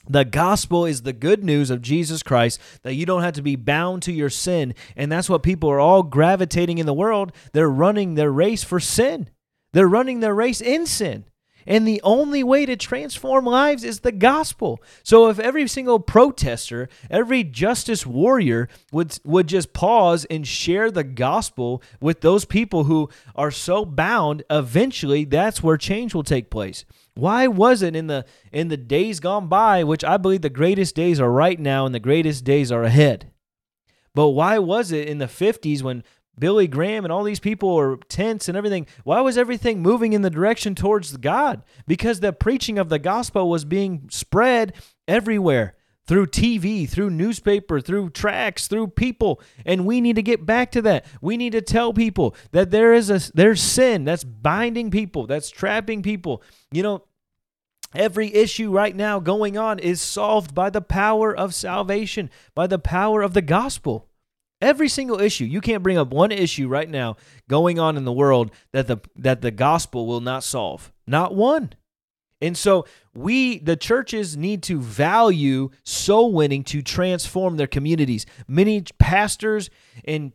The 0.10 0.26
gospel 0.26 0.86
is 0.86 1.02
the 1.02 1.14
good 1.14 1.44
news 1.44 1.70
of 1.70 1.82
Jesus 1.82 2.24
Christ 2.24 2.60
that 2.84 2.96
you 2.96 3.06
don't 3.06 3.24
have 3.24 3.34
to 3.34 3.42
be 3.42 3.56
bound 3.56 4.04
to 4.04 4.14
your 4.14 4.30
sin. 4.30 4.74
And 4.96 5.12
that's 5.12 5.30
what 5.30 5.44
people 5.44 5.70
are 5.70 5.80
all 5.80 6.04
gravitating 6.04 6.78
in 6.78 6.86
the 6.86 6.94
world. 6.94 7.32
They're 7.54 7.70
running 7.70 8.16
their 8.16 8.32
race 8.32 8.64
for 8.64 8.80
sin, 8.80 9.30
they're 9.74 9.88
running 9.88 10.20
their 10.20 10.36
race 10.36 10.62
in 10.62 10.86
sin. 10.86 11.26
And 11.70 11.86
the 11.86 12.02
only 12.02 12.44
way 12.44 12.66
to 12.66 12.78
transform 12.78 13.46
lives 13.46 13.84
is 13.84 14.00
the 14.00 14.14
gospel. 14.14 14.82
So 15.04 15.30
if 15.30 15.38
every 15.38 15.68
single 15.68 16.00
protester, 16.00 16.88
every 17.12 17.44
justice 17.44 18.06
warrior 18.06 18.70
would 18.94 19.20
would 19.26 19.48
just 19.48 19.74
pause 19.74 20.24
and 20.30 20.48
share 20.48 20.90
the 20.90 21.04
gospel 21.04 21.84
with 22.00 22.22
those 22.22 22.46
people 22.46 22.86
who 22.86 23.10
are 23.36 23.52
so 23.52 23.84
bound, 23.84 24.44
eventually 24.50 25.26
that's 25.26 25.62
where 25.62 25.76
change 25.76 26.16
will 26.16 26.24
take 26.24 26.50
place. 26.50 26.86
Why 27.18 27.48
was 27.48 27.82
it 27.82 27.96
in 27.96 28.08
the 28.08 28.26
in 28.52 28.68
the 28.68 28.78
days 28.78 29.20
gone 29.20 29.48
by, 29.48 29.84
which 29.84 30.04
I 30.04 30.18
believe 30.18 30.42
the 30.42 30.50
greatest 30.50 30.96
days 30.96 31.20
are 31.20 31.32
right 31.32 31.60
now 31.60 31.86
and 31.86 31.94
the 31.94 32.00
greatest 32.00 32.44
days 32.44 32.72
are 32.72 32.84
ahead? 32.84 33.32
But 34.14 34.30
why 34.30 34.60
was 34.60 34.92
it 34.92 35.08
in 35.08 35.18
the 35.18 35.26
50s 35.26 35.84
when 35.84 36.04
Billy 36.40 36.68
Graham 36.68 37.06
and 37.06 37.12
all 37.12 37.24
these 37.24 37.40
people 37.40 37.76
were 37.76 37.98
tense 38.10 38.48
and 38.48 38.58
everything? 38.58 38.88
Why 39.04 39.22
was 39.22 39.38
everything 39.38 39.82
moving 39.82 40.14
in 40.14 40.22
the 40.22 40.30
direction 40.30 40.76
towards 40.76 41.18
God? 41.18 41.64
Because 41.88 42.20
the 42.20 42.34
preaching 42.34 42.80
of 42.80 42.90
the 42.90 43.00
gospel 43.00 43.50
was 43.50 43.66
being 43.66 44.08
spread 44.12 44.74
everywhere 45.08 45.76
through 46.08 46.28
TV, 46.28 46.90
through 46.90 47.10
newspaper, 47.10 47.82
through 47.82 48.10
tracts, 48.12 48.68
through 48.68 48.88
people. 48.88 49.42
And 49.66 49.86
we 49.86 50.00
need 50.00 50.16
to 50.16 50.22
get 50.22 50.46
back 50.46 50.72
to 50.72 50.82
that. 50.84 51.06
We 51.22 51.38
need 51.38 51.52
to 51.52 51.62
tell 51.62 51.94
people 51.94 52.36
that 52.52 52.72
there 52.72 52.94
is 52.94 53.10
a 53.10 53.20
there's 53.34 53.62
sin 53.62 54.06
that's 54.06 54.24
binding 54.24 54.90
people, 54.90 55.28
that's 55.28 55.50
trapping 55.50 56.02
people. 56.02 56.42
You 56.72 56.84
know, 56.84 57.04
Every 57.96 58.34
issue 58.34 58.72
right 58.72 58.96
now 58.96 59.20
going 59.20 59.58
on 59.58 59.80
is 59.80 60.02
solved 60.02 60.54
by 60.54 60.70
the 60.70 60.82
power 60.82 61.36
of 61.36 61.56
salvation, 61.56 62.30
by 62.54 62.68
the 62.68 62.80
power 62.80 63.22
of 63.22 63.34
the 63.34 63.42
gospel. 63.42 64.08
Every 64.60 64.90
single 64.90 65.22
issue. 65.22 65.46
You 65.46 65.62
can't 65.62 65.84
bring 65.84 65.98
up 65.98 66.10
one 66.10 66.32
issue 66.32 66.68
right 66.68 66.90
now 66.90 67.16
going 67.48 67.80
on 67.80 67.96
in 67.96 68.06
the 68.06 68.12
world 68.12 68.52
that 68.74 68.88
the 68.88 68.98
that 69.16 69.42
the 69.42 69.52
gospel 69.52 70.08
will 70.08 70.22
not 70.22 70.44
solve. 70.44 70.92
Not 71.06 71.36
one. 71.36 71.74
And 72.42 72.58
so 72.58 72.86
we, 73.16 73.58
the 73.60 73.76
churches, 73.76 74.38
need 74.38 74.62
to 74.64 74.80
value 74.80 75.70
soul 75.84 76.34
winning 76.34 76.64
to 76.66 76.82
transform 76.82 77.58
their 77.58 77.68
communities. 77.68 78.26
Many 78.48 78.84
pastors 79.00 79.70
and 80.06 80.34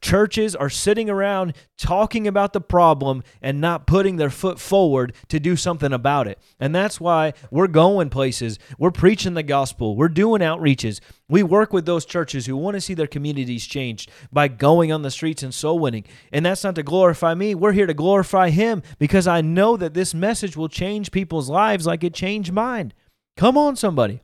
churches 0.00 0.56
are 0.56 0.70
sitting 0.70 1.08
around 1.10 1.54
talking 1.78 2.26
about 2.26 2.52
the 2.52 2.60
problem 2.60 3.22
and 3.40 3.60
not 3.60 3.86
putting 3.86 4.16
their 4.16 4.30
foot 4.30 4.58
forward 4.58 5.12
to 5.28 5.38
do 5.38 5.56
something 5.56 5.92
about 5.92 6.26
it. 6.26 6.38
And 6.58 6.74
that's 6.74 7.00
why 7.00 7.34
we're 7.50 7.66
going 7.66 8.10
places. 8.10 8.58
We're 8.78 8.90
preaching 8.90 9.34
the 9.34 9.42
gospel. 9.42 9.96
We're 9.96 10.08
doing 10.08 10.40
outreaches. 10.40 11.00
We 11.28 11.42
work 11.42 11.72
with 11.72 11.86
those 11.86 12.04
churches 12.04 12.46
who 12.46 12.56
want 12.56 12.74
to 12.74 12.80
see 12.80 12.94
their 12.94 13.06
communities 13.06 13.66
changed 13.66 14.10
by 14.32 14.48
going 14.48 14.92
on 14.92 15.02
the 15.02 15.10
streets 15.10 15.42
and 15.42 15.52
soul 15.52 15.78
winning. 15.78 16.04
And 16.32 16.46
that's 16.46 16.64
not 16.64 16.74
to 16.76 16.82
glorify 16.82 17.34
me. 17.34 17.54
We're 17.54 17.72
here 17.72 17.86
to 17.86 17.94
glorify 17.94 18.50
Him 18.50 18.82
because 18.98 19.26
I 19.26 19.40
know 19.40 19.76
that 19.76 19.94
this 19.94 20.14
message 20.14 20.56
will 20.56 20.68
change 20.68 21.10
people's 21.10 21.50
lives 21.50 21.86
like 21.86 22.04
it 22.04 22.14
changed 22.14 22.52
mine. 22.52 22.92
Come 23.36 23.58
on, 23.58 23.76
somebody. 23.76 24.20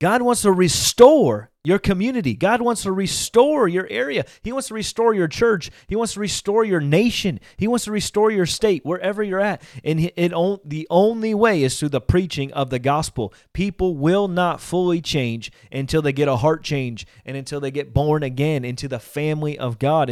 God 0.00 0.22
wants 0.22 0.42
to 0.42 0.52
restore 0.52 1.49
your 1.62 1.78
community. 1.78 2.34
God 2.34 2.62
wants 2.62 2.84
to 2.84 2.92
restore 2.92 3.68
your 3.68 3.86
area. 3.90 4.24
He 4.42 4.52
wants 4.52 4.68
to 4.68 4.74
restore 4.74 5.12
your 5.12 5.28
church. 5.28 5.70
He 5.88 5.96
wants 5.96 6.14
to 6.14 6.20
restore 6.20 6.64
your 6.64 6.80
nation. 6.80 7.38
He 7.58 7.68
wants 7.68 7.84
to 7.84 7.92
restore 7.92 8.30
your 8.30 8.46
state, 8.46 8.84
wherever 8.84 9.22
you're 9.22 9.40
at. 9.40 9.62
And 9.84 10.00
it, 10.00 10.14
it, 10.16 10.32
the 10.64 10.86
only 10.88 11.34
way 11.34 11.62
is 11.62 11.78
through 11.78 11.90
the 11.90 12.00
preaching 12.00 12.50
of 12.54 12.70
the 12.70 12.78
gospel. 12.78 13.34
People 13.52 13.94
will 13.96 14.26
not 14.26 14.60
fully 14.60 15.02
change 15.02 15.52
until 15.70 16.00
they 16.00 16.12
get 16.12 16.28
a 16.28 16.36
heart 16.36 16.62
change 16.62 17.06
and 17.26 17.36
until 17.36 17.60
they 17.60 17.70
get 17.70 17.92
born 17.92 18.22
again 18.22 18.64
into 18.64 18.88
the 18.88 18.98
family 18.98 19.58
of 19.58 19.78
God. 19.78 20.08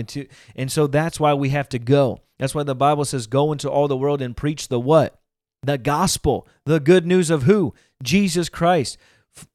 And, 0.55 0.71
so 0.71 0.87
that's 0.87 1.19
why 1.19 1.33
we 1.33 1.49
have 1.49 1.69
to 1.71 1.79
go. 1.79 2.21
That's 2.39 2.55
why 2.55 2.63
the 2.63 2.75
Bible 2.75 3.07
says, 3.07 3.27
Go 3.27 3.53
into 3.53 3.71
all 3.71 3.89
the 3.89 3.97
world 3.97 4.21
and 4.21 4.37
preach 4.37 4.69
the 4.69 4.79
what? 4.79 5.19
The 5.63 5.79
gospel, 5.79 6.47
the 6.67 6.79
good 6.79 7.07
news 7.07 7.31
of 7.31 7.45
who? 7.45 7.75
Jesus 8.03 8.49
Christ 8.49 8.99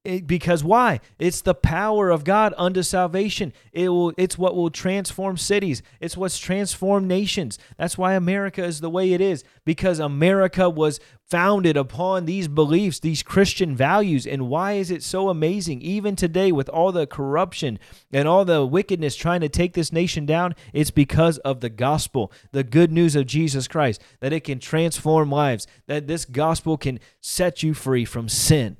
because 0.03 0.63
why? 0.63 0.99
It's 1.17 1.41
the 1.41 1.53
power 1.53 2.09
of 2.09 2.23
god 2.23 2.53
unto 2.57 2.83
salvation. 2.83 3.53
It 3.71 3.89
will 3.89 4.13
it's 4.17 4.37
what 4.37 4.55
will 4.55 4.69
transform 4.69 5.37
cities. 5.37 5.81
It's 5.99 6.17
what's 6.17 6.37
transformed 6.37 7.07
nations. 7.07 7.57
That's 7.77 7.97
why 7.97 8.13
america 8.13 8.63
is 8.63 8.81
the 8.81 8.89
way 8.89 9.13
it 9.13 9.21
is 9.21 9.43
because 9.65 9.99
america 9.99 10.69
was 10.69 10.99
founded 11.25 11.77
upon 11.77 12.25
these 12.25 12.47
beliefs 12.47 12.99
these 12.99 13.23
christian 13.23 13.75
values. 13.75 14.27
And 14.27 14.49
why 14.49 14.73
is 14.73 14.91
it 14.91 15.03
so 15.03 15.29
amazing? 15.29 15.81
Even 15.81 16.15
today 16.15 16.51
with 16.51 16.69
all 16.69 16.91
the 16.91 17.07
corruption 17.07 17.79
and 18.11 18.27
all 18.27 18.45
the 18.45 18.65
wickedness 18.65 19.15
trying 19.15 19.41
to 19.41 19.49
take 19.49 19.73
this 19.73 19.91
nation 19.93 20.25
down 20.25 20.53
it's 20.73 20.91
because 20.91 21.37
of 21.39 21.61
the 21.61 21.69
gospel 21.69 22.31
the 22.51 22.63
good 22.63 22.91
news 22.91 23.15
of 23.15 23.25
jesus 23.25 23.67
christ 23.67 24.01
that 24.19 24.33
it 24.33 24.43
can 24.43 24.59
transform 24.59 25.31
lives 25.31 25.65
that 25.87 26.07
this 26.07 26.25
gospel 26.25 26.77
can 26.77 26.99
set 27.21 27.63
you 27.63 27.73
free 27.73 28.05
from 28.05 28.27
sin 28.29 28.77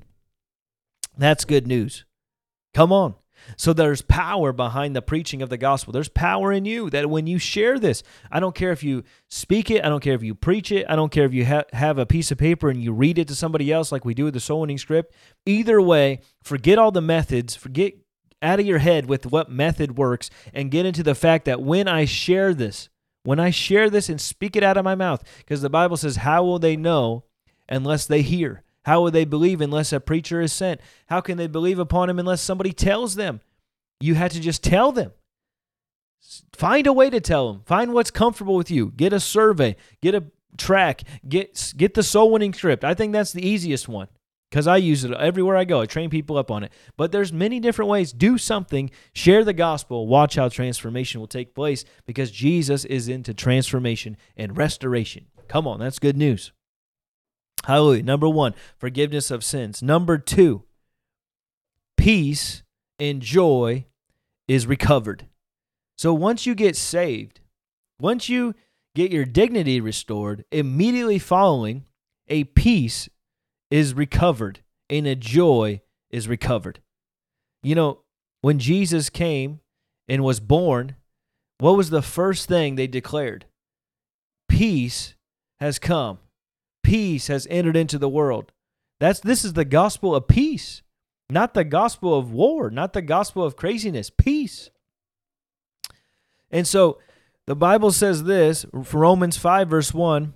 that's 1.16 1.44
good 1.44 1.66
news. 1.66 2.04
Come 2.72 2.92
on. 2.92 3.14
So 3.56 3.72
there's 3.72 4.02
power 4.02 4.52
behind 4.52 4.96
the 4.96 5.02
preaching 5.02 5.42
of 5.42 5.50
the 5.50 5.56
gospel. 5.56 5.92
There's 5.92 6.08
power 6.08 6.52
in 6.52 6.64
you 6.64 6.90
that 6.90 7.10
when 7.10 7.26
you 7.26 7.38
share 7.38 7.78
this, 7.78 8.02
I 8.30 8.40
don't 8.40 8.54
care 8.54 8.72
if 8.72 8.82
you 8.82 9.04
speak 9.28 9.70
it, 9.70 9.84
I 9.84 9.88
don't 9.88 10.02
care 10.02 10.14
if 10.14 10.22
you 10.22 10.34
preach 10.34 10.72
it, 10.72 10.86
I 10.88 10.96
don't 10.96 11.12
care 11.12 11.26
if 11.26 11.34
you 11.34 11.44
ha- 11.44 11.64
have 11.72 11.98
a 11.98 12.06
piece 12.06 12.30
of 12.30 12.38
paper 12.38 12.70
and 12.70 12.82
you 12.82 12.92
read 12.92 13.18
it 13.18 13.28
to 13.28 13.34
somebody 13.34 13.72
else 13.72 13.92
like 13.92 14.04
we 14.04 14.14
do 14.14 14.24
with 14.24 14.34
the 14.34 14.40
soul 14.40 14.60
winning 14.60 14.78
script. 14.78 15.14
Either 15.46 15.80
way, 15.80 16.20
forget 16.42 16.78
all 16.78 16.90
the 16.90 17.02
methods, 17.02 17.54
forget 17.54 17.94
out 18.40 18.60
of 18.60 18.66
your 18.66 18.78
head 18.78 19.06
with 19.06 19.26
what 19.26 19.50
method 19.50 19.96
works 19.96 20.30
and 20.52 20.70
get 20.70 20.86
into 20.86 21.02
the 21.02 21.14
fact 21.14 21.44
that 21.46 21.62
when 21.62 21.88
I 21.88 22.04
share 22.04 22.54
this, 22.54 22.88
when 23.24 23.40
I 23.40 23.50
share 23.50 23.88
this 23.88 24.08
and 24.08 24.20
speak 24.20 24.54
it 24.54 24.62
out 24.62 24.76
of 24.76 24.84
my 24.84 24.94
mouth, 24.94 25.24
because 25.38 25.62
the 25.62 25.70
Bible 25.70 25.96
says, 25.96 26.16
How 26.16 26.44
will 26.44 26.58
they 26.58 26.76
know 26.76 27.24
unless 27.68 28.06
they 28.06 28.20
hear? 28.22 28.63
How 28.84 29.02
would 29.02 29.12
they 29.12 29.24
believe 29.24 29.60
unless 29.60 29.92
a 29.92 30.00
preacher 30.00 30.40
is 30.40 30.52
sent? 30.52 30.80
How 31.06 31.20
can 31.20 31.38
they 31.38 31.46
believe 31.46 31.78
upon 31.78 32.10
him 32.10 32.18
unless 32.18 32.40
somebody 32.40 32.72
tells 32.72 33.14
them? 33.14 33.40
You 34.00 34.14
had 34.14 34.30
to 34.32 34.40
just 34.40 34.62
tell 34.62 34.92
them. 34.92 35.12
Find 36.52 36.86
a 36.86 36.92
way 36.92 37.10
to 37.10 37.20
tell 37.20 37.52
them. 37.52 37.62
Find 37.64 37.92
what's 37.92 38.10
comfortable 38.10 38.56
with 38.56 38.70
you. 38.70 38.92
Get 38.96 39.12
a 39.12 39.20
survey, 39.20 39.76
get 40.00 40.14
a 40.14 40.24
tract, 40.56 41.04
get 41.28 41.74
get 41.76 41.94
the 41.94 42.02
soul 42.02 42.30
winning 42.30 42.54
script. 42.54 42.84
I 42.84 42.94
think 42.94 43.12
that's 43.12 43.32
the 43.32 43.46
easiest 43.46 43.88
one 43.88 44.08
because 44.50 44.66
I 44.66 44.76
use 44.76 45.04
it 45.04 45.12
everywhere 45.12 45.56
I 45.56 45.64
go. 45.64 45.80
I 45.80 45.86
train 45.86 46.10
people 46.10 46.38
up 46.38 46.50
on 46.50 46.62
it. 46.62 46.72
But 46.96 47.12
there's 47.12 47.32
many 47.32 47.60
different 47.60 47.90
ways. 47.90 48.12
Do 48.12 48.38
something, 48.38 48.90
share 49.12 49.44
the 49.44 49.52
gospel, 49.52 50.06
watch 50.06 50.36
how 50.36 50.48
transformation 50.48 51.20
will 51.20 51.26
take 51.26 51.54
place 51.54 51.84
because 52.06 52.30
Jesus 52.30 52.84
is 52.84 53.08
into 53.08 53.34
transformation 53.34 54.16
and 54.36 54.56
restoration. 54.56 55.26
Come 55.48 55.66
on, 55.66 55.80
that's 55.80 55.98
good 55.98 56.16
news. 56.16 56.52
Hallelujah. 57.64 58.02
Number 58.02 58.28
one, 58.28 58.54
forgiveness 58.76 59.30
of 59.30 59.42
sins. 59.42 59.82
Number 59.82 60.18
two, 60.18 60.64
peace 61.96 62.62
and 62.98 63.22
joy 63.22 63.86
is 64.46 64.66
recovered. 64.66 65.26
So 65.96 66.12
once 66.12 66.44
you 66.44 66.54
get 66.54 66.76
saved, 66.76 67.40
once 67.98 68.28
you 68.28 68.54
get 68.94 69.10
your 69.10 69.24
dignity 69.24 69.80
restored, 69.80 70.44
immediately 70.52 71.18
following, 71.18 71.86
a 72.28 72.44
peace 72.44 73.08
is 73.70 73.94
recovered 73.94 74.60
and 74.90 75.06
a 75.06 75.14
joy 75.14 75.80
is 76.10 76.28
recovered. 76.28 76.80
You 77.62 77.74
know, 77.76 78.00
when 78.42 78.58
Jesus 78.58 79.08
came 79.08 79.60
and 80.06 80.22
was 80.22 80.38
born, 80.38 80.96
what 81.58 81.78
was 81.78 81.88
the 81.88 82.02
first 82.02 82.46
thing 82.46 82.74
they 82.74 82.86
declared? 82.86 83.46
Peace 84.50 85.14
has 85.60 85.78
come 85.78 86.18
peace 86.94 87.26
has 87.26 87.48
entered 87.50 87.76
into 87.76 87.98
the 87.98 88.08
world. 88.08 88.52
That's 89.00 89.18
this 89.18 89.44
is 89.44 89.54
the 89.54 89.64
gospel 89.64 90.14
of 90.14 90.28
peace, 90.28 90.82
not 91.28 91.52
the 91.52 91.64
gospel 91.64 92.16
of 92.16 92.30
war, 92.30 92.70
not 92.70 92.92
the 92.92 93.02
gospel 93.02 93.42
of 93.42 93.56
craziness, 93.56 94.10
peace. 94.10 94.70
And 96.52 96.68
so 96.68 97.00
the 97.48 97.56
Bible 97.56 97.90
says 97.90 98.22
this, 98.22 98.64
Romans 98.72 99.36
5 99.36 99.68
verse 99.68 99.92
1, 99.92 100.34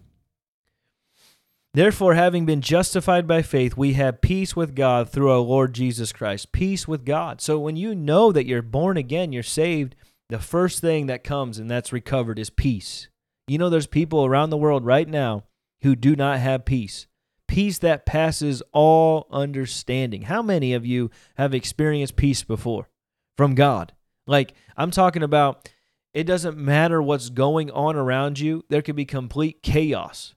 Therefore, 1.75 2.15
having 2.15 2.45
been 2.45 2.61
justified 2.61 3.29
by 3.29 3.43
faith, 3.43 3.77
we 3.77 3.93
have 3.93 4.21
peace 4.21 4.57
with 4.57 4.75
God 4.75 5.09
through 5.09 5.31
our 5.31 5.39
Lord 5.39 5.75
Jesus 5.75 6.11
Christ. 6.11 6.51
Peace 6.51 6.89
with 6.89 7.05
God. 7.05 7.41
So 7.41 7.61
when 7.61 7.77
you 7.77 7.95
know 7.95 8.33
that 8.33 8.47
you're 8.47 8.63
born 8.63 8.97
again, 8.97 9.33
you're 9.33 9.45
saved, 9.45 9.95
the 10.29 10.41
first 10.41 10.81
thing 10.81 11.07
that 11.07 11.23
comes 11.23 11.61
and 11.61 11.71
that's 11.71 11.93
recovered 11.93 12.37
is 12.37 12.51
peace. 12.51 13.07
You 13.47 13.59
know, 13.59 13.71
there's 13.71 13.87
people 13.87 14.25
around 14.25 14.51
the 14.51 14.57
world 14.57 14.85
right 14.85 15.09
now 15.09 15.45
who 15.83 15.95
do 15.95 16.17
not 16.17 16.39
have 16.39 16.65
peace. 16.65 17.07
Peace 17.47 17.79
that 17.79 18.05
passes 18.05 18.63
all 18.73 19.27
understanding. 19.31 20.23
How 20.23 20.43
many 20.43 20.75
of 20.75 20.85
you 20.85 21.11
have 21.37 21.55
experienced 21.55 22.17
peace 22.17 22.43
before 22.43 22.89
from 23.37 23.55
God? 23.55 23.93
Like, 24.27 24.53
I'm 24.77 24.91
talking 24.91 25.23
about 25.23 25.71
it 26.13 26.25
doesn't 26.25 26.59
matter 26.59 27.01
what's 27.03 27.31
going 27.31 27.71
on 27.71 27.97
around 27.97 28.39
you, 28.39 28.65
there 28.69 28.83
could 28.83 28.97
be 28.97 29.05
complete 29.05 29.63
chaos 29.63 30.35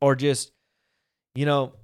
or 0.00 0.16
just, 0.16 0.52
you 1.34 1.46
know, 1.46 1.74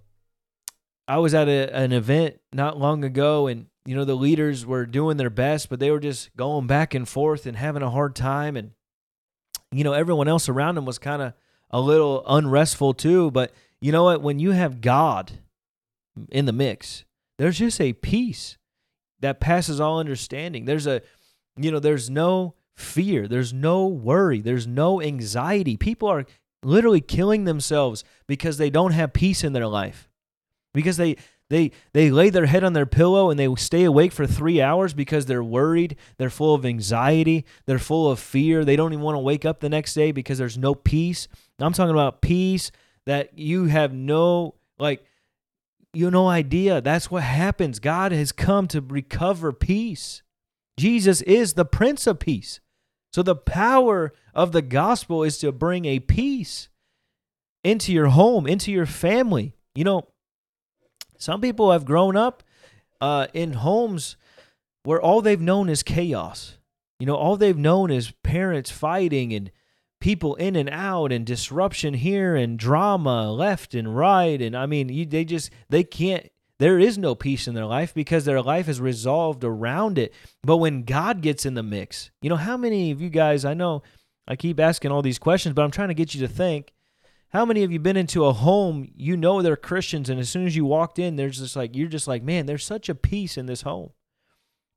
I 1.06 1.18
was 1.18 1.34
at 1.34 1.48
a, 1.48 1.74
an 1.74 1.92
event 1.92 2.40
not 2.52 2.78
long 2.78 3.04
ago 3.04 3.46
and, 3.46 3.66
you 3.86 3.94
know, 3.94 4.04
the 4.04 4.14
leaders 4.14 4.66
were 4.66 4.86
doing 4.86 5.16
their 5.16 5.30
best, 5.30 5.68
but 5.68 5.80
they 5.80 5.90
were 5.90 6.00
just 6.00 6.34
going 6.36 6.66
back 6.66 6.94
and 6.94 7.08
forth 7.08 7.46
and 7.46 7.56
having 7.56 7.82
a 7.82 7.90
hard 7.90 8.14
time. 8.14 8.56
And, 8.56 8.72
you 9.72 9.84
know, 9.84 9.94
everyone 9.94 10.28
else 10.28 10.48
around 10.48 10.74
them 10.74 10.84
was 10.84 10.98
kind 10.98 11.22
of 11.22 11.32
a 11.70 11.80
little 11.80 12.24
unrestful 12.26 12.94
too. 12.94 13.30
But 13.30 13.52
you 13.80 13.92
know 13.92 14.04
what? 14.04 14.22
When 14.22 14.38
you 14.38 14.52
have 14.52 14.80
God 14.80 15.32
in 16.30 16.46
the 16.46 16.52
mix, 16.52 17.04
there's 17.38 17.58
just 17.58 17.80
a 17.80 17.92
peace 17.92 18.58
that 19.20 19.40
passes 19.40 19.80
all 19.80 19.98
understanding. 19.98 20.64
There's 20.64 20.86
a, 20.86 21.02
you 21.56 21.70
know, 21.70 21.78
there's 21.78 22.08
no 22.08 22.54
fear, 22.76 23.26
there's 23.26 23.52
no 23.52 23.86
worry, 23.86 24.40
there's 24.40 24.66
no 24.66 25.02
anxiety. 25.02 25.76
People 25.76 26.08
are 26.08 26.24
literally 26.62 27.00
killing 27.00 27.44
themselves 27.44 28.04
because 28.26 28.58
they 28.58 28.70
don't 28.70 28.92
have 28.92 29.12
peace 29.12 29.44
in 29.44 29.52
their 29.52 29.66
life. 29.66 30.08
Because 30.74 30.96
they 30.96 31.16
they 31.50 31.72
they 31.92 32.10
lay 32.10 32.30
their 32.30 32.46
head 32.46 32.62
on 32.62 32.74
their 32.74 32.86
pillow 32.86 33.30
and 33.30 33.38
they 33.38 33.52
stay 33.56 33.84
awake 33.84 34.12
for 34.12 34.26
3 34.26 34.60
hours 34.60 34.94
because 34.94 35.26
they're 35.26 35.42
worried, 35.42 35.96
they're 36.18 36.30
full 36.30 36.54
of 36.54 36.66
anxiety, 36.66 37.44
they're 37.66 37.78
full 37.78 38.10
of 38.10 38.20
fear. 38.20 38.64
They 38.64 38.76
don't 38.76 38.92
even 38.92 39.04
want 39.04 39.16
to 39.16 39.20
wake 39.20 39.44
up 39.44 39.60
the 39.60 39.68
next 39.68 39.94
day 39.94 40.12
because 40.12 40.38
there's 40.38 40.58
no 40.58 40.74
peace. 40.74 41.26
I'm 41.66 41.72
talking 41.72 41.94
about 41.94 42.20
peace 42.20 42.70
that 43.06 43.38
you 43.38 43.66
have 43.66 43.92
no 43.92 44.54
like 44.78 45.04
you 45.92 46.10
no 46.10 46.28
idea. 46.28 46.80
That's 46.80 47.10
what 47.10 47.22
happens. 47.22 47.78
God 47.78 48.12
has 48.12 48.32
come 48.32 48.68
to 48.68 48.80
recover 48.80 49.52
peace. 49.52 50.22
Jesus 50.78 51.22
is 51.22 51.54
the 51.54 51.64
Prince 51.64 52.06
of 52.06 52.18
Peace. 52.20 52.60
So 53.12 53.22
the 53.22 53.34
power 53.34 54.12
of 54.34 54.52
the 54.52 54.62
gospel 54.62 55.24
is 55.24 55.38
to 55.38 55.50
bring 55.50 55.86
a 55.86 55.98
peace 55.98 56.68
into 57.64 57.92
your 57.92 58.08
home, 58.08 58.46
into 58.46 58.70
your 58.70 58.86
family. 58.86 59.54
You 59.74 59.84
know, 59.84 60.08
some 61.18 61.40
people 61.40 61.72
have 61.72 61.84
grown 61.84 62.16
up 62.16 62.42
uh, 63.00 63.26
in 63.32 63.54
homes 63.54 64.16
where 64.84 65.00
all 65.00 65.20
they've 65.20 65.40
known 65.40 65.68
is 65.68 65.82
chaos. 65.82 66.58
You 67.00 67.06
know, 67.06 67.16
all 67.16 67.36
they've 67.36 67.56
known 67.56 67.90
is 67.90 68.12
parents 68.22 68.70
fighting 68.70 69.32
and 69.32 69.50
people 70.00 70.34
in 70.36 70.56
and 70.56 70.70
out 70.70 71.12
and 71.12 71.26
disruption 71.26 71.94
here 71.94 72.36
and 72.36 72.58
drama 72.58 73.32
left 73.32 73.74
and 73.74 73.96
right 73.96 74.40
and 74.40 74.56
I 74.56 74.66
mean, 74.66 74.88
you, 74.88 75.04
they 75.06 75.24
just 75.24 75.50
they 75.68 75.84
can't 75.84 76.30
there 76.58 76.78
is 76.78 76.98
no 76.98 77.14
peace 77.14 77.46
in 77.46 77.54
their 77.54 77.66
life 77.66 77.94
because 77.94 78.24
their 78.24 78.42
life 78.42 78.68
is 78.68 78.80
resolved 78.80 79.44
around 79.44 79.96
it. 79.96 80.12
But 80.42 80.56
when 80.56 80.82
God 80.82 81.20
gets 81.20 81.46
in 81.46 81.54
the 81.54 81.62
mix, 81.62 82.10
you 82.20 82.28
know, 82.28 82.36
how 82.36 82.56
many 82.56 82.90
of 82.90 83.00
you 83.00 83.10
guys, 83.10 83.44
I 83.44 83.54
know 83.54 83.82
I 84.26 84.36
keep 84.36 84.58
asking 84.58 84.90
all 84.90 85.02
these 85.02 85.20
questions, 85.20 85.54
but 85.54 85.62
I'm 85.62 85.70
trying 85.70 85.88
to 85.88 85.94
get 85.94 86.14
you 86.14 86.20
to 86.20 86.32
think. 86.32 86.72
How 87.30 87.44
many 87.44 87.62
of 87.62 87.70
you 87.70 87.78
been 87.78 87.96
into 87.96 88.24
a 88.24 88.32
home, 88.32 88.88
you 88.96 89.16
know 89.16 89.42
they're 89.42 89.56
Christians, 89.56 90.08
and 90.08 90.18
as 90.18 90.30
soon 90.30 90.46
as 90.46 90.56
you 90.56 90.64
walked 90.64 90.98
in, 90.98 91.16
there's 91.16 91.38
just 91.38 91.56
like, 91.56 91.76
you're 91.76 91.88
just 91.88 92.08
like, 92.08 92.22
man, 92.22 92.46
there's 92.46 92.64
such 92.64 92.88
a 92.88 92.94
peace 92.94 93.36
in 93.36 93.46
this 93.46 93.62
home. 93.62 93.90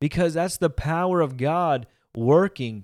Because 0.01 0.33
that's 0.33 0.57
the 0.57 0.69
power 0.69 1.21
of 1.21 1.37
God 1.37 1.87
working 2.15 2.83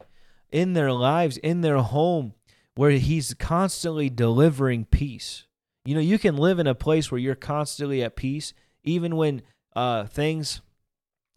in 0.51 0.73
their 0.73 0.91
lives, 0.91 1.37
in 1.37 1.61
their 1.61 1.77
home, 1.77 2.33
where 2.75 2.91
He's 2.91 3.33
constantly 3.33 4.09
delivering 4.09 4.85
peace. 4.85 5.45
You 5.85 5.95
know, 5.95 6.01
you 6.01 6.19
can 6.19 6.37
live 6.37 6.59
in 6.59 6.67
a 6.67 6.75
place 6.75 7.11
where 7.11 7.19
you're 7.19 7.35
constantly 7.35 8.03
at 8.03 8.15
peace, 8.15 8.53
even 8.83 9.15
when 9.15 9.41
uh, 9.75 10.05
things 10.05 10.61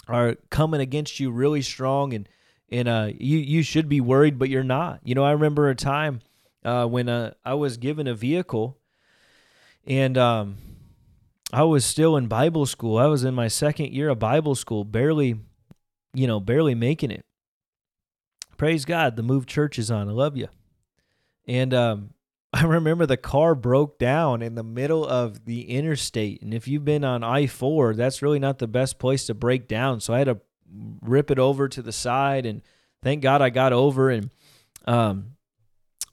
are 0.09 0.37
coming 0.51 0.81
against 0.81 1.21
you 1.21 1.31
really 1.31 1.63
strong 1.63 2.13
and 2.13 2.29
and 2.71 2.89
uh, 2.89 3.11
you 3.19 3.39
you 3.39 3.63
should 3.63 3.89
be 3.89 4.01
worried, 4.01 4.39
but 4.39 4.49
you're 4.49 4.63
not. 4.63 5.01
You 5.05 5.15
know, 5.15 5.25
I 5.25 5.33
remember 5.33 5.69
a 5.69 5.75
time 5.75 6.21
uh, 6.65 6.87
when 6.87 7.09
uh, 7.09 7.35
I 7.45 7.55
was 7.55 7.77
given 7.77 8.07
a 8.07 8.15
vehicle, 8.15 8.79
and 9.87 10.17
um, 10.17 10.57
I 11.53 11.65
was 11.65 11.85
still 11.85 12.17
in 12.17 12.29
Bible 12.29 12.67
school. 12.67 12.97
I 12.97 13.07
was 13.07 13.25
in 13.25 13.35
my 13.35 13.49
second 13.49 13.93
year 13.93 14.09
of 14.09 14.19
Bible 14.19 14.55
school, 14.55 14.85
barely, 14.85 15.41
you 16.15 16.27
know, 16.27 16.39
barely 16.39 16.75
making 16.75 17.11
it. 17.11 17.25
Praise 18.61 18.85
God, 18.85 19.17
the 19.17 19.23
Move 19.23 19.47
Church 19.47 19.79
is 19.79 19.91
on. 19.91 20.11
I 20.11 20.13
love 20.13 20.37
you. 20.37 20.49
And 21.49 21.73
um, 21.73 22.11
I 22.53 22.65
remember 22.65 23.07
the 23.07 23.17
car 23.17 23.55
broke 23.55 23.99
down 23.99 24.43
in 24.43 24.55
the 24.55 24.63
middle 24.63 25.03
of 25.03 25.47
the 25.47 25.63
interstate. 25.71 26.43
And 26.43 26.53
if 26.53 26.69
you've 26.69 26.85
been 26.85 27.03
on 27.03 27.25
I 27.25 27.47
4, 27.47 27.95
that's 27.95 28.21
really 28.21 28.39
not 28.39 28.59
the 28.59 28.67
best 28.67 28.99
place 28.99 29.25
to 29.29 29.35
break 29.35 29.67
down. 29.67 30.01
So 30.01 30.13
I 30.13 30.19
had 30.19 30.27
to 30.27 30.41
rip 31.01 31.31
it 31.31 31.39
over 31.39 31.71
to 31.71 31.81
the 31.81 31.91
side. 31.91 32.45
And 32.45 32.61
thank 33.03 33.23
God 33.23 33.41
I 33.41 33.49
got 33.49 33.73
over. 33.73 34.11
And 34.11 34.29
um, 34.85 35.37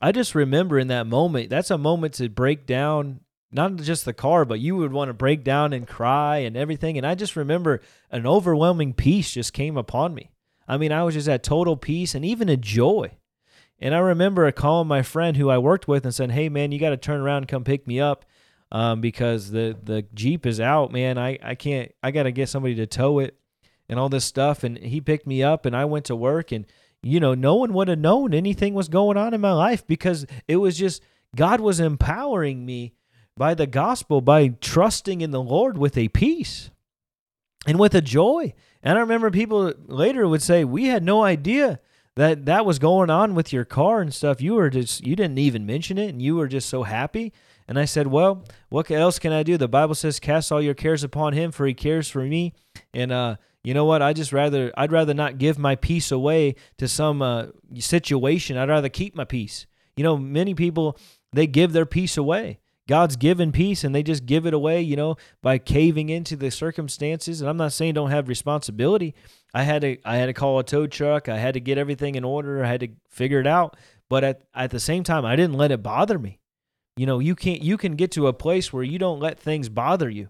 I 0.02 0.14
just 0.14 0.34
remember 0.34 0.80
in 0.80 0.88
that 0.88 1.06
moment, 1.06 1.50
that's 1.50 1.70
a 1.70 1.78
moment 1.78 2.14
to 2.14 2.30
break 2.30 2.66
down 2.66 3.20
not 3.52 3.76
just 3.76 4.06
the 4.06 4.14
car, 4.14 4.46
but 4.46 4.62
you 4.62 4.78
would 4.78 4.94
want 4.94 5.10
to 5.10 5.14
break 5.14 5.44
down 5.44 5.74
and 5.74 5.86
cry 5.86 6.38
and 6.38 6.56
everything. 6.56 6.98
And 6.98 7.06
I 7.06 7.14
just 7.14 7.36
remember 7.36 7.82
an 8.10 8.26
overwhelming 8.26 8.94
peace 8.94 9.32
just 9.32 9.52
came 9.52 9.76
upon 9.76 10.14
me. 10.14 10.32
I 10.68 10.78
mean, 10.78 10.92
I 10.92 11.04
was 11.04 11.14
just 11.16 11.30
at 11.30 11.44
total 11.44 11.78
peace 11.78 12.14
and 12.16 12.26
even 12.26 12.50
a 12.50 12.58
joy. 12.58 13.12
And 13.80 13.94
I 13.94 14.00
remember 14.00 14.52
calling 14.52 14.88
my 14.88 15.02
friend 15.04 15.38
who 15.38 15.50
I 15.50 15.60
worked 15.60 15.88
with 15.88 16.04
and 16.04 16.14
saying, 16.14 16.32
"Hey, 16.32 16.50
man, 16.50 16.72
you 16.72 16.80
got 16.80 16.90
to 16.90 16.98
turn 16.98 17.22
around 17.22 17.44
and 17.44 17.48
come 17.48 17.64
pick 17.64 17.88
me 17.88 18.00
up 18.00 18.26
um, 18.72 19.02
because 19.02 19.52
the 19.52 19.78
the 19.82 20.06
Jeep 20.14 20.46
is 20.46 20.60
out, 20.60 20.92
man. 20.92 21.18
I 21.18 21.38
I 21.44 21.56
can't. 21.56 21.92
I 22.02 22.12
got 22.12 22.24
to 22.24 22.32
get 22.32 22.50
somebody 22.50 22.76
to 22.76 22.88
tow 22.88 23.20
it 23.20 23.38
and 23.88 24.00
all 24.00 24.10
this 24.10 24.26
stuff." 24.26 24.64
And 24.64 24.78
he 24.78 25.00
picked 25.00 25.28
me 25.28 25.44
up, 25.44 25.66
and 25.66 25.76
I 25.76 25.86
went 25.86 26.06
to 26.06 26.16
work, 26.16 26.52
and 26.52 26.66
you 27.04 27.20
know, 27.20 27.36
no 27.36 27.56
one 27.56 27.74
would 27.74 27.88
have 27.88 28.00
known 28.00 28.34
anything 28.34 28.74
was 28.74 28.90
going 28.90 29.18
on 29.18 29.34
in 29.34 29.42
my 29.42 29.54
life 29.54 29.86
because 29.86 30.26
it 30.48 30.58
was 30.58 30.78
just 30.78 31.04
God 31.36 31.60
was 31.60 31.80
empowering 31.80 32.66
me 32.66 32.94
by 33.36 33.54
the 33.54 33.68
gospel 33.68 34.22
by 34.22 34.48
trusting 34.48 35.22
in 35.22 35.32
the 35.32 35.42
Lord 35.42 35.78
with 35.78 35.98
a 35.98 36.08
peace 36.08 36.72
and 37.68 37.80
with 37.80 37.94
a 37.94 38.02
joy. 38.02 38.54
And 38.88 38.98
I 38.98 39.02
remember 39.02 39.30
people 39.32 39.74
later 39.88 40.26
would 40.30 40.42
say, 40.42 40.64
"We 40.64 40.86
had 40.86 41.04
no 41.04 41.22
idea." 41.22 41.82
that 42.16 42.46
that 42.48 42.66
was 42.66 42.80
going 42.80 43.12
on 43.12 43.36
with 43.36 43.54
your 43.54 43.64
car 43.64 44.02
and 44.02 44.12
stuff. 44.12 44.42
You 44.42 44.56
were 44.56 44.72
just 44.72 45.06
you 45.06 45.16
didn't 45.16 45.38
even 45.38 45.68
mention 45.68 46.00
it 46.00 46.10
and 46.10 46.20
you 46.20 46.36
were 46.36 46.48
just 46.48 46.68
so 46.68 46.82
happy. 46.82 47.32
And 47.68 47.78
i 47.78 47.86
said 47.86 48.08
well 48.08 48.44
what 48.70 48.90
else 48.90 49.20
can 49.20 49.32
i 49.32 49.44
do? 49.44 49.56
The 49.56 49.68
bible 49.68 49.94
says 49.94 50.20
cast 50.20 50.52
all 50.52 50.62
your 50.62 50.74
cares 50.74 51.04
upon 51.04 51.34
him 51.34 51.52
for 51.52 51.68
he 51.68 51.76
cares 51.76 52.10
for 52.10 52.24
me 52.24 52.54
and 52.92 53.12
uh 53.12 53.36
you 53.64 53.76
know 53.76 53.86
what? 53.86 54.02
I 54.02 54.14
just 54.14 54.34
rather 54.34 54.72
i'd 54.78 54.92
rather 54.92 55.14
not 55.14 55.38
give 55.38 55.60
my 55.60 55.76
peace 55.76 56.12
away 56.12 56.56
to 56.80 56.88
some 56.88 57.22
uh, 57.22 57.48
situation. 57.78 58.58
I'd 58.58 58.70
rather 58.70 58.90
keep 58.90 59.16
my 59.16 59.26
peace. 59.26 59.68
You 59.96 60.04
know 60.04 60.18
many 60.18 60.56
people 60.56 60.98
they 61.34 61.46
give 61.46 61.72
their 61.72 61.86
peace 61.86 62.18
away 62.18 62.60
God's 62.88 63.18
given 63.18 63.52
peace 63.52 63.84
and 63.84 63.94
they 63.94 64.04
just 64.04 64.26
give 64.26 64.46
it 64.46 64.54
away, 64.54 64.82
you 64.82 64.96
know, 64.96 65.18
by 65.42 65.58
caving 65.58 66.10
into 66.10 66.36
the 66.36 66.50
circumstances. 66.50 67.42
And 67.42 67.50
I'm 67.50 67.58
not 67.58 67.74
saying 67.74 67.94
don't 67.94 68.12
have 68.12 68.30
responsibility, 68.30 69.14
I 69.54 69.64
had 69.64 69.82
to 69.82 69.98
I 70.06 70.18
had 70.18 70.28
to 70.28 70.34
call 70.34 70.60
a 70.60 70.64
tow 70.64 70.88
truck. 70.88 71.30
I 71.30 71.38
had 71.38 71.54
to 71.54 71.60
get 71.60 71.78
everything 71.78 72.16
in 72.16 72.24
order. 72.24 72.64
I 72.64 72.68
had 72.68 72.80
to 72.82 72.90
figure 73.10 73.40
it 73.40 73.48
out. 73.48 73.76
But 74.10 74.24
at 74.24 74.42
at 74.54 74.72
the 74.72 74.80
same 74.80 75.04
time, 75.04 75.26
I 75.26 75.36
didn't 75.36 75.58
let 75.58 75.72
it 75.72 75.84
bother 75.84 76.18
me. 76.18 76.40
You 76.96 77.06
know, 77.06 77.20
you 77.20 77.36
can't 77.36 77.62
you 77.62 77.78
can 77.78 77.96
get 77.96 78.12
to 78.12 78.28
a 78.28 78.34
place 78.34 78.72
where 78.72 78.84
you 78.84 78.98
don't 78.98 79.20
let 79.20 79.40
things 79.40 79.70
bother 79.70 80.10
you. 80.10 80.30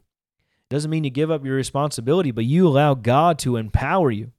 Doesn't 0.69 0.91
mean 0.91 1.03
you 1.03 1.09
give 1.09 1.31
up 1.31 1.45
your 1.45 1.55
responsibility, 1.55 2.31
but 2.31 2.43
you 2.43 2.67
allow 2.67 2.93
God 2.93 3.39
to 3.39 3.55
empower 3.55 4.11
you. 4.11 4.31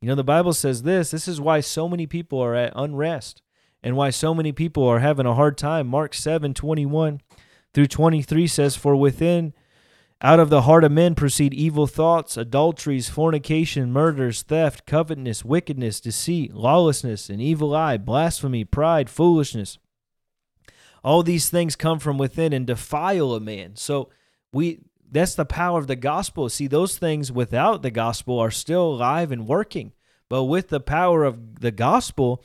You 0.00 0.08
know, 0.08 0.14
the 0.14 0.24
Bible 0.24 0.52
says 0.52 0.82
this. 0.82 1.10
This 1.10 1.28
is 1.28 1.40
why 1.40 1.60
so 1.60 1.88
many 1.88 2.06
people 2.06 2.40
are 2.40 2.54
at 2.54 2.72
unrest 2.76 3.42
and 3.82 3.96
why 3.96 4.10
so 4.10 4.34
many 4.34 4.52
people 4.52 4.86
are 4.86 4.98
having 4.98 5.26
a 5.26 5.34
hard 5.34 5.56
time. 5.56 5.86
Mark 5.86 6.14
7 6.14 6.54
21 6.54 7.20
through 7.74 7.86
23 7.86 8.46
says, 8.46 8.76
For 8.76 8.96
within 8.96 9.52
out 10.22 10.38
of 10.38 10.50
the 10.50 10.62
heart 10.62 10.84
of 10.84 10.92
men 10.92 11.14
proceed 11.14 11.54
evil 11.54 11.86
thoughts, 11.86 12.36
adulteries, 12.36 13.08
fornication, 13.08 13.90
murders, 13.90 14.42
theft, 14.42 14.84
covetousness, 14.86 15.44
wickedness, 15.44 16.00
deceit, 16.00 16.52
lawlessness, 16.52 17.30
an 17.30 17.40
evil 17.40 17.74
eye, 17.74 17.96
blasphemy, 17.96 18.64
pride, 18.64 19.08
foolishness. 19.08 19.78
All 21.02 21.22
these 21.22 21.48
things 21.48 21.74
come 21.74 21.98
from 21.98 22.18
within 22.18 22.52
and 22.52 22.66
defile 22.66 23.32
a 23.32 23.40
man. 23.40 23.76
So 23.76 24.10
we 24.52 24.80
that's 25.10 25.34
the 25.34 25.46
power 25.46 25.78
of 25.78 25.86
the 25.86 25.96
gospel. 25.96 26.48
See, 26.48 26.66
those 26.66 26.98
things 26.98 27.32
without 27.32 27.82
the 27.82 27.90
gospel 27.90 28.38
are 28.38 28.50
still 28.50 28.94
alive 28.94 29.32
and 29.32 29.48
working. 29.48 29.92
But 30.28 30.44
with 30.44 30.68
the 30.68 30.80
power 30.80 31.24
of 31.24 31.60
the 31.60 31.72
gospel, 31.72 32.44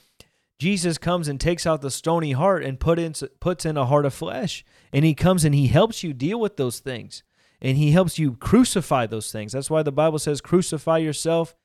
Jesus 0.58 0.98
comes 0.98 1.28
and 1.28 1.40
takes 1.40 1.66
out 1.66 1.82
the 1.82 1.92
stony 1.92 2.32
heart 2.32 2.64
and 2.64 2.80
put 2.80 2.98
in, 2.98 3.14
puts 3.40 3.66
in 3.66 3.78
a 3.78 3.86
heart 3.86 4.06
of 4.06 4.14
flesh. 4.14 4.64
And 4.94 5.04
he 5.04 5.14
comes 5.14 5.44
and 5.44 5.54
he 5.54 5.68
helps 5.68 6.04
you 6.04 6.14
deal 6.14 6.40
with 6.40 6.58
those 6.58 6.80
things 6.80 7.24
and 7.62 7.78
he 7.78 7.92
helps 7.92 8.20
you 8.20 8.34
crucify 8.34 9.06
those 9.06 9.32
things. 9.32 9.52
That's 9.52 9.70
why 9.70 9.84
the 9.84 9.92
Bible 9.92 10.20
says 10.20 10.42
crucify 10.42 11.00
yourself 11.00 11.56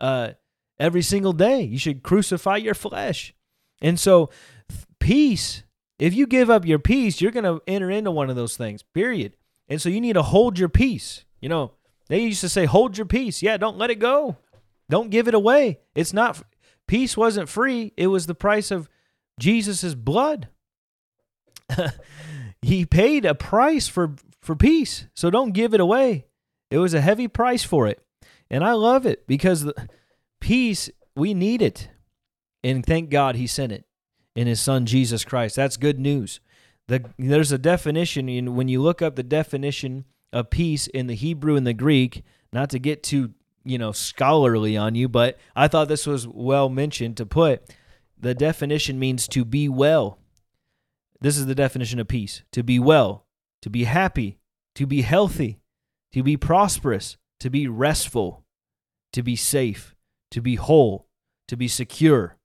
uh, 0.00 0.30
every 0.78 1.02
single 1.02 1.32
day. 1.32 1.62
You 1.62 1.78
should 1.78 2.02
crucify 2.02 2.56
your 2.56 2.74
flesh. 2.74 3.34
And 3.80 3.98
so, 3.98 4.30
peace, 5.00 5.62
if 5.98 6.14
you 6.14 6.26
give 6.26 6.50
up 6.50 6.64
your 6.64 6.78
peace, 6.78 7.20
you're 7.20 7.32
going 7.32 7.44
to 7.44 7.62
enter 7.66 7.90
into 7.90 8.10
one 8.10 8.30
of 8.30 8.36
those 8.36 8.56
things, 8.56 8.82
period. 8.82 9.36
And 9.68 9.82
so, 9.82 9.88
you 9.88 10.00
need 10.00 10.14
to 10.14 10.22
hold 10.22 10.58
your 10.58 10.68
peace. 10.68 11.24
You 11.40 11.48
know, 11.48 11.72
they 12.08 12.20
used 12.20 12.40
to 12.40 12.48
say, 12.48 12.64
hold 12.64 12.96
your 12.96 13.06
peace. 13.06 13.42
Yeah, 13.42 13.56
don't 13.56 13.76
let 13.76 13.90
it 13.90 13.98
go. 13.98 14.36
Don't 14.88 15.10
give 15.10 15.28
it 15.28 15.34
away. 15.34 15.80
It's 15.94 16.12
not, 16.12 16.42
peace 16.86 17.16
wasn't 17.16 17.48
free, 17.48 17.92
it 17.96 18.08
was 18.08 18.26
the 18.26 18.34
price 18.34 18.70
of 18.70 18.88
Jesus' 19.38 19.94
blood. 19.94 20.48
he 22.62 22.84
paid 22.84 23.24
a 23.24 23.34
price 23.34 23.88
for 23.88 24.14
for 24.40 24.54
peace. 24.54 25.06
So 25.14 25.30
don't 25.30 25.52
give 25.52 25.74
it 25.74 25.80
away. 25.80 26.26
It 26.70 26.78
was 26.78 26.94
a 26.94 27.00
heavy 27.00 27.28
price 27.28 27.64
for 27.64 27.86
it. 27.86 28.00
And 28.50 28.62
I 28.62 28.72
love 28.72 29.06
it 29.06 29.26
because 29.26 29.70
peace, 30.40 30.90
we 31.16 31.34
need 31.34 31.62
it. 31.62 31.88
And 32.62 32.84
thank 32.84 33.10
God 33.10 33.36
he 33.36 33.46
sent 33.46 33.72
it 33.72 33.84
in 34.36 34.46
his 34.46 34.60
son 34.60 34.86
Jesus 34.86 35.24
Christ. 35.24 35.56
That's 35.56 35.76
good 35.76 35.98
news. 35.98 36.40
The, 36.88 37.04
there's 37.18 37.52
a 37.52 37.58
definition, 37.58 38.28
and 38.28 38.56
when 38.56 38.68
you 38.68 38.82
look 38.82 39.00
up 39.00 39.16
the 39.16 39.22
definition 39.22 40.04
of 40.32 40.50
peace 40.50 40.86
in 40.88 41.06
the 41.06 41.14
Hebrew 41.14 41.56
and 41.56 41.66
the 41.66 41.72
Greek, 41.72 42.22
not 42.52 42.68
to 42.70 42.78
get 42.78 43.02
too, 43.02 43.32
you 43.64 43.78
know, 43.78 43.92
scholarly 43.92 44.76
on 44.76 44.94
you, 44.94 45.08
but 45.08 45.38
I 45.56 45.68
thought 45.68 45.88
this 45.88 46.06
was 46.06 46.28
well 46.28 46.68
mentioned 46.68 47.16
to 47.16 47.26
put. 47.26 47.74
The 48.18 48.34
definition 48.34 48.98
means 48.98 49.26
to 49.28 49.44
be 49.44 49.68
well. 49.68 50.18
This 51.20 51.38
is 51.38 51.46
the 51.46 51.54
definition 51.54 51.98
of 51.98 52.08
peace 52.08 52.42
to 52.52 52.62
be 52.62 52.78
well, 52.78 53.26
to 53.62 53.70
be 53.70 53.84
happy, 53.84 54.38
to 54.74 54.86
be 54.86 55.02
healthy, 55.02 55.60
to 56.12 56.22
be 56.22 56.36
prosperous, 56.36 57.16
to 57.40 57.50
be 57.50 57.66
restful, 57.66 58.44
to 59.12 59.22
be 59.22 59.36
safe, 59.36 59.94
to 60.30 60.40
be 60.40 60.56
whole, 60.56 61.08
to 61.48 61.56
be 61.56 61.68
secure, 61.68 62.36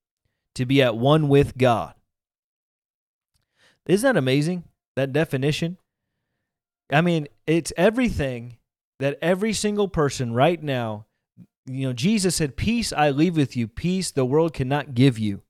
to 0.56 0.66
be 0.66 0.82
at 0.82 0.96
one 0.96 1.28
with 1.28 1.58
God. 1.58 1.94
Isn't 3.88 4.14
that 4.14 4.20
amazing? 4.20 4.66
That 4.96 5.12
definition? 5.12 5.78
I 6.92 7.02
mean, 7.02 7.28
it's 7.48 7.74
everything 7.78 8.58
that 9.00 9.17
every 9.22 9.54
single 9.54 9.88
person 9.88 10.34
right 10.34 10.62
now, 10.62 11.06
you 11.66 11.88
know, 11.88 11.94
Jesus 11.94 12.36
said, 12.36 12.58
Peace 12.58 12.92
I 12.94 13.10
leave 13.12 13.36
with 13.36 13.56
you, 13.56 13.68
peace 13.68 14.12
the 14.12 14.26
world 14.26 14.54
cannot 14.54 14.94
give 14.94 15.20
you. 15.20 15.42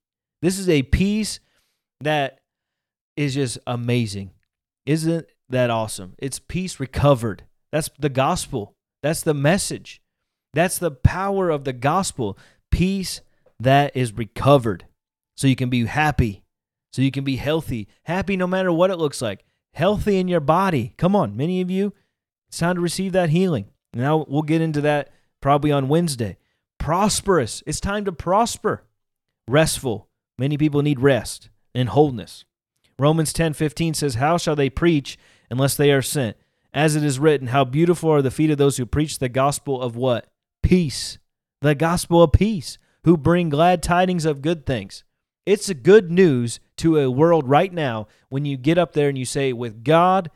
This 0.41 0.57
is 0.57 0.69
a 0.69 0.83
peace 0.83 1.39
that 2.01 2.39
is 3.17 3.33
just 3.35 3.57
amazing. 3.67 4.31
Isn't 4.85 5.27
that 5.49 5.69
awesome. 5.69 6.15
It's 6.17 6.39
peace 6.39 6.79
recovered. 6.79 7.43
That's 7.71 7.89
the 7.99 8.09
gospel. 8.09 8.75
That's 9.03 9.21
the 9.21 9.33
message. 9.33 10.01
That's 10.53 10.77
the 10.77 10.91
power 10.91 11.49
of 11.49 11.63
the 11.63 11.73
gospel. 11.73 12.37
Peace 12.71 13.21
that 13.59 13.95
is 13.95 14.13
recovered. 14.13 14.85
So 15.35 15.47
you 15.47 15.55
can 15.55 15.69
be 15.69 15.85
happy. 15.85 16.43
So 16.93 17.01
you 17.01 17.11
can 17.11 17.23
be 17.23 17.35
healthy. 17.35 17.87
Happy 18.03 18.35
no 18.35 18.47
matter 18.47 18.71
what 18.71 18.91
it 18.91 18.97
looks 18.97 19.21
like. 19.21 19.43
Healthy 19.73 20.17
in 20.17 20.27
your 20.27 20.39
body. 20.39 20.93
Come 20.97 21.15
on, 21.15 21.37
many 21.37 21.61
of 21.61 21.69
you 21.69 21.93
It's 22.47 22.57
time 22.57 22.75
to 22.75 22.81
receive 22.81 23.11
that 23.11 23.29
healing. 23.29 23.67
Now 23.93 24.25
we'll 24.27 24.41
get 24.41 24.61
into 24.61 24.81
that 24.81 25.09
probably 25.41 25.71
on 25.71 25.87
Wednesday. 25.87 26.37
Prosperous. 26.77 27.63
It's 27.65 27.79
time 27.79 28.05
to 28.05 28.11
prosper. 28.11 28.83
Restful. 29.47 30.07
Many 30.37 30.57
people 30.57 30.81
need 30.81 30.99
rest 30.99 31.49
and 31.75 31.89
wholeness. 31.89 32.45
Romans 32.97 33.33
10:15 33.33 33.93
says, 33.93 34.15
"How 34.15 34.37
shall 34.37 34.55
they 34.55 34.69
preach 34.69 35.17
unless 35.49 35.75
they 35.75 35.91
are 35.91 36.01
sent?" 36.01 36.37
As 36.73 36.95
it 36.95 37.03
is 37.03 37.19
written, 37.19 37.47
"How 37.47 37.63
beautiful 37.63 38.11
are 38.11 38.21
the 38.21 38.31
feet 38.31 38.51
of 38.51 38.57
those 38.57 38.77
who 38.77 38.85
preach 38.85 39.19
the 39.19 39.29
gospel 39.29 39.81
of 39.81 39.95
what? 39.95 40.27
Peace." 40.61 41.17
The 41.61 41.75
gospel 41.75 42.23
of 42.23 42.31
peace, 42.31 42.77
who 43.03 43.17
bring 43.17 43.49
glad 43.49 43.81
tidings 43.81 44.25
of 44.25 44.41
good 44.41 44.65
things. 44.65 45.03
It's 45.45 45.67
a 45.67 45.73
good 45.73 46.11
news 46.11 46.59
to 46.77 46.97
a 46.97 47.09
world 47.09 47.47
right 47.47 47.73
now 47.73 48.07
when 48.29 48.45
you 48.45 48.55
get 48.55 48.77
up 48.77 48.93
there 48.93 49.09
and 49.09 49.17
you 49.17 49.25
say, 49.25 49.51
"With 49.51 49.83
God, 49.83 50.29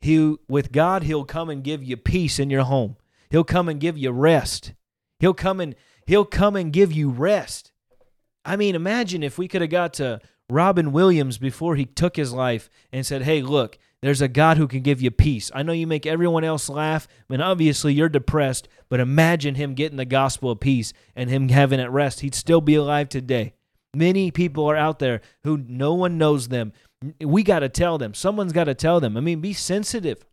he 0.00 0.36
with 0.48 0.72
God 0.72 1.04
he'll 1.04 1.24
come 1.24 1.48
and 1.48 1.62
give 1.62 1.82
you 1.82 1.96
peace 1.96 2.38
in 2.38 2.50
your 2.50 2.64
home. 2.64 2.96
He'll 3.30 3.44
come 3.44 3.68
and 3.68 3.80
give 3.80 3.98
you 3.98 4.10
rest. 4.10 4.74
He'll 5.20 5.34
come 5.34 5.60
and 5.60 5.74
he'll 6.06 6.24
come 6.24 6.56
and 6.56 6.72
give 6.72 6.92
you 6.92 7.10
rest." 7.10 7.72
I 8.44 8.56
mean, 8.56 8.74
imagine 8.74 9.22
if 9.22 9.38
we 9.38 9.48
could 9.48 9.60
have 9.60 9.70
got 9.70 9.94
to 9.94 10.20
Robin 10.48 10.92
Williams 10.92 11.38
before 11.38 11.74
he 11.74 11.84
took 11.84 12.16
his 12.16 12.32
life 12.32 12.70
and 12.92 13.04
said, 13.04 13.22
Hey, 13.22 13.42
look, 13.42 13.78
there's 14.02 14.20
a 14.20 14.28
God 14.28 14.56
who 14.56 14.68
can 14.68 14.82
give 14.82 15.02
you 15.02 15.10
peace. 15.10 15.50
I 15.54 15.62
know 15.62 15.72
you 15.72 15.86
make 15.86 16.06
everyone 16.06 16.44
else 16.44 16.68
laugh, 16.68 17.08
and 17.28 17.42
obviously 17.42 17.92
you're 17.92 18.08
depressed, 18.08 18.68
but 18.88 19.00
imagine 19.00 19.56
him 19.56 19.74
getting 19.74 19.96
the 19.96 20.04
gospel 20.04 20.52
of 20.52 20.60
peace 20.60 20.92
and 21.16 21.28
him 21.28 21.48
having 21.48 21.80
it 21.80 21.90
rest. 21.90 22.20
He'd 22.20 22.34
still 22.34 22.60
be 22.60 22.76
alive 22.76 23.08
today. 23.08 23.54
Many 23.94 24.30
people 24.30 24.70
are 24.70 24.76
out 24.76 25.00
there 25.00 25.22
who 25.42 25.56
no 25.56 25.94
one 25.94 26.18
knows 26.18 26.48
them. 26.48 26.72
We 27.20 27.42
got 27.42 27.60
to 27.60 27.68
tell 27.68 27.98
them. 27.98 28.14
Someone's 28.14 28.52
got 28.52 28.64
to 28.64 28.74
tell 28.74 29.00
them. 29.00 29.16
I 29.16 29.20
mean, 29.20 29.40
be 29.40 29.52
sensitive 29.52 30.24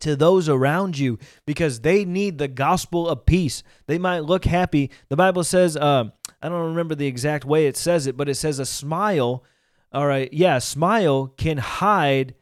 to 0.00 0.16
those 0.16 0.48
around 0.48 0.98
you 0.98 1.18
because 1.46 1.80
they 1.80 2.04
need 2.04 2.38
the 2.38 2.48
gospel 2.48 3.08
of 3.08 3.26
peace. 3.26 3.62
They 3.86 3.98
might 3.98 4.20
look 4.20 4.44
happy. 4.44 4.90
The 5.08 5.16
Bible 5.16 5.44
says, 5.44 5.76
uh, 5.76 6.04
I 6.42 6.48
don't 6.48 6.68
remember 6.68 6.94
the 6.94 7.06
exact 7.06 7.44
way 7.44 7.66
it 7.66 7.76
says 7.76 8.06
it, 8.06 8.16
but 8.16 8.28
it 8.28 8.36
says 8.36 8.58
a 8.58 8.66
smile. 8.66 9.44
All 9.92 10.06
right, 10.06 10.32
yeah, 10.32 10.58
smile 10.58 11.28
can 11.36 11.58
hide 11.58 12.34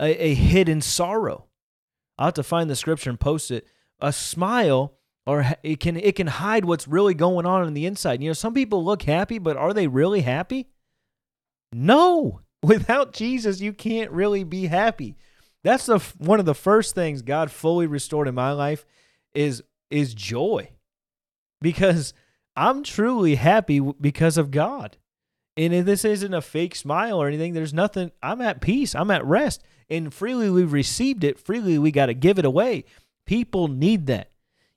a, 0.00 0.26
a 0.26 0.34
hidden 0.34 0.80
sorrow. 0.80 1.46
I'll 2.18 2.26
have 2.26 2.34
to 2.34 2.42
find 2.42 2.70
the 2.70 2.76
scripture 2.76 3.10
and 3.10 3.20
post 3.20 3.50
it. 3.50 3.66
A 4.00 4.12
smile 4.12 4.94
or 5.26 5.56
it 5.62 5.80
can 5.80 5.96
it 5.96 6.16
can 6.16 6.26
hide 6.26 6.64
what's 6.64 6.86
really 6.86 7.14
going 7.14 7.46
on 7.46 7.62
on 7.62 7.74
the 7.74 7.86
inside. 7.86 8.22
You 8.22 8.30
know, 8.30 8.34
some 8.34 8.54
people 8.54 8.84
look 8.84 9.02
happy, 9.02 9.38
but 9.38 9.56
are 9.56 9.72
they 9.72 9.86
really 9.86 10.20
happy? 10.20 10.68
No. 11.72 12.40
Without 12.62 13.12
Jesus, 13.12 13.60
you 13.60 13.72
can't 13.72 14.10
really 14.10 14.42
be 14.42 14.66
happy. 14.66 15.16
That's 15.64 15.86
the 15.86 15.98
one 16.18 16.38
of 16.38 16.46
the 16.46 16.54
first 16.54 16.94
things 16.94 17.22
God 17.22 17.50
fully 17.50 17.86
restored 17.86 18.28
in 18.28 18.34
my 18.34 18.52
life 18.52 18.86
is 19.34 19.64
is 19.90 20.14
joy. 20.14 20.70
Because 21.60 22.14
I'm 22.54 22.84
truly 22.84 23.34
happy 23.34 23.80
because 23.80 24.38
of 24.38 24.50
God. 24.52 24.98
And 25.56 25.86
this 25.86 26.04
isn't 26.04 26.34
a 26.34 26.42
fake 26.42 26.74
smile 26.74 27.20
or 27.20 27.28
anything. 27.28 27.54
There's 27.54 27.72
nothing. 27.74 28.12
I'm 28.22 28.40
at 28.40 28.60
peace. 28.60 28.94
I'm 28.94 29.10
at 29.10 29.24
rest. 29.24 29.62
And 29.88 30.12
freely 30.12 30.50
we've 30.50 30.72
received 30.72 31.24
it. 31.24 31.38
Freely 31.38 31.78
we 31.78 31.90
got 31.90 32.06
to 32.06 32.14
give 32.14 32.38
it 32.38 32.44
away. 32.44 32.84
People 33.24 33.68
need 33.68 34.06
that. 34.06 34.30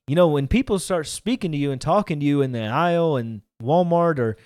You 0.07 0.15
know, 0.15 0.27
when 0.27 0.47
people 0.47 0.79
start 0.79 1.07
speaking 1.07 1.51
to 1.51 1.57
you 1.57 1.71
and 1.71 1.81
talking 1.81 2.19
to 2.19 2.25
you 2.25 2.41
in 2.41 2.53
the 2.53 2.63
aisle 2.63 3.17
and 3.17 3.41
Walmart 3.61 4.19
or, 4.19 4.37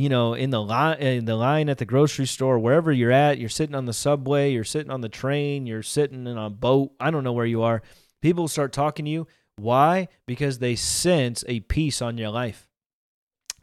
you 0.00 0.08
know, 0.08 0.32
in 0.32 0.48
the 0.48 0.62
line, 0.62 0.98
in 0.98 1.26
the 1.26 1.36
line 1.36 1.68
at 1.68 1.76
the 1.76 1.84
grocery 1.84 2.26
store, 2.26 2.58
wherever 2.58 2.90
you're 2.90 3.12
at, 3.12 3.36
you're 3.36 3.50
sitting 3.50 3.74
on 3.74 3.84
the 3.84 3.92
subway, 3.92 4.50
you're 4.50 4.64
sitting 4.64 4.90
on 4.90 5.02
the 5.02 5.10
train, 5.10 5.66
you're 5.66 5.82
sitting 5.82 6.26
in 6.26 6.38
a 6.38 6.48
boat. 6.48 6.92
I 6.98 7.10
don't 7.10 7.22
know 7.22 7.34
where 7.34 7.44
you 7.44 7.62
are. 7.62 7.82
People 8.22 8.48
start 8.48 8.72
talking 8.72 9.04
to 9.04 9.10
you. 9.10 9.26
Why? 9.56 10.08
Because 10.26 10.58
they 10.58 10.74
sense 10.74 11.44
a 11.46 11.60
peace 11.60 12.00
on 12.00 12.16
your 12.16 12.30
life. 12.30 12.66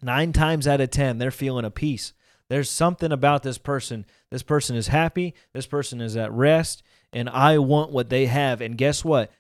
Nine 0.04 0.32
times 0.32 0.68
out 0.68 0.80
of 0.80 0.92
10, 0.92 1.18
they're 1.18 1.32
feeling 1.32 1.66
a 1.66 1.72
peace. 1.72 2.14
There's 2.52 2.70
something 2.70 3.12
about 3.12 3.42
this 3.42 3.58
person. 3.58 4.06
This 4.30 4.44
person 4.44 4.76
is 4.76 4.90
happy. 4.90 5.34
This 5.54 5.66
person 5.66 6.02
is 6.02 6.16
at 6.16 6.32
rest. 6.32 6.84
And 7.12 7.30
I 7.30 7.58
want 7.58 7.92
what 7.92 8.10
they 8.10 8.28
have. 8.28 8.62
And 8.62 8.78
guess 8.78 9.04
what? 9.04 9.32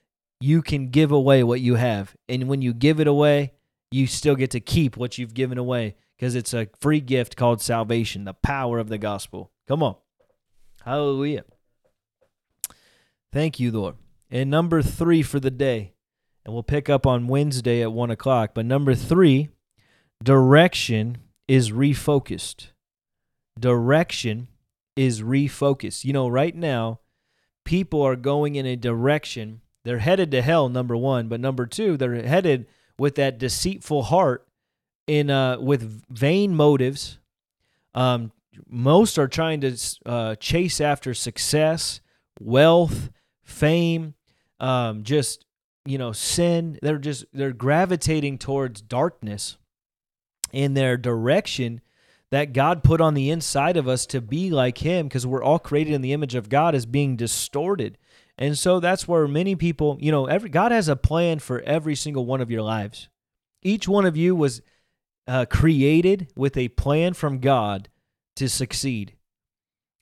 You 0.41 0.63
can 0.63 0.87
give 0.87 1.11
away 1.11 1.43
what 1.43 1.61
you 1.61 1.75
have. 1.75 2.15
And 2.27 2.47
when 2.47 2.63
you 2.63 2.73
give 2.73 2.99
it 2.99 3.07
away, 3.07 3.53
you 3.91 4.07
still 4.07 4.35
get 4.35 4.49
to 4.51 4.59
keep 4.59 4.97
what 4.97 5.19
you've 5.19 5.35
given 5.35 5.59
away 5.59 5.95
because 6.17 6.35
it's 6.35 6.53
a 6.53 6.67
free 6.79 6.99
gift 6.99 7.35
called 7.35 7.61
salvation, 7.61 8.25
the 8.25 8.33
power 8.33 8.79
of 8.79 8.89
the 8.89 8.97
gospel. 8.97 9.51
Come 9.67 9.83
on. 9.83 9.95
Hallelujah. 10.83 11.43
Thank 13.31 13.59
you, 13.59 13.71
Lord. 13.71 13.95
And 14.31 14.49
number 14.49 14.81
three 14.81 15.21
for 15.21 15.39
the 15.39 15.51
day, 15.51 15.93
and 16.43 16.53
we'll 16.53 16.63
pick 16.63 16.89
up 16.89 17.05
on 17.05 17.27
Wednesday 17.27 17.81
at 17.81 17.91
one 17.91 18.09
o'clock. 18.09 18.51
But 18.53 18.65
number 18.65 18.95
three, 18.95 19.49
direction 20.23 21.17
is 21.47 21.71
refocused. 21.71 22.67
Direction 23.59 24.47
is 24.95 25.21
refocused. 25.21 26.03
You 26.03 26.13
know, 26.13 26.27
right 26.27 26.55
now, 26.55 26.99
people 27.63 28.01
are 28.01 28.15
going 28.15 28.55
in 28.55 28.65
a 28.65 28.75
direction. 28.75 29.61
They're 29.83 29.99
headed 29.99 30.31
to 30.31 30.41
hell, 30.41 30.67
number 30.69 30.97
one, 30.97 31.27
but 31.27 31.39
number 31.39 31.65
two, 31.65 31.95
they're 31.95 32.23
headed 32.23 32.65
with 32.97 33.15
that 33.15 33.37
deceitful 33.37 34.03
heart 34.03 34.46
in 35.07 35.29
uh, 35.29 35.59
with 35.59 36.03
vain 36.09 36.53
motives. 36.53 37.19
Um, 37.95 38.31
most 38.67 39.17
are 39.17 39.27
trying 39.27 39.61
to 39.61 39.77
uh, 40.05 40.35
chase 40.35 40.81
after 40.81 41.13
success, 41.13 42.01
wealth, 42.39 43.09
fame, 43.43 44.13
um, 44.59 45.03
just 45.03 45.45
you 45.85 45.97
know, 45.97 46.11
sin. 46.11 46.77
They're 46.81 46.97
just 46.97 47.25
they're 47.33 47.53
gravitating 47.53 48.37
towards 48.37 48.81
darkness 48.81 49.57
in 50.51 50.73
their 50.73 50.97
direction 50.97 51.81
that 52.29 52.51
God 52.53 52.83
put 52.83 52.99
on 52.99 53.13
the 53.13 53.29
inside 53.29 53.77
of 53.77 53.87
us 53.87 54.05
to 54.07 54.19
be 54.19 54.49
like 54.49 54.79
Him 54.79 55.07
because 55.07 55.25
we're 55.25 55.43
all 55.43 55.59
created 55.59 55.93
in 55.93 56.01
the 56.01 56.13
image 56.13 56.35
of 56.35 56.49
God 56.49 56.75
is 56.75 56.85
being 56.85 57.15
distorted. 57.15 57.97
And 58.37 58.57
so 58.57 58.79
that's 58.79 59.07
where 59.07 59.27
many 59.27 59.55
people, 59.55 59.97
you 59.99 60.11
know, 60.11 60.25
every 60.25 60.49
God 60.49 60.71
has 60.71 60.89
a 60.89 60.95
plan 60.95 61.39
for 61.39 61.61
every 61.61 61.95
single 61.95 62.25
one 62.25 62.41
of 62.41 62.51
your 62.51 62.61
lives. 62.61 63.07
Each 63.63 63.87
one 63.87 64.05
of 64.05 64.15
you 64.15 64.35
was 64.35 64.61
uh, 65.27 65.45
created 65.45 66.31
with 66.35 66.57
a 66.57 66.69
plan 66.69 67.13
from 67.13 67.39
God 67.39 67.89
to 68.35 68.47
succeed. 68.47 69.15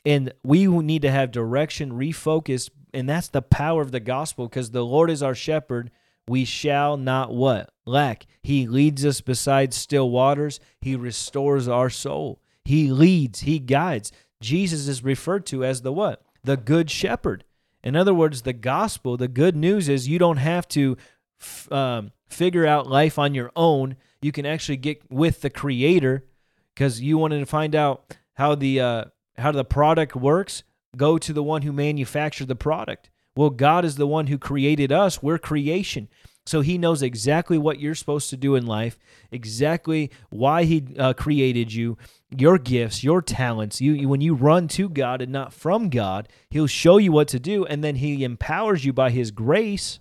And 0.06 0.34
we 0.44 0.68
need 0.68 1.02
to 1.02 1.12
have 1.12 1.32
direction 1.32 1.92
refocused. 1.92 2.70
And 2.94 3.10
that's 3.10 3.30
the 3.30 3.42
power 3.42 3.82
of 3.82 3.92
the 3.92 4.00
gospel 4.00 4.48
because 4.48 4.72
the 4.72 4.86
Lord 4.86 5.10
is 5.10 5.24
our 5.24 5.36
shepherd 5.36 5.92
we 6.28 6.46
shall 6.46 6.98
not 6.98 7.34
what? 7.34 7.72
Lack. 7.86 8.26
He 8.42 8.68
leads 8.68 9.06
us 9.06 9.22
beside 9.22 9.74
still 9.74 10.10
waters. 10.10 10.60
He 10.82 10.96
restores 10.96 11.68
our 11.68 11.90
soul. 11.90 12.42
He 12.64 12.92
leads, 12.92 13.42
he 13.42 13.60
guides. 13.60 14.12
Jesus 14.42 14.88
is 14.88 15.04
referred 15.04 15.46
to 15.48 15.64
as 15.64 15.82
the 15.82 15.94
what? 15.94 16.24
The 16.44 16.58
good 16.58 16.90
shepherd. 16.90 17.44
In 17.84 17.96
other 17.96 18.14
words, 18.14 18.42
the 18.42 18.54
gospel, 18.54 19.18
the 19.18 19.28
good 19.28 19.56
news 19.56 19.88
is 19.88 20.08
you 20.08 20.18
don't 20.18 20.38
have 20.38 20.68
to 20.70 20.98
f- 21.40 21.72
um, 21.72 22.12
figure 22.28 22.66
out 22.66 22.88
life 22.90 23.20
on 23.20 23.36
your 23.36 23.52
own. 23.56 23.96
You 24.26 24.32
can 24.32 24.48
actually 24.48 24.78
get 24.78 25.04
with 25.12 25.42
the 25.42 25.52
creator 25.52 26.26
because 26.74 27.00
you 27.00 27.20
wanted 27.20 27.42
to 27.42 27.46
find 27.46 27.76
out 27.76 28.16
how 28.34 28.56
the 28.56 28.80
uh, 28.80 29.06
how 29.38 29.52
the 29.52 29.64
product 29.64 30.16
works. 30.16 30.64
Go 30.98 31.20
to 31.20 31.32
the 31.32 31.44
one 31.44 31.62
who 31.62 31.72
manufactured 31.72 32.48
the 32.48 32.56
product. 32.56 33.12
Well, 33.36 33.52
God 33.52 33.86
is 33.86 33.98
the 33.98 34.08
one 34.08 34.26
who 34.26 34.40
created 34.40 34.92
us. 34.92 35.22
We're 35.22 35.38
creation. 35.38 36.08
So 36.48 36.62
he 36.62 36.80
knows 36.80 37.04
exactly 37.04 37.60
what 37.60 37.80
you're 37.80 37.94
supposed 37.94 38.32
to 38.32 38.38
do 38.38 38.56
in 38.56 38.66
life, 38.66 38.98
exactly 39.32 40.10
why 40.32 40.64
he 40.64 40.88
uh, 40.98 41.14
created 41.14 41.72
you, 41.72 41.96
your 42.36 42.58
gifts, 42.58 43.04
your 43.04 43.22
talents. 43.22 43.80
You, 43.80 43.94
you 43.94 44.10
when 44.10 44.22
you 44.22 44.34
run 44.34 44.68
to 44.70 44.90
God 44.90 45.22
and 45.22 45.32
not 45.32 45.54
from 45.54 45.90
God, 45.92 46.30
he'll 46.50 46.66
show 46.66 46.98
you 46.98 47.12
what 47.12 47.28
to 47.28 47.40
do 47.40 47.64
and 47.64 47.84
then 47.84 47.98
he 47.98 48.24
empowers 48.24 48.86
you 48.86 48.92
by 48.92 49.12
his 49.12 49.30
grace 49.30 50.00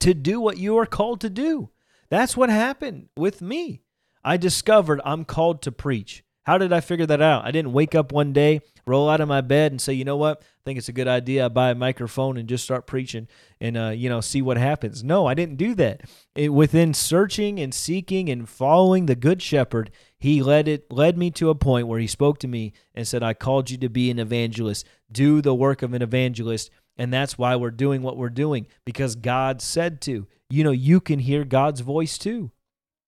to 0.00 0.14
do 0.14 0.40
what 0.40 0.58
you 0.58 0.76
are 0.78 0.86
called 0.86 1.20
to 1.20 1.30
do. 1.30 1.70
That's 2.14 2.36
what 2.36 2.48
happened 2.48 3.08
with 3.16 3.42
me. 3.42 3.82
I 4.24 4.36
discovered 4.36 5.00
I'm 5.04 5.24
called 5.24 5.62
to 5.62 5.72
preach. 5.72 6.22
How 6.44 6.58
did 6.58 6.72
I 6.72 6.78
figure 6.78 7.06
that 7.06 7.20
out? 7.20 7.44
I 7.44 7.50
didn't 7.50 7.72
wake 7.72 7.96
up 7.96 8.12
one 8.12 8.32
day, 8.32 8.60
roll 8.86 9.10
out 9.10 9.20
of 9.20 9.26
my 9.26 9.40
bed, 9.40 9.72
and 9.72 9.80
say, 9.80 9.94
you 9.94 10.04
know 10.04 10.16
what? 10.16 10.40
I 10.40 10.62
think 10.64 10.78
it's 10.78 10.88
a 10.88 10.92
good 10.92 11.08
idea. 11.08 11.46
I 11.46 11.48
buy 11.48 11.70
a 11.70 11.74
microphone 11.74 12.36
and 12.36 12.48
just 12.48 12.62
start 12.62 12.86
preaching 12.86 13.26
and, 13.60 13.76
uh, 13.76 13.88
you 13.88 14.08
know, 14.08 14.20
see 14.20 14.42
what 14.42 14.58
happens. 14.58 15.02
No, 15.02 15.26
I 15.26 15.34
didn't 15.34 15.56
do 15.56 15.74
that. 15.74 16.02
It, 16.36 16.50
within 16.50 16.94
searching 16.94 17.58
and 17.58 17.74
seeking 17.74 18.28
and 18.28 18.48
following 18.48 19.06
the 19.06 19.16
Good 19.16 19.42
Shepherd, 19.42 19.90
he 20.16 20.40
led 20.40 20.68
it 20.68 20.92
led 20.92 21.18
me 21.18 21.32
to 21.32 21.50
a 21.50 21.56
point 21.56 21.88
where 21.88 21.98
he 21.98 22.06
spoke 22.06 22.38
to 22.38 22.48
me 22.48 22.74
and 22.94 23.08
said, 23.08 23.24
I 23.24 23.34
called 23.34 23.70
you 23.70 23.78
to 23.78 23.88
be 23.88 24.08
an 24.12 24.20
evangelist. 24.20 24.86
Do 25.10 25.42
the 25.42 25.52
work 25.52 25.82
of 25.82 25.92
an 25.92 26.02
evangelist. 26.02 26.70
And 26.96 27.12
that's 27.12 27.36
why 27.36 27.56
we're 27.56 27.72
doing 27.72 28.02
what 28.02 28.16
we're 28.16 28.30
doing 28.30 28.68
because 28.84 29.16
God 29.16 29.60
said 29.60 30.00
to. 30.02 30.28
You 30.50 30.64
know, 30.64 30.70
you 30.70 31.00
can 31.00 31.18
hear 31.18 31.44
God's 31.44 31.80
voice 31.80 32.18
too. 32.18 32.50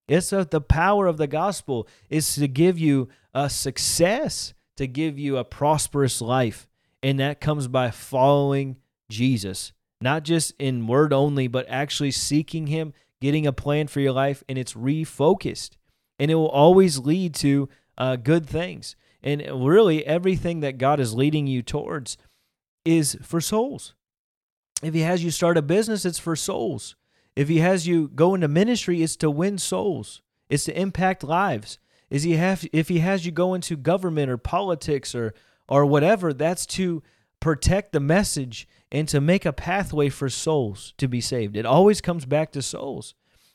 It's 0.09 0.33
a, 0.33 0.45
the 0.45 0.61
power 0.61 1.07
of 1.07 1.17
the 1.17 1.27
gospel 1.27 1.89
is 2.09 2.35
to 2.37 2.49
give 2.49 2.79
you 2.79 3.09
a 3.35 3.51
success, 3.51 4.55
to 4.77 4.87
give 4.87 5.19
you 5.19 5.37
a 5.37 5.45
prosperous 5.45 6.21
life. 6.21 6.69
And 7.03 7.21
that 7.21 7.41
comes 7.41 7.69
by 7.69 7.91
following 7.91 8.77
Jesus 9.11 9.73
not 10.01 10.25
just 10.25 10.53
in 10.59 10.87
word 10.87 11.13
only, 11.13 11.49
but 11.49 11.67
actually 11.69 12.11
seeking 12.11 12.67
Him, 12.67 12.93
getting 13.21 13.47
a 13.47 13.53
plan 13.53 13.87
for 13.87 14.01
your 14.01 14.13
life, 14.13 14.43
and 14.49 14.59
it's 14.59 14.75
refocused. 14.75 15.77
And 16.19 16.31
it 16.31 16.35
will 16.35 16.49
always 16.49 16.99
lead 16.99 17.35
to 17.37 17.69
uh, 17.99 18.17
good 18.17 18.47
things. 18.47 18.97
And 19.23 19.43
really, 19.65 20.07
everything 20.07 20.61
that 20.61 20.79
God 20.79 21.01
is 21.01 21.15
leading 21.15 21.47
you 21.47 21.63
towards 21.63 22.17
is 22.85 23.19
for 23.23 23.41
souls. 23.41 23.95
If 24.83 24.95
He 24.95 25.01
has 25.01 25.25
you 25.25 25.31
start 25.31 25.57
a 25.57 25.63
business, 25.63 26.05
it's 26.05 26.19
for 26.19 26.37
souls. 26.37 26.97
If 27.37 27.49
He 27.49 27.59
has 27.59 27.87
you 27.87 28.09
go 28.09 28.35
into 28.35 28.49
ministry, 28.49 29.03
it's 29.03 29.17
to 29.17 29.31
win 29.31 29.59
souls, 29.59 30.23
it's 30.49 30.65
to 30.65 30.81
impact 30.81 31.23
lives. 31.23 31.79
Is 32.09 32.23
he 32.23 32.33
have 32.33 32.65
if 32.73 32.89
he 32.89 33.01
has 33.01 33.27
you 33.27 33.33
go 33.33 33.55
into 33.55 33.77
government 33.77 34.31
or 34.31 34.37
politics 34.37 35.15
or 35.15 35.35
or 35.69 35.85
whatever, 35.85 36.33
that's 36.33 36.65
to 36.67 37.03
protect 37.41 37.93
the 37.93 38.01
message 38.01 38.69
and 38.93 39.09
to 39.09 39.21
make 39.21 39.45
a 39.45 39.53
pathway 39.53 40.09
for 40.09 40.29
souls 40.29 40.95
to 40.99 41.09
be 41.09 41.21
saved. 41.21 41.57
It 41.57 41.67
always 41.67 42.01
comes 42.01 42.25
back 42.25 42.53
to 42.53 42.63
souls. 42.63 43.15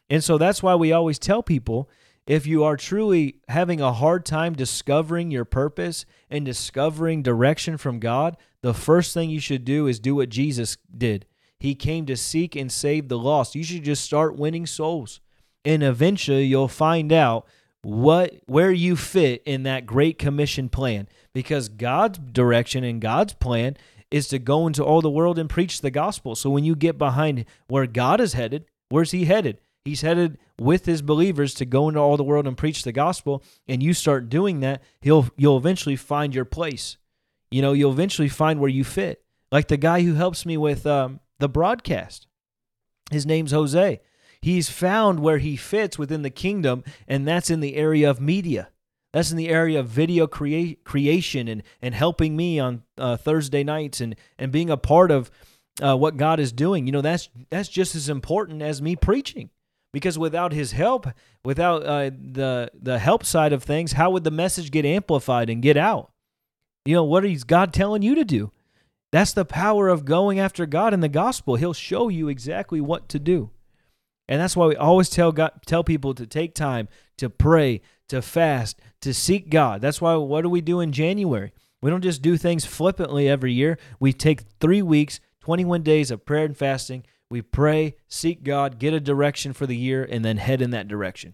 And 0.09 0.23
so 0.23 0.37
that's 0.37 0.61
why 0.61 0.75
we 0.75 0.91
always 0.91 1.17
tell 1.17 1.41
people 1.41 1.89
if 2.27 2.45
you 2.45 2.63
are 2.63 2.77
truly 2.77 3.37
having 3.47 3.81
a 3.81 3.93
hard 3.93 4.25
time 4.25 4.53
discovering 4.53 5.31
your 5.31 5.45
purpose 5.45 6.05
and 6.29 6.45
discovering 6.45 7.23
direction 7.23 7.77
from 7.77 7.99
God, 7.99 8.37
the 8.61 8.73
first 8.73 9.13
thing 9.13 9.29
you 9.29 9.39
should 9.39 9.65
do 9.65 9.87
is 9.87 9.99
do 9.99 10.15
what 10.15 10.29
Jesus 10.29 10.77
did. 10.95 11.25
He 11.61 11.75
came 11.75 12.07
to 12.07 12.17
seek 12.17 12.55
and 12.55 12.71
save 12.71 13.07
the 13.07 13.19
lost. 13.19 13.53
You 13.53 13.63
should 13.63 13.83
just 13.83 14.03
start 14.03 14.35
winning 14.35 14.65
souls. 14.65 15.19
And 15.63 15.83
eventually 15.83 16.45
you'll 16.45 16.67
find 16.67 17.13
out 17.13 17.45
what 17.83 18.33
where 18.47 18.71
you 18.71 18.95
fit 18.95 19.43
in 19.45 19.61
that 19.61 19.85
great 19.85 20.17
commission 20.17 20.69
plan 20.69 21.07
because 21.33 21.69
God's 21.69 22.17
direction 22.17 22.83
and 22.83 22.99
God's 22.99 23.33
plan 23.33 23.77
is 24.09 24.27
to 24.29 24.39
go 24.39 24.65
into 24.65 24.83
all 24.83 25.01
the 25.01 25.11
world 25.11 25.37
and 25.37 25.47
preach 25.47 25.81
the 25.81 25.91
gospel. 25.91 26.33
So 26.33 26.49
when 26.49 26.63
you 26.63 26.75
get 26.75 26.97
behind 26.97 27.45
where 27.67 27.85
God 27.85 28.19
is 28.19 28.33
headed, 28.33 28.65
where's 28.89 29.11
he 29.11 29.25
headed? 29.25 29.59
He's 29.85 30.01
headed 30.01 30.39
with 30.59 30.85
his 30.85 31.03
believers 31.03 31.53
to 31.53 31.65
go 31.65 31.89
into 31.89 31.99
all 31.99 32.17
the 32.17 32.23
world 32.23 32.47
and 32.47 32.57
preach 32.57 32.81
the 32.81 32.91
gospel 32.91 33.43
and 33.67 33.83
you 33.83 33.93
start 33.93 34.29
doing 34.29 34.61
that, 34.61 34.81
he'll 34.99 35.29
you'll 35.37 35.57
eventually 35.57 35.95
find 35.95 36.33
your 36.33 36.45
place. 36.45 36.97
You 37.51 37.61
know, 37.61 37.73
you'll 37.73 37.91
eventually 37.91 38.29
find 38.29 38.59
where 38.59 38.67
you 38.67 38.83
fit. 38.83 39.23
Like 39.51 39.67
the 39.67 39.77
guy 39.77 40.01
who 40.01 40.15
helps 40.15 40.43
me 40.43 40.57
with 40.57 40.87
um, 40.87 41.19
the 41.41 41.49
broadcast. 41.49 42.27
His 43.11 43.25
name's 43.25 43.51
Jose. 43.51 43.99
He's 44.41 44.69
found 44.69 45.19
where 45.19 45.37
he 45.39 45.55
fits 45.55 45.99
within 45.99 46.21
the 46.21 46.29
kingdom, 46.29 46.83
and 47.07 47.27
that's 47.27 47.49
in 47.49 47.59
the 47.59 47.75
area 47.75 48.09
of 48.09 48.21
media. 48.21 48.69
That's 49.13 49.29
in 49.29 49.37
the 49.37 49.49
area 49.49 49.79
of 49.79 49.87
video 49.87 50.25
crea- 50.25 50.77
creation 50.85 51.49
and, 51.49 51.63
and 51.81 51.93
helping 51.93 52.37
me 52.37 52.59
on 52.59 52.83
uh, 52.97 53.17
Thursday 53.17 53.63
nights 53.63 53.99
and, 53.99 54.15
and 54.39 54.51
being 54.51 54.69
a 54.69 54.77
part 54.77 55.11
of 55.11 55.29
uh, 55.81 55.97
what 55.97 56.15
God 56.15 56.39
is 56.39 56.53
doing. 56.53 56.85
You 56.85 56.93
know, 56.93 57.01
that's 57.01 57.29
that's 57.49 57.69
just 57.69 57.93
as 57.93 58.07
important 58.07 58.61
as 58.61 58.81
me 58.81 58.95
preaching, 58.95 59.49
because 59.91 60.17
without 60.17 60.53
His 60.53 60.71
help, 60.71 61.07
without 61.43 61.83
uh, 61.83 62.09
the 62.09 62.71
the 62.73 62.99
help 62.99 63.25
side 63.25 63.51
of 63.51 63.63
things, 63.63 63.91
how 63.91 64.11
would 64.11 64.23
the 64.23 64.31
message 64.31 64.71
get 64.71 64.85
amplified 64.85 65.49
and 65.49 65.61
get 65.61 65.75
out? 65.75 66.11
You 66.85 66.95
know, 66.95 67.03
what 67.03 67.25
is 67.25 67.43
God 67.43 67.73
telling 67.73 68.01
you 68.01 68.15
to 68.15 68.23
do? 68.23 68.51
That's 69.11 69.33
the 69.33 69.45
power 69.45 69.89
of 69.89 70.05
going 70.05 70.39
after 70.39 70.65
God 70.65 70.93
in 70.93 71.01
the 71.01 71.09
gospel. 71.09 71.55
He'll 71.55 71.73
show 71.73 72.07
you 72.07 72.29
exactly 72.29 72.79
what 72.79 73.09
to 73.09 73.19
do. 73.19 73.51
And 74.27 74.39
that's 74.39 74.55
why 74.55 74.67
we 74.67 74.75
always 74.75 75.09
tell 75.09 75.33
God, 75.33 75.51
tell 75.65 75.83
people 75.83 76.13
to 76.13 76.25
take 76.25 76.55
time 76.55 76.87
to 77.17 77.29
pray, 77.29 77.81
to 78.07 78.21
fast, 78.21 78.79
to 79.01 79.13
seek 79.13 79.49
God. 79.49 79.81
That's 79.81 79.99
why 79.99 80.15
what 80.15 80.43
do 80.43 80.49
we 80.49 80.61
do 80.61 80.79
in 80.79 80.93
January? 80.93 81.51
We 81.81 81.89
don't 81.89 82.03
just 82.03 82.21
do 82.21 82.37
things 82.37 82.63
flippantly 82.65 83.27
every 83.27 83.51
year. 83.51 83.77
We 83.99 84.13
take 84.13 84.43
3 84.59 84.81
weeks, 84.81 85.19
21 85.41 85.83
days 85.83 86.11
of 86.11 86.25
prayer 86.25 86.45
and 86.45 86.55
fasting. 86.55 87.03
We 87.29 87.41
pray, 87.41 87.95
seek 88.07 88.43
God, 88.43 88.79
get 88.79 88.93
a 88.93 88.99
direction 88.99 89.51
for 89.51 89.65
the 89.65 89.75
year 89.75 90.07
and 90.09 90.23
then 90.23 90.37
head 90.37 90.61
in 90.61 90.71
that 90.71 90.87
direction. 90.87 91.33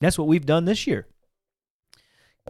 That's 0.00 0.16
what 0.18 0.28
we've 0.28 0.46
done 0.46 0.64
this 0.64 0.86
year. 0.86 1.06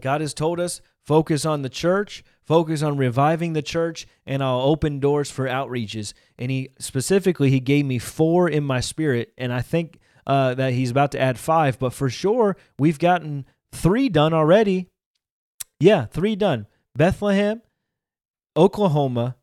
God 0.01 0.21
has 0.21 0.33
told 0.33 0.59
us 0.59 0.81
focus 1.05 1.45
on 1.45 1.61
the 1.61 1.69
church, 1.69 2.23
focus 2.45 2.81
on 2.81 2.97
reviving 2.97 3.53
the 3.53 3.61
church, 3.61 4.07
and 4.25 4.43
I'll 4.43 4.61
open 4.61 4.99
doors 4.99 5.29
for 5.29 5.47
outreaches. 5.47 6.13
And 6.37 6.51
he 6.51 6.69
specifically 6.79 7.49
he 7.49 7.59
gave 7.59 7.85
me 7.85 7.99
four 7.99 8.49
in 8.49 8.63
my 8.63 8.79
spirit, 8.79 9.33
and 9.37 9.53
I 9.53 9.61
think 9.61 9.99
uh, 10.27 10.53
that 10.55 10.73
he's 10.73 10.91
about 10.91 11.11
to 11.11 11.19
add 11.19 11.39
five. 11.39 11.79
But 11.79 11.93
for 11.93 12.09
sure, 12.09 12.57
we've 12.77 12.99
gotten 12.99 13.45
three 13.71 14.09
done 14.09 14.33
already. 14.33 14.89
Yeah, 15.79 16.05
three 16.05 16.35
done. 16.35 16.67
Bethlehem, 16.95 17.61
Oklahoma, 18.57 19.37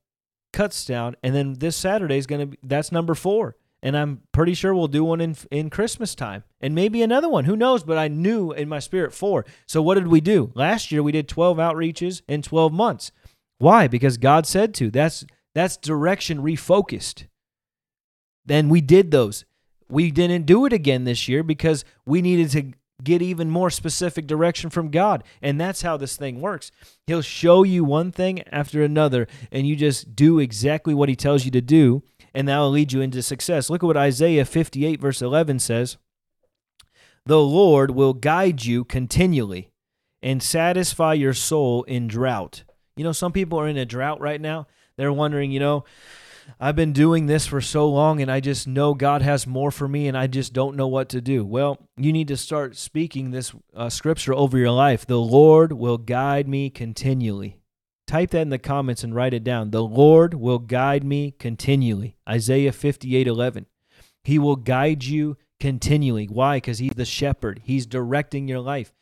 Kutztown, 0.52 1.14
and 1.22 1.34
then 1.34 1.54
this 1.54 1.76
Saturday 1.76 2.18
is 2.18 2.26
gonna 2.26 2.46
be 2.46 2.58
that's 2.62 2.92
number 2.92 3.14
four 3.14 3.56
and 3.86 3.96
I'm 3.96 4.22
pretty 4.32 4.54
sure 4.54 4.74
we'll 4.74 4.88
do 4.88 5.04
one 5.04 5.20
in 5.20 5.36
in 5.48 5.70
Christmas 5.70 6.16
time, 6.16 6.42
and 6.60 6.74
maybe 6.74 7.02
another 7.02 7.28
one. 7.28 7.44
Who 7.44 7.54
knows? 7.54 7.84
But 7.84 7.98
I 7.98 8.08
knew 8.08 8.50
in 8.50 8.68
my 8.68 8.80
spirit 8.80 9.14
four. 9.14 9.44
So 9.64 9.80
what 9.80 9.94
did 9.94 10.08
we 10.08 10.20
do 10.20 10.50
last 10.56 10.90
year? 10.90 11.04
We 11.04 11.12
did 11.12 11.28
12 11.28 11.58
outreaches 11.58 12.22
in 12.26 12.42
12 12.42 12.72
months. 12.72 13.12
Why? 13.58 13.86
Because 13.86 14.16
God 14.18 14.44
said 14.44 14.74
to. 14.74 14.90
That's 14.90 15.24
that's 15.54 15.76
direction 15.76 16.42
refocused. 16.42 17.26
Then 18.44 18.68
we 18.68 18.80
did 18.80 19.12
those. 19.12 19.44
We 19.88 20.10
didn't 20.10 20.46
do 20.46 20.66
it 20.66 20.72
again 20.72 21.04
this 21.04 21.28
year 21.28 21.44
because 21.44 21.84
we 22.04 22.20
needed 22.20 22.50
to 22.50 22.72
get 23.04 23.22
even 23.22 23.50
more 23.50 23.70
specific 23.70 24.26
direction 24.26 24.68
from 24.68 24.90
God. 24.90 25.22
And 25.40 25.60
that's 25.60 25.82
how 25.82 25.96
this 25.96 26.16
thing 26.16 26.40
works. 26.40 26.72
He'll 27.06 27.22
show 27.22 27.62
you 27.62 27.84
one 27.84 28.10
thing 28.10 28.42
after 28.48 28.82
another, 28.82 29.28
and 29.52 29.64
you 29.64 29.76
just 29.76 30.16
do 30.16 30.40
exactly 30.40 30.92
what 30.92 31.08
He 31.08 31.14
tells 31.14 31.44
you 31.44 31.52
to 31.52 31.60
do 31.60 32.02
and 32.36 32.46
that 32.46 32.58
will 32.58 32.70
lead 32.70 32.92
you 32.92 33.00
into 33.00 33.22
success. 33.22 33.70
Look 33.70 33.82
at 33.82 33.86
what 33.86 33.96
Isaiah 33.96 34.44
58, 34.44 35.00
verse 35.00 35.22
11 35.22 35.58
says 35.58 35.96
The 37.24 37.40
Lord 37.40 37.92
will 37.92 38.12
guide 38.12 38.62
you 38.62 38.84
continually 38.84 39.70
and 40.22 40.42
satisfy 40.42 41.14
your 41.14 41.32
soul 41.32 41.82
in 41.84 42.08
drought. 42.08 42.64
You 42.94 43.04
know, 43.04 43.12
some 43.12 43.32
people 43.32 43.58
are 43.58 43.66
in 43.66 43.78
a 43.78 43.86
drought 43.86 44.20
right 44.20 44.40
now. 44.40 44.66
They're 44.98 45.14
wondering, 45.14 45.50
you 45.50 45.60
know, 45.60 45.84
I've 46.60 46.76
been 46.76 46.92
doing 46.92 47.24
this 47.24 47.46
for 47.46 47.62
so 47.62 47.88
long 47.88 48.20
and 48.20 48.30
I 48.30 48.40
just 48.40 48.68
know 48.68 48.92
God 48.92 49.22
has 49.22 49.46
more 49.46 49.70
for 49.70 49.88
me 49.88 50.06
and 50.06 50.16
I 50.16 50.26
just 50.26 50.52
don't 50.52 50.76
know 50.76 50.88
what 50.88 51.08
to 51.10 51.22
do. 51.22 51.42
Well, 51.42 51.88
you 51.96 52.12
need 52.12 52.28
to 52.28 52.36
start 52.36 52.76
speaking 52.76 53.30
this 53.30 53.54
uh, 53.74 53.88
scripture 53.88 54.34
over 54.34 54.58
your 54.58 54.70
life. 54.70 55.06
The 55.06 55.18
Lord 55.18 55.72
will 55.72 55.98
guide 55.98 56.48
me 56.48 56.68
continually. 56.68 57.56
Type 58.06 58.30
that 58.30 58.42
in 58.42 58.50
the 58.50 58.58
comments 58.58 59.02
and 59.02 59.14
write 59.14 59.34
it 59.34 59.42
down. 59.42 59.70
The 59.70 59.82
Lord 59.82 60.34
will 60.34 60.60
guide 60.60 61.02
me 61.02 61.32
continually. 61.32 62.16
Isaiah 62.28 62.72
58 62.72 63.26
11. 63.26 63.66
He 64.22 64.38
will 64.38 64.56
guide 64.56 65.04
you 65.04 65.36
continually. 65.58 66.26
Why? 66.26 66.58
Because 66.58 66.78
He's 66.78 66.94
the 66.94 67.04
shepherd, 67.04 67.62
He's 67.64 67.86
directing 67.86 68.48
your 68.48 68.60
life. 68.60 68.92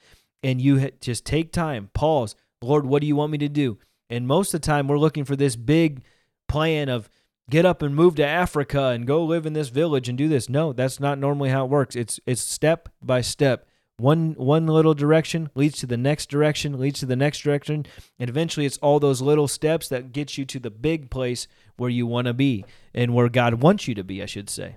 And 0.42 0.60
you 0.60 0.90
just 1.00 1.24
take 1.24 1.52
time, 1.52 1.90
pause. 1.94 2.34
Lord, 2.62 2.86
what 2.86 3.00
do 3.00 3.06
you 3.06 3.16
want 3.16 3.32
me 3.32 3.38
to 3.38 3.48
do? 3.48 3.78
And 4.10 4.26
most 4.26 4.52
of 4.52 4.60
the 4.60 4.66
time, 4.66 4.88
we're 4.88 4.98
looking 4.98 5.24
for 5.24 5.36
this 5.36 5.56
big 5.56 6.02
plan 6.48 6.88
of 6.88 7.08
get 7.50 7.64
up 7.66 7.82
and 7.82 7.94
move 7.94 8.14
to 8.16 8.26
Africa 8.26 8.88
and 8.88 9.06
go 9.06 9.24
live 9.24 9.46
in 9.46 9.52
this 9.52 9.68
village 9.68 10.08
and 10.08 10.16
do 10.16 10.28
this. 10.28 10.48
No, 10.48 10.72
that's 10.72 11.00
not 11.00 11.18
normally 11.18 11.50
how 11.50 11.64
it 11.64 11.70
works. 11.70 11.96
It's 11.96 12.20
it's 12.26 12.42
step 12.42 12.88
by 13.02 13.20
step 13.20 13.66
one 13.96 14.34
one 14.36 14.66
little 14.66 14.94
direction 14.94 15.50
leads 15.54 15.78
to 15.78 15.86
the 15.86 15.96
next 15.96 16.28
direction 16.28 16.78
leads 16.78 17.00
to 17.00 17.06
the 17.06 17.14
next 17.14 17.40
direction 17.40 17.86
and 18.18 18.28
eventually 18.28 18.66
it's 18.66 18.78
all 18.78 18.98
those 18.98 19.22
little 19.22 19.46
steps 19.46 19.88
that 19.88 20.12
get 20.12 20.36
you 20.36 20.44
to 20.44 20.58
the 20.58 20.70
big 20.70 21.10
place 21.10 21.46
where 21.76 21.90
you 21.90 22.06
want 22.06 22.26
to 22.26 22.34
be 22.34 22.64
and 22.92 23.14
where 23.14 23.28
god 23.28 23.54
wants 23.54 23.86
you 23.86 23.94
to 23.94 24.04
be 24.04 24.22
i 24.22 24.26
should 24.26 24.50
say. 24.50 24.76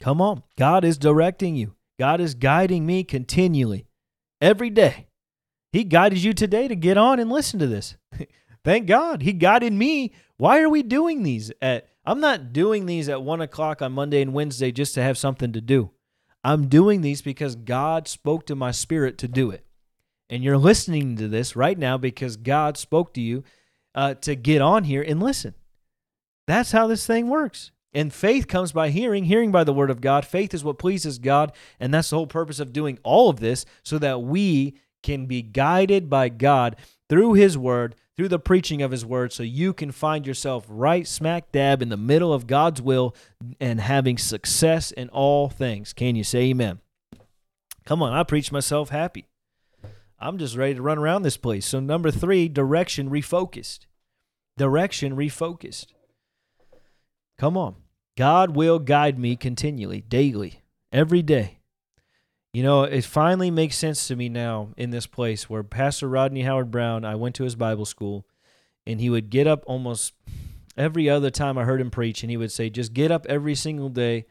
Come 0.00 0.20
on 0.20 0.42
god 0.58 0.84
is 0.84 0.98
directing 0.98 1.56
you. 1.56 1.74
God 1.98 2.20
is 2.20 2.34
guiding 2.34 2.84
me 2.84 3.04
continually 3.04 3.86
every 4.40 4.70
day. 4.70 5.06
He 5.72 5.84
guided 5.84 6.22
you 6.22 6.34
today 6.34 6.68
to 6.68 6.74
get 6.74 6.98
on 6.98 7.18
and 7.18 7.30
listen 7.30 7.58
to 7.60 7.66
this. 7.66 7.96
Thank 8.64 8.86
god 8.86 9.22
he 9.22 9.32
guided 9.32 9.72
me. 9.72 10.12
Why 10.36 10.60
are 10.60 10.68
we 10.68 10.82
doing 10.82 11.22
these 11.22 11.50
at 11.62 11.88
i'm 12.04 12.20
not 12.20 12.52
doing 12.52 12.86
these 12.86 13.08
at 13.08 13.22
one 13.22 13.40
o'clock 13.40 13.80
on 13.80 13.92
monday 13.92 14.20
and 14.20 14.32
wednesday 14.32 14.72
just 14.72 14.94
to 14.94 15.02
have 15.02 15.16
something 15.16 15.52
to 15.52 15.60
do 15.60 15.90
I'm 16.44 16.68
doing 16.68 17.00
these 17.00 17.22
because 17.22 17.54
God 17.54 18.08
spoke 18.08 18.46
to 18.46 18.54
my 18.54 18.70
spirit 18.70 19.18
to 19.18 19.28
do 19.28 19.50
it. 19.50 19.64
And 20.28 20.42
you're 20.42 20.58
listening 20.58 21.16
to 21.16 21.28
this 21.28 21.54
right 21.54 21.78
now 21.78 21.98
because 21.98 22.36
God 22.36 22.76
spoke 22.76 23.14
to 23.14 23.20
you 23.20 23.44
uh, 23.94 24.14
to 24.14 24.34
get 24.34 24.62
on 24.62 24.84
here 24.84 25.02
and 25.02 25.22
listen. 25.22 25.54
That's 26.46 26.72
how 26.72 26.86
this 26.86 27.06
thing 27.06 27.28
works. 27.28 27.70
And 27.92 28.12
faith 28.12 28.48
comes 28.48 28.72
by 28.72 28.88
hearing, 28.88 29.24
hearing 29.24 29.52
by 29.52 29.64
the 29.64 29.74
word 29.74 29.90
of 29.90 30.00
God. 30.00 30.24
Faith 30.24 30.54
is 30.54 30.64
what 30.64 30.78
pleases 30.78 31.18
God. 31.18 31.52
And 31.78 31.92
that's 31.92 32.10
the 32.10 32.16
whole 32.16 32.26
purpose 32.26 32.58
of 32.58 32.72
doing 32.72 32.98
all 33.02 33.28
of 33.28 33.40
this 33.40 33.66
so 33.82 33.98
that 33.98 34.22
we 34.22 34.76
can 35.02 35.26
be 35.26 35.42
guided 35.42 36.08
by 36.08 36.28
God 36.30 36.76
through 37.08 37.34
his 37.34 37.58
word 37.58 37.94
through 38.16 38.28
the 38.28 38.38
preaching 38.38 38.82
of 38.82 38.90
his 38.90 39.06
word 39.06 39.32
so 39.32 39.42
you 39.42 39.72
can 39.72 39.90
find 39.90 40.26
yourself 40.26 40.66
right 40.68 41.06
smack 41.06 41.50
dab 41.50 41.80
in 41.80 41.88
the 41.88 41.96
middle 41.96 42.32
of 42.32 42.46
God's 42.46 42.82
will 42.82 43.14
and 43.58 43.80
having 43.80 44.18
success 44.18 44.90
in 44.90 45.08
all 45.08 45.48
things. 45.48 45.92
Can 45.92 46.14
you 46.14 46.24
say 46.24 46.50
amen? 46.50 46.80
Come 47.84 48.02
on, 48.02 48.12
I 48.12 48.22
preach 48.22 48.52
myself 48.52 48.90
happy. 48.90 49.26
I'm 50.18 50.38
just 50.38 50.56
ready 50.56 50.74
to 50.74 50.82
run 50.82 50.98
around 50.98 51.22
this 51.22 51.36
place. 51.36 51.66
So, 51.66 51.80
number 51.80 52.12
three, 52.12 52.48
direction 52.48 53.10
refocused. 53.10 53.86
Direction 54.56 55.16
refocused. 55.16 55.86
Come 57.38 57.56
on. 57.56 57.74
God 58.16 58.54
will 58.54 58.78
guide 58.78 59.18
me 59.18 59.34
continually, 59.34 60.00
daily, 60.02 60.62
every 60.92 61.22
day. 61.22 61.58
You 62.52 62.62
know, 62.62 62.82
it 62.82 63.04
finally 63.04 63.50
makes 63.50 63.76
sense 63.76 64.06
to 64.08 64.16
me 64.16 64.28
now 64.28 64.70
in 64.76 64.90
this 64.90 65.06
place 65.06 65.48
where 65.48 65.62
Pastor 65.62 66.06
Rodney 66.06 66.42
Howard-Browne, 66.42 67.04
I 67.04 67.14
went 67.14 67.34
to 67.36 67.44
his 67.44 67.54
Bible 67.54 67.86
school, 67.86 68.26
and 68.86 69.00
he 69.00 69.08
would 69.08 69.30
get 69.30 69.46
up 69.46 69.64
almost 69.66 70.12
every 70.76 71.08
other 71.08 71.30
time 71.30 71.56
I 71.56 71.64
heard 71.64 71.80
him 71.80 71.90
preach, 71.90 72.22
and 72.22 72.30
he 72.30 72.36
would 72.36 72.52
say, 72.52 72.68
just 72.68 72.92
get 72.92 73.10
up 73.10 73.24
every 73.26 73.54
single 73.54 73.88
day 73.88 74.26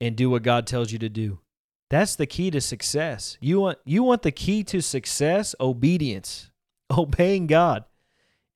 and 0.00 0.16
do 0.16 0.30
what 0.30 0.42
God 0.42 0.66
tells 0.66 0.90
you 0.90 0.98
to 0.98 1.08
do. 1.08 1.38
That's 1.90 2.16
the 2.16 2.26
key 2.26 2.50
to 2.50 2.60
success. 2.60 3.38
You 3.40 3.60
want 3.60 3.78
you 3.84 4.02
want 4.02 4.22
the 4.22 4.32
key 4.32 4.64
to 4.64 4.80
success, 4.80 5.54
obedience, 5.60 6.50
obeying 6.90 7.46
God. 7.46 7.84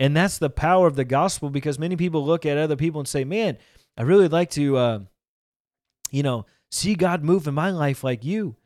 And 0.00 0.16
that's 0.16 0.38
the 0.38 0.50
power 0.50 0.86
of 0.86 0.96
the 0.96 1.04
gospel 1.04 1.50
because 1.50 1.78
many 1.78 1.96
people 1.96 2.24
look 2.24 2.46
at 2.46 2.58
other 2.58 2.76
people 2.76 3.00
and 3.00 3.08
say, 3.08 3.24
"Man, 3.24 3.58
I 3.96 4.02
really 4.02 4.28
like 4.28 4.50
to 4.50 4.76
uh, 4.76 4.98
you 6.10 6.22
know, 6.22 6.46
see 6.70 6.94
God 6.94 7.22
move 7.22 7.46
in 7.46 7.54
my 7.54 7.70
life 7.70 8.02
like 8.02 8.24
you." 8.24 8.56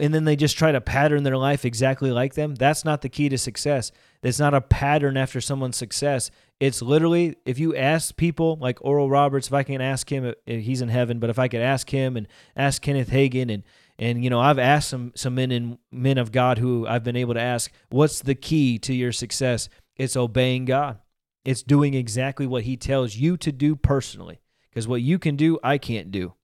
And 0.00 0.14
then 0.14 0.24
they 0.24 0.36
just 0.36 0.56
try 0.56 0.70
to 0.70 0.80
pattern 0.80 1.24
their 1.24 1.36
life 1.36 1.64
exactly 1.64 2.12
like 2.12 2.34
them. 2.34 2.54
That's 2.54 2.84
not 2.84 3.02
the 3.02 3.08
key 3.08 3.28
to 3.30 3.38
success. 3.38 3.90
It's 4.22 4.38
not 4.38 4.54
a 4.54 4.60
pattern 4.60 5.16
after 5.16 5.40
someone's 5.40 5.76
success. 5.76 6.30
It's 6.60 6.82
literally 6.82 7.36
if 7.44 7.58
you 7.58 7.74
ask 7.74 8.16
people 8.16 8.58
like 8.60 8.78
Oral 8.80 9.10
Roberts, 9.10 9.48
if 9.48 9.52
I 9.52 9.64
can 9.64 9.80
ask 9.80 10.10
him, 10.10 10.24
uh, 10.24 10.32
he's 10.44 10.82
in 10.82 10.88
heaven, 10.88 11.18
but 11.18 11.30
if 11.30 11.38
I 11.38 11.48
could 11.48 11.60
ask 11.60 11.90
him 11.90 12.16
and 12.16 12.28
ask 12.56 12.80
Kenneth 12.82 13.10
Hagin 13.10 13.52
and 13.52 13.62
and 14.00 14.22
you 14.22 14.30
know, 14.30 14.38
I've 14.38 14.60
asked 14.60 14.88
some 14.88 15.12
some 15.16 15.34
men 15.34 15.50
and 15.50 15.78
men 15.90 16.18
of 16.18 16.30
God 16.30 16.58
who 16.58 16.86
I've 16.86 17.04
been 17.04 17.16
able 17.16 17.34
to 17.34 17.40
ask, 17.40 17.70
what's 17.90 18.20
the 18.20 18.34
key 18.36 18.78
to 18.80 18.94
your 18.94 19.12
success? 19.12 19.68
It's 19.96 20.16
obeying 20.16 20.64
God. 20.64 20.98
It's 21.44 21.62
doing 21.62 21.94
exactly 21.94 22.46
what 22.46 22.64
he 22.64 22.76
tells 22.76 23.16
you 23.16 23.36
to 23.38 23.50
do 23.50 23.74
personally. 23.74 24.40
Because 24.70 24.86
what 24.86 25.02
you 25.02 25.18
can 25.18 25.34
do, 25.34 25.58
I 25.64 25.78
can't 25.78 26.10
do. 26.10 26.34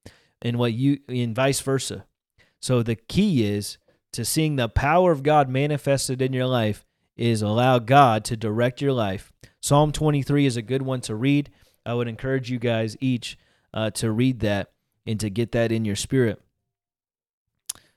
And 0.42 0.58
what 0.58 0.72
you 0.72 0.98
and 1.08 1.34
vice 1.34 1.60
versa. 1.60 2.06
So 2.64 2.82
the 2.82 2.96
key 2.96 3.44
is 3.44 3.76
to 4.14 4.24
seeing 4.24 4.56
the 4.56 4.70
power 4.70 5.12
of 5.12 5.22
God 5.22 5.50
manifested 5.50 6.22
in 6.22 6.32
your 6.32 6.46
life 6.46 6.86
is 7.14 7.42
allow 7.42 7.78
God 7.78 8.24
to 8.24 8.38
direct 8.38 8.80
your 8.80 8.94
life. 8.94 9.30
Psalm 9.60 9.92
23 9.92 10.46
is 10.46 10.56
a 10.56 10.62
good 10.62 10.80
one 10.80 11.02
to 11.02 11.14
read. 11.14 11.50
I 11.84 11.92
would 11.92 12.08
encourage 12.08 12.50
you 12.50 12.58
guys 12.58 12.96
each 13.00 13.36
uh, 13.74 13.90
to 13.90 14.10
read 14.10 14.40
that 14.40 14.72
and 15.06 15.20
to 15.20 15.28
get 15.28 15.52
that 15.52 15.72
in 15.72 15.84
your 15.84 15.94
spirit. 15.94 16.40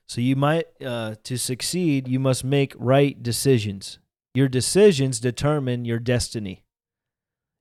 So 0.06 0.20
you 0.20 0.36
might, 0.36 0.66
uh, 0.84 1.14
to 1.24 1.38
succeed, 1.38 2.06
you 2.06 2.20
must 2.20 2.44
make 2.44 2.74
right 2.76 3.22
decisions. 3.22 3.98
Your 4.34 4.48
decisions 4.48 5.18
determine 5.18 5.86
your 5.86 5.98
destiny. 5.98 6.62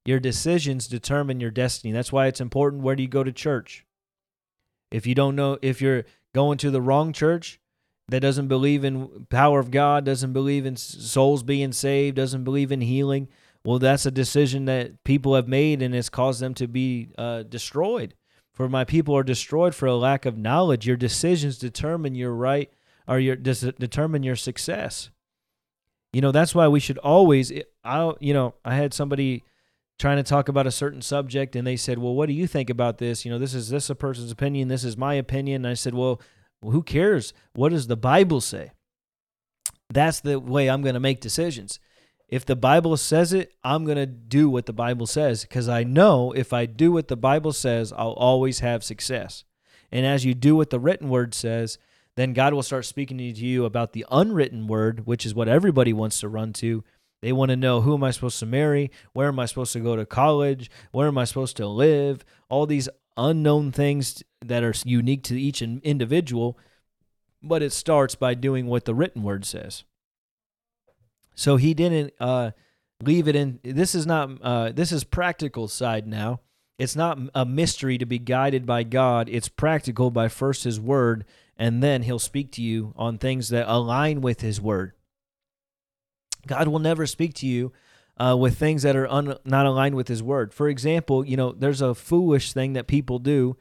Your 0.03 0.19
decisions 0.19 0.89
determine 0.89 1.39
your 1.39 1.51
destiny. 1.51 1.93
That's 1.93 2.11
why 2.11 2.27
it's 2.27 2.41
important 2.41 2.83
where 2.83 2.97
do 2.97 3.03
you 3.03 3.07
go 3.07 3.23
to 3.23 3.31
church. 3.31 3.85
If 4.91 5.07
you 5.07 5.15
don't 5.15 5.37
know, 5.37 5.57
if 5.61 5.81
you're 5.81 6.03
going 6.37 6.59
to 6.59 6.69
the 6.69 6.81
wrong 6.81 7.13
church 7.13 7.59
that 8.09 8.19
doesn't 8.19 8.47
believe 8.47 8.83
in 8.83 9.25
power 9.29 9.59
of 9.59 9.71
God, 9.71 10.05
doesn't 10.05 10.33
believe 10.33 10.67
in 10.67 10.75
souls 10.75 11.41
being 11.41 11.71
saved, 11.71 12.15
doesn't 12.15 12.43
believe 12.43 12.71
in 12.71 12.81
healing, 12.81 13.27
well, 13.65 13.79
that's 13.79 14.05
a 14.05 14.11
decision 14.11 14.65
that 14.65 15.03
people 15.03 15.33
have 15.33 15.47
made 15.47 15.81
and 15.81 15.95
it's 15.95 16.09
caused 16.09 16.39
them 16.39 16.53
to 16.53 16.67
be 16.67 17.09
uh, 17.17 17.41
destroyed. 17.43 18.13
For 18.53 18.69
my 18.69 18.85
people 18.85 19.17
are 19.17 19.23
destroyed 19.23 19.73
for 19.73 19.87
a 19.87 19.95
lack 19.95 20.25
of 20.27 20.37
knowledge. 20.37 20.87
Your 20.87 20.95
decisions 20.95 21.57
determine 21.57 22.13
your 22.15 22.33
right 22.33 22.71
or 23.07 23.19
your 23.19 23.35
determine 23.35 24.21
your 24.23 24.35
success. 24.35 25.09
You 26.13 26.21
know, 26.21 26.31
that's 26.31 26.55
why 26.55 26.67
we 26.67 26.79
should 26.79 26.97
always 26.99 27.51
I 27.83 28.13
you 28.19 28.33
know, 28.33 28.53
I 28.63 28.75
had 28.75 28.93
somebody 28.93 29.43
trying 29.97 30.17
to 30.17 30.23
talk 30.23 30.49
about 30.49 30.67
a 30.67 30.71
certain 30.71 31.01
subject 31.01 31.55
and 31.55 31.65
they 31.65 31.75
said, 31.75 31.97
"Well, 31.99 32.15
what 32.15 32.27
do 32.27 32.33
you 32.33 32.47
think 32.47 32.69
about 32.69 32.97
this? 32.97 33.25
You 33.25 33.31
know, 33.31 33.39
this 33.39 33.53
is 33.53 33.69
this 33.69 33.89
a 33.89 33.95
person's 33.95 34.31
opinion, 34.31 34.67
this 34.67 34.83
is 34.83 34.97
my 34.97 35.15
opinion." 35.15 35.65
And 35.65 35.71
I 35.71 35.73
said, 35.75 35.93
"Well, 35.93 36.21
well 36.61 36.71
who 36.71 36.83
cares? 36.83 37.33
What 37.53 37.69
does 37.69 37.87
the 37.87 37.97
Bible 37.97 38.41
say?" 38.41 38.71
That's 39.89 40.19
the 40.19 40.39
way 40.39 40.69
I'm 40.69 40.81
going 40.81 40.95
to 40.95 40.99
make 40.99 41.21
decisions 41.21 41.79
if 42.27 42.45
the 42.45 42.55
Bible 42.55 42.97
says 42.97 43.31
it, 43.31 43.53
I'm 43.63 43.85
going 43.85 43.97
to 43.97 44.05
do 44.05 44.49
what 44.49 44.65
the 44.65 44.73
Bible 44.73 45.07
says 45.07 45.43
because 45.43 45.69
I 45.69 45.83
know 45.83 46.33
if 46.33 46.51
I 46.51 46.65
do 46.65 46.91
what 46.91 47.07
the 47.07 47.15
Bible 47.15 47.53
says, 47.53 47.93
I'll 47.93 48.11
always 48.11 48.59
have 48.59 48.83
success. 48.83 49.45
And 49.91 50.05
as 50.05 50.25
you 50.25 50.33
do 50.33 50.55
what 50.55 50.69
the 50.69 50.79
written 50.79 51.09
word 51.09 51.33
says, 51.33 51.77
then 52.15 52.33
God 52.33 52.53
will 52.53 52.63
start 52.63 52.85
speaking 52.85 53.17
to 53.17 53.23
you 53.23 53.63
about 53.63 53.93
the 53.93 54.05
unwritten 54.11 54.67
word, 54.67 55.05
which 55.05 55.25
is 55.25 55.35
what 55.35 55.47
everybody 55.47 55.93
wants 55.93 56.19
to 56.19 56.27
run 56.27 56.51
to. 56.53 56.83
They 57.21 57.31
want 57.31 57.49
to 57.49 57.55
know 57.55 57.81
who 57.81 57.95
am 57.95 58.03
I 58.03 58.11
supposed 58.11 58.39
to 58.39 58.45
marry? 58.45 58.91
Where 59.13 59.27
am 59.27 59.39
I 59.39 59.45
supposed 59.45 59.73
to 59.73 59.79
go 59.79 59.95
to 59.95 60.05
college? 60.05 60.69
Where 60.91 61.07
am 61.07 61.17
I 61.17 61.25
supposed 61.25 61.57
to 61.57 61.67
live? 61.67 62.23
All 62.49 62.65
these 62.65 62.89
unknown 63.15 63.71
things 63.71 64.23
that 64.45 64.63
are 64.63 64.73
unique 64.85 65.23
to 65.23 65.39
each 65.39 65.61
individual. 65.61 66.57
But 67.41 67.63
it 67.63 67.71
starts 67.71 68.15
by 68.15 68.33
doing 68.33 68.67
what 68.67 68.85
the 68.85 68.95
written 68.95 69.23
word 69.23 69.45
says. 69.45 69.83
So 71.35 71.57
he 71.57 71.73
didn't 71.73 72.13
uh, 72.19 72.51
leave 73.01 73.27
it 73.27 73.35
in. 73.35 73.59
This 73.63 73.93
is 73.95 74.05
not. 74.05 74.41
Uh, 74.41 74.71
this 74.71 74.91
is 74.91 75.03
practical 75.03 75.67
side 75.67 76.07
now. 76.07 76.41
It's 76.79 76.95
not 76.95 77.17
a 77.33 77.45
mystery 77.45 77.97
to 77.97 78.05
be 78.05 78.19
guided 78.19 78.65
by 78.65 78.83
God. 78.83 79.29
It's 79.29 79.49
practical 79.49 80.11
by 80.11 80.27
first 80.27 80.63
His 80.63 80.79
Word, 80.79 81.25
and 81.55 81.81
then 81.81 82.03
He'll 82.03 82.19
speak 82.19 82.51
to 82.53 82.61
you 82.61 82.93
on 82.95 83.17
things 83.17 83.49
that 83.49 83.67
align 83.67 84.21
with 84.21 84.41
His 84.41 84.61
Word. 84.61 84.93
God 86.47 86.67
will 86.67 86.79
never 86.79 87.05
speak 87.05 87.33
to 87.35 87.47
you 87.47 87.73
uh, 88.17 88.35
with 88.37 88.57
things 88.57 88.83
that 88.83 88.95
are 88.95 89.07
un- 89.07 89.37
not 89.45 89.65
aligned 89.65 89.95
with 89.95 90.07
His 90.07 90.23
Word. 90.23 90.53
For 90.53 90.67
example, 90.67 91.25
you 91.25 91.37
know, 91.37 91.51
there's 91.51 91.81
a 91.81 91.93
foolish 91.95 92.53
thing 92.53 92.73
that 92.73 92.87
people 92.87 93.19
do 93.19 93.57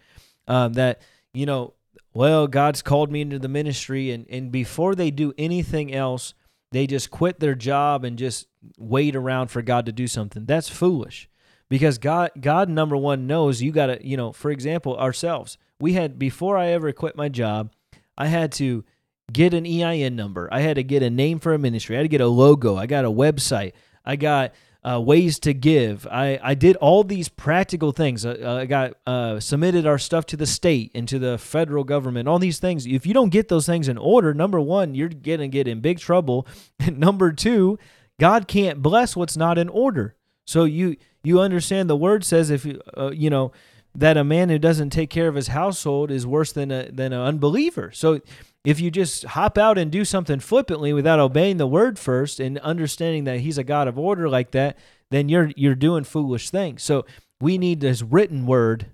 um, 0.49 0.75
that 0.75 1.01
you 1.33 1.47
know. 1.47 1.75
Well, 2.15 2.47
God's 2.47 2.81
called 2.81 3.13
me 3.13 3.21
into 3.21 3.39
the 3.39 3.49
ministry, 3.49 4.11
and 4.11 4.27
and 4.31 4.51
before 4.51 4.95
they 4.95 5.11
do 5.11 5.35
anything 5.37 5.93
else, 5.93 6.33
they 6.73 6.87
just 6.87 7.11
quit 7.11 7.41
their 7.41 7.55
job 7.55 8.05
and 8.05 8.19
just 8.19 8.47
wait 8.79 9.15
around 9.15 9.49
for 9.49 9.63
God 9.63 9.87
to 9.87 9.93
do 9.93 10.07
something. 10.07 10.47
That's 10.47 10.69
foolish. 10.69 11.29
Because 11.69 11.99
God 11.99 12.31
God 12.41 12.69
number 12.69 12.97
1 12.97 13.27
knows 13.27 13.61
you 13.61 13.73
got 13.73 13.87
to, 13.87 14.07
you 14.07 14.17
know, 14.17 14.33
for 14.33 14.51
example, 14.51 14.97
ourselves. 14.97 15.59
We 15.81 15.95
had 15.95 16.19
before 16.19 16.57
I 16.57 16.69
ever 16.69 16.93
quit 16.93 17.17
my 17.17 17.29
job, 17.29 17.73
I 18.17 18.27
had 18.27 18.53
to 18.53 18.85
get 19.33 19.55
an 19.55 19.67
EIN 19.67 20.17
number. 20.17 20.49
I 20.53 20.61
had 20.61 20.77
to 20.77 20.83
get 20.83 21.03
a 21.03 21.11
name 21.11 21.39
for 21.39 21.53
a 21.53 21.59
ministry. 21.59 21.97
I 21.97 21.99
had 21.99 22.05
to 22.05 22.09
get 22.09 22.21
a 22.21 22.29
logo. 22.29 22.77
I 22.77 22.87
got 22.87 23.05
a 23.05 23.11
website. 23.11 23.73
I 24.05 24.17
got 24.17 24.53
uh, 24.87 25.01
ways 25.01 25.41
to 25.41 25.53
give. 25.53 26.07
I, 26.11 26.39
I 26.41 26.55
did 26.55 26.77
all 26.77 27.03
these 27.03 27.29
practical 27.29 27.91
things. 27.91 28.25
I, 28.25 28.35
uh, 28.35 28.59
I 28.59 28.67
got 28.67 28.95
uh, 29.05 29.41
submitted 29.41 29.85
our 29.85 29.99
stuff 29.99 30.27
to 30.27 30.37
the 30.37 30.47
state 30.47 30.93
and 30.95 31.09
to 31.09 31.19
the 31.19 31.39
federal 31.39 31.83
government. 31.83 32.29
All 32.29 32.39
these 32.39 32.61
things. 32.61 32.87
If 32.87 33.05
you 33.05 33.13
don't 33.13 33.31
get 33.31 33.49
those 33.49 33.67
things 33.67 33.89
in 33.89 33.99
order, 33.99 34.33
number 34.33 34.61
one, 34.61 34.95
you're 34.95 35.09
gonna 35.09 35.49
get 35.49 35.67
in 35.67 35.81
big 35.81 35.99
trouble. 35.99 36.47
And 36.79 36.99
number 36.99 37.33
two, 37.33 37.79
God 38.21 38.47
can't 38.47 38.81
bless 38.81 39.17
what's 39.17 39.37
not 39.37 39.59
in 39.59 39.69
order. 39.69 40.15
So 40.45 40.65
you 40.65 40.97
you 41.25 41.41
understand 41.41 41.91
the 41.91 41.97
word 41.97 42.25
says 42.25 42.51
if 42.51 42.65
you 42.65 42.81
uh, 42.97 43.11
you 43.11 43.29
know 43.29 43.51
that 43.97 44.17
a 44.17 44.23
man 44.23 44.51
who 44.51 44.59
doesn't 44.59 44.91
take 44.91 45.11
care 45.11 45.27
of 45.27 45.35
his 45.35 45.49
household 45.49 46.11
is 46.11 46.27
worse 46.27 46.53
than 46.53 46.71
a 46.71 46.91
than 46.93 47.13
an 47.13 47.21
unbeliever. 47.21 47.91
So 47.93 48.21
if 48.67 48.81
you 48.81 48.91
just 48.91 49.23
hop 49.25 49.57
out 49.57 49.79
and 49.79 49.93
do 49.93 50.05
something 50.05 50.41
flippantly 50.41 50.93
without 50.93 51.21
obeying 51.21 51.57
the 51.57 51.69
word 51.69 52.01
first 52.01 52.41
and 52.41 52.59
understanding 52.59 53.23
that 53.23 53.39
he's 53.39 53.59
a 53.59 53.65
God 53.65 53.87
of 53.87 53.97
order 53.97 54.29
like 54.29 54.51
that, 54.51 54.77
then 55.09 55.29
you're 55.29 55.53
you're 55.55 55.77
doing 55.77 56.03
foolish 56.03 56.51
things. 56.51 56.83
So 56.83 57.07
we 57.41 57.59
need 57.59 57.81
his 57.81 58.03
written 58.03 58.45
word 58.45 58.87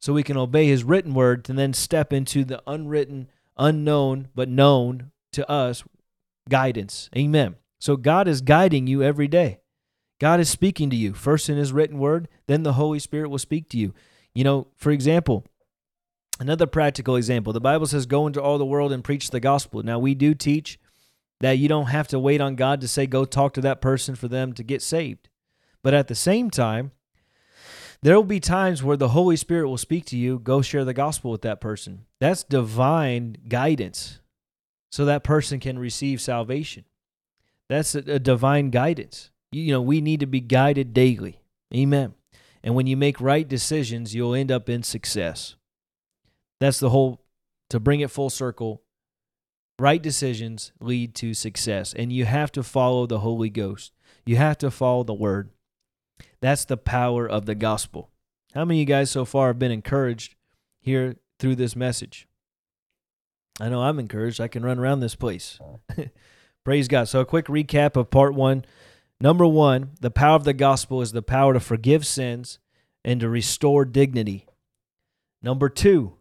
so 0.00 0.14
we 0.14 0.22
can 0.22 0.38
obey 0.38 0.66
his 0.66 0.82
written 0.82 1.12
word 1.12 1.46
and 1.50 1.58
then 1.58 1.74
step 1.74 2.10
into 2.10 2.42
the 2.42 2.62
unwritten, 2.66 3.28
unknown, 3.58 4.28
but 4.34 4.48
known 4.48 5.10
to 5.32 5.48
us 5.48 5.84
guidance. 6.48 7.10
Amen. 7.14 7.56
So 7.80 7.98
God 7.98 8.26
is 8.26 8.40
guiding 8.40 8.86
you 8.86 9.02
every 9.02 9.28
day. 9.28 9.58
God 10.20 10.40
is 10.40 10.48
speaking 10.48 10.88
to 10.88 10.96
you 10.96 11.12
first 11.12 11.50
in 11.50 11.58
his 11.58 11.70
written 11.70 11.98
word, 11.98 12.28
then 12.46 12.62
the 12.62 12.74
Holy 12.74 12.98
Spirit 12.98 13.28
will 13.28 13.38
speak 13.38 13.68
to 13.70 13.76
you. 13.76 13.92
You 14.34 14.44
know, 14.44 14.68
for 14.78 14.90
example, 14.90 15.44
Another 16.42 16.66
practical 16.66 17.14
example 17.14 17.52
the 17.52 17.60
Bible 17.60 17.86
says, 17.86 18.04
Go 18.04 18.26
into 18.26 18.42
all 18.42 18.58
the 18.58 18.66
world 18.66 18.90
and 18.90 19.04
preach 19.04 19.30
the 19.30 19.38
gospel. 19.38 19.80
Now, 19.84 20.00
we 20.00 20.16
do 20.16 20.34
teach 20.34 20.76
that 21.38 21.52
you 21.52 21.68
don't 21.68 21.86
have 21.86 22.08
to 22.08 22.18
wait 22.18 22.40
on 22.40 22.56
God 22.56 22.80
to 22.80 22.88
say, 22.88 23.06
Go 23.06 23.24
talk 23.24 23.54
to 23.54 23.60
that 23.60 23.80
person 23.80 24.16
for 24.16 24.26
them 24.26 24.52
to 24.54 24.64
get 24.64 24.82
saved. 24.82 25.28
But 25.84 25.94
at 25.94 26.08
the 26.08 26.16
same 26.16 26.50
time, 26.50 26.90
there 28.02 28.16
will 28.16 28.24
be 28.24 28.40
times 28.40 28.82
where 28.82 28.96
the 28.96 29.10
Holy 29.10 29.36
Spirit 29.36 29.68
will 29.68 29.78
speak 29.78 30.04
to 30.06 30.16
you, 30.16 30.40
go 30.40 30.62
share 30.62 30.84
the 30.84 30.92
gospel 30.92 31.30
with 31.30 31.42
that 31.42 31.60
person. 31.60 32.06
That's 32.18 32.42
divine 32.42 33.36
guidance 33.46 34.18
so 34.90 35.04
that 35.04 35.22
person 35.22 35.60
can 35.60 35.78
receive 35.78 36.20
salvation. 36.20 36.86
That's 37.68 37.94
a, 37.94 37.98
a 37.98 38.18
divine 38.18 38.70
guidance. 38.70 39.30
You, 39.52 39.62
you 39.62 39.72
know, 39.72 39.80
we 39.80 40.00
need 40.00 40.18
to 40.18 40.26
be 40.26 40.40
guided 40.40 40.92
daily. 40.92 41.38
Amen. 41.72 42.14
And 42.64 42.74
when 42.74 42.88
you 42.88 42.96
make 42.96 43.20
right 43.20 43.46
decisions, 43.46 44.12
you'll 44.12 44.34
end 44.34 44.50
up 44.50 44.68
in 44.68 44.82
success. 44.82 45.54
That's 46.62 46.78
the 46.78 46.90
whole, 46.90 47.20
to 47.70 47.80
bring 47.80 48.02
it 48.02 48.10
full 48.12 48.30
circle, 48.30 48.82
right 49.80 50.00
decisions 50.00 50.70
lead 50.78 51.12
to 51.16 51.34
success. 51.34 51.92
And 51.92 52.12
you 52.12 52.24
have 52.24 52.52
to 52.52 52.62
follow 52.62 53.04
the 53.04 53.18
Holy 53.18 53.50
Ghost, 53.50 53.92
you 54.24 54.36
have 54.36 54.58
to 54.58 54.70
follow 54.70 55.02
the 55.02 55.12
Word. 55.12 55.50
That's 56.40 56.64
the 56.64 56.76
power 56.76 57.28
of 57.28 57.46
the 57.46 57.56
gospel. 57.56 58.10
How 58.54 58.64
many 58.64 58.78
of 58.78 58.80
you 58.82 58.94
guys 58.94 59.10
so 59.10 59.24
far 59.24 59.48
have 59.48 59.58
been 59.58 59.72
encouraged 59.72 60.36
here 60.80 61.16
through 61.40 61.56
this 61.56 61.74
message? 61.74 62.28
I 63.60 63.68
know 63.68 63.82
I'm 63.82 63.98
encouraged. 63.98 64.40
I 64.40 64.46
can 64.46 64.64
run 64.64 64.78
around 64.78 65.00
this 65.00 65.16
place. 65.16 65.58
Praise 66.64 66.86
God. 66.86 67.08
So, 67.08 67.18
a 67.18 67.26
quick 67.26 67.46
recap 67.46 67.96
of 67.96 68.08
part 68.08 68.34
one. 68.34 68.64
Number 69.20 69.48
one, 69.48 69.90
the 70.00 70.12
power 70.12 70.36
of 70.36 70.44
the 70.44 70.54
gospel 70.54 71.02
is 71.02 71.10
the 71.10 71.22
power 71.22 71.54
to 71.54 71.60
forgive 71.60 72.06
sins 72.06 72.60
and 73.04 73.18
to 73.18 73.28
restore 73.28 73.84
dignity. 73.84 74.46
Number 75.42 75.68
two, 75.68 76.18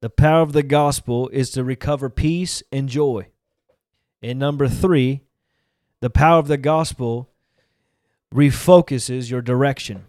the 0.00 0.10
power 0.10 0.42
of 0.42 0.52
the 0.52 0.62
gospel 0.62 1.28
is 1.28 1.50
to 1.50 1.64
recover 1.64 2.08
peace 2.08 2.62
and 2.72 2.88
joy. 2.88 3.28
And 4.22 4.38
number 4.38 4.68
three, 4.68 5.22
the 6.00 6.10
power 6.10 6.38
of 6.38 6.48
the 6.48 6.56
gospel 6.56 7.30
refocuses 8.34 9.30
your 9.30 9.42
direction. 9.42 10.06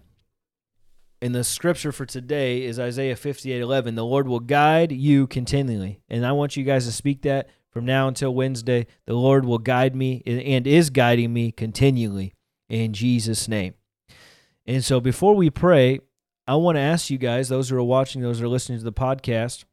And 1.21 1.35
the 1.35 1.43
scripture 1.43 1.91
for 1.91 2.05
today 2.05 2.63
is 2.63 2.79
Isaiah 2.79 3.15
58 3.15 3.61
11. 3.61 3.95
The 3.95 4.05
Lord 4.05 4.27
will 4.27 4.39
guide 4.39 4.91
you 4.91 5.27
continually. 5.27 6.01
And 6.09 6.25
I 6.25 6.31
want 6.31 6.57
you 6.57 6.63
guys 6.63 6.85
to 6.85 6.91
speak 6.91 7.21
that 7.23 7.49
from 7.69 7.85
now 7.85 8.07
until 8.07 8.33
Wednesday. 8.33 8.87
The 9.05 9.13
Lord 9.13 9.45
will 9.45 9.59
guide 9.59 9.95
me 9.95 10.23
and 10.25 10.65
is 10.65 10.89
guiding 10.89 11.31
me 11.31 11.51
continually 11.51 12.33
in 12.69 12.93
Jesus' 12.93 13.47
name. 13.47 13.75
And 14.65 14.83
so 14.83 14.99
before 14.99 15.35
we 15.35 15.49
pray, 15.49 15.99
I 16.47 16.55
want 16.55 16.77
to 16.77 16.81
ask 16.81 17.09
you 17.09 17.17
guys, 17.17 17.49
those 17.49 17.69
who 17.69 17.77
are 17.77 17.83
watching, 17.83 18.21
those 18.21 18.39
who 18.39 18.45
are 18.45 18.49
listening 18.49 18.79
to 18.79 18.83
the 18.83 18.91
podcast, 18.91 19.65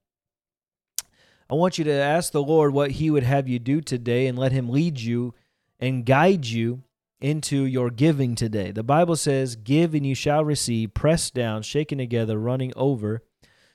I 1.50 1.54
want 1.54 1.78
you 1.78 1.84
to 1.84 1.92
ask 1.92 2.32
the 2.32 2.42
Lord 2.42 2.74
what 2.74 2.92
He 2.92 3.10
would 3.10 3.22
have 3.22 3.48
you 3.48 3.58
do 3.58 3.80
today 3.80 4.26
and 4.26 4.38
let 4.38 4.52
Him 4.52 4.68
lead 4.68 5.00
you 5.00 5.34
and 5.80 6.04
guide 6.04 6.46
you 6.46 6.82
into 7.20 7.64
your 7.64 7.90
giving 7.90 8.34
today. 8.34 8.70
The 8.70 8.82
Bible 8.82 9.16
says, 9.16 9.56
Give 9.56 9.94
and 9.94 10.06
you 10.06 10.14
shall 10.14 10.44
receive, 10.44 10.94
pressed 10.94 11.34
down, 11.34 11.62
shaken 11.62 11.98
together, 11.98 12.38
running 12.38 12.72
over, 12.76 13.22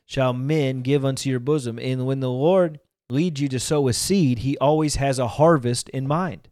shall 0.05 0.33
men 0.33 0.81
give 0.81 1.03
unto 1.03 1.29
your 1.29 1.39
bosom. 1.39 1.79
And 1.79 2.05
when 2.05 2.19
the 2.19 2.29
Lord 2.29 2.79
leads 3.09 3.41
you 3.41 3.49
to 3.49 3.59
sow 3.59 3.87
a 3.87 3.93
seed, 3.93 4.39
He 4.39 4.57
always 4.59 4.95
has 4.95 5.17
a 5.17 5.27
harvest 5.27 5.89
in 5.89 6.07
mind. 6.07 6.49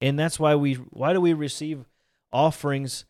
And 0.00 0.18
that's 0.18 0.38
why 0.38 0.56
we 0.56 0.74
why 0.74 1.12
do 1.12 1.20
we 1.20 1.32
receive 1.32 1.86
offerings 2.32 3.04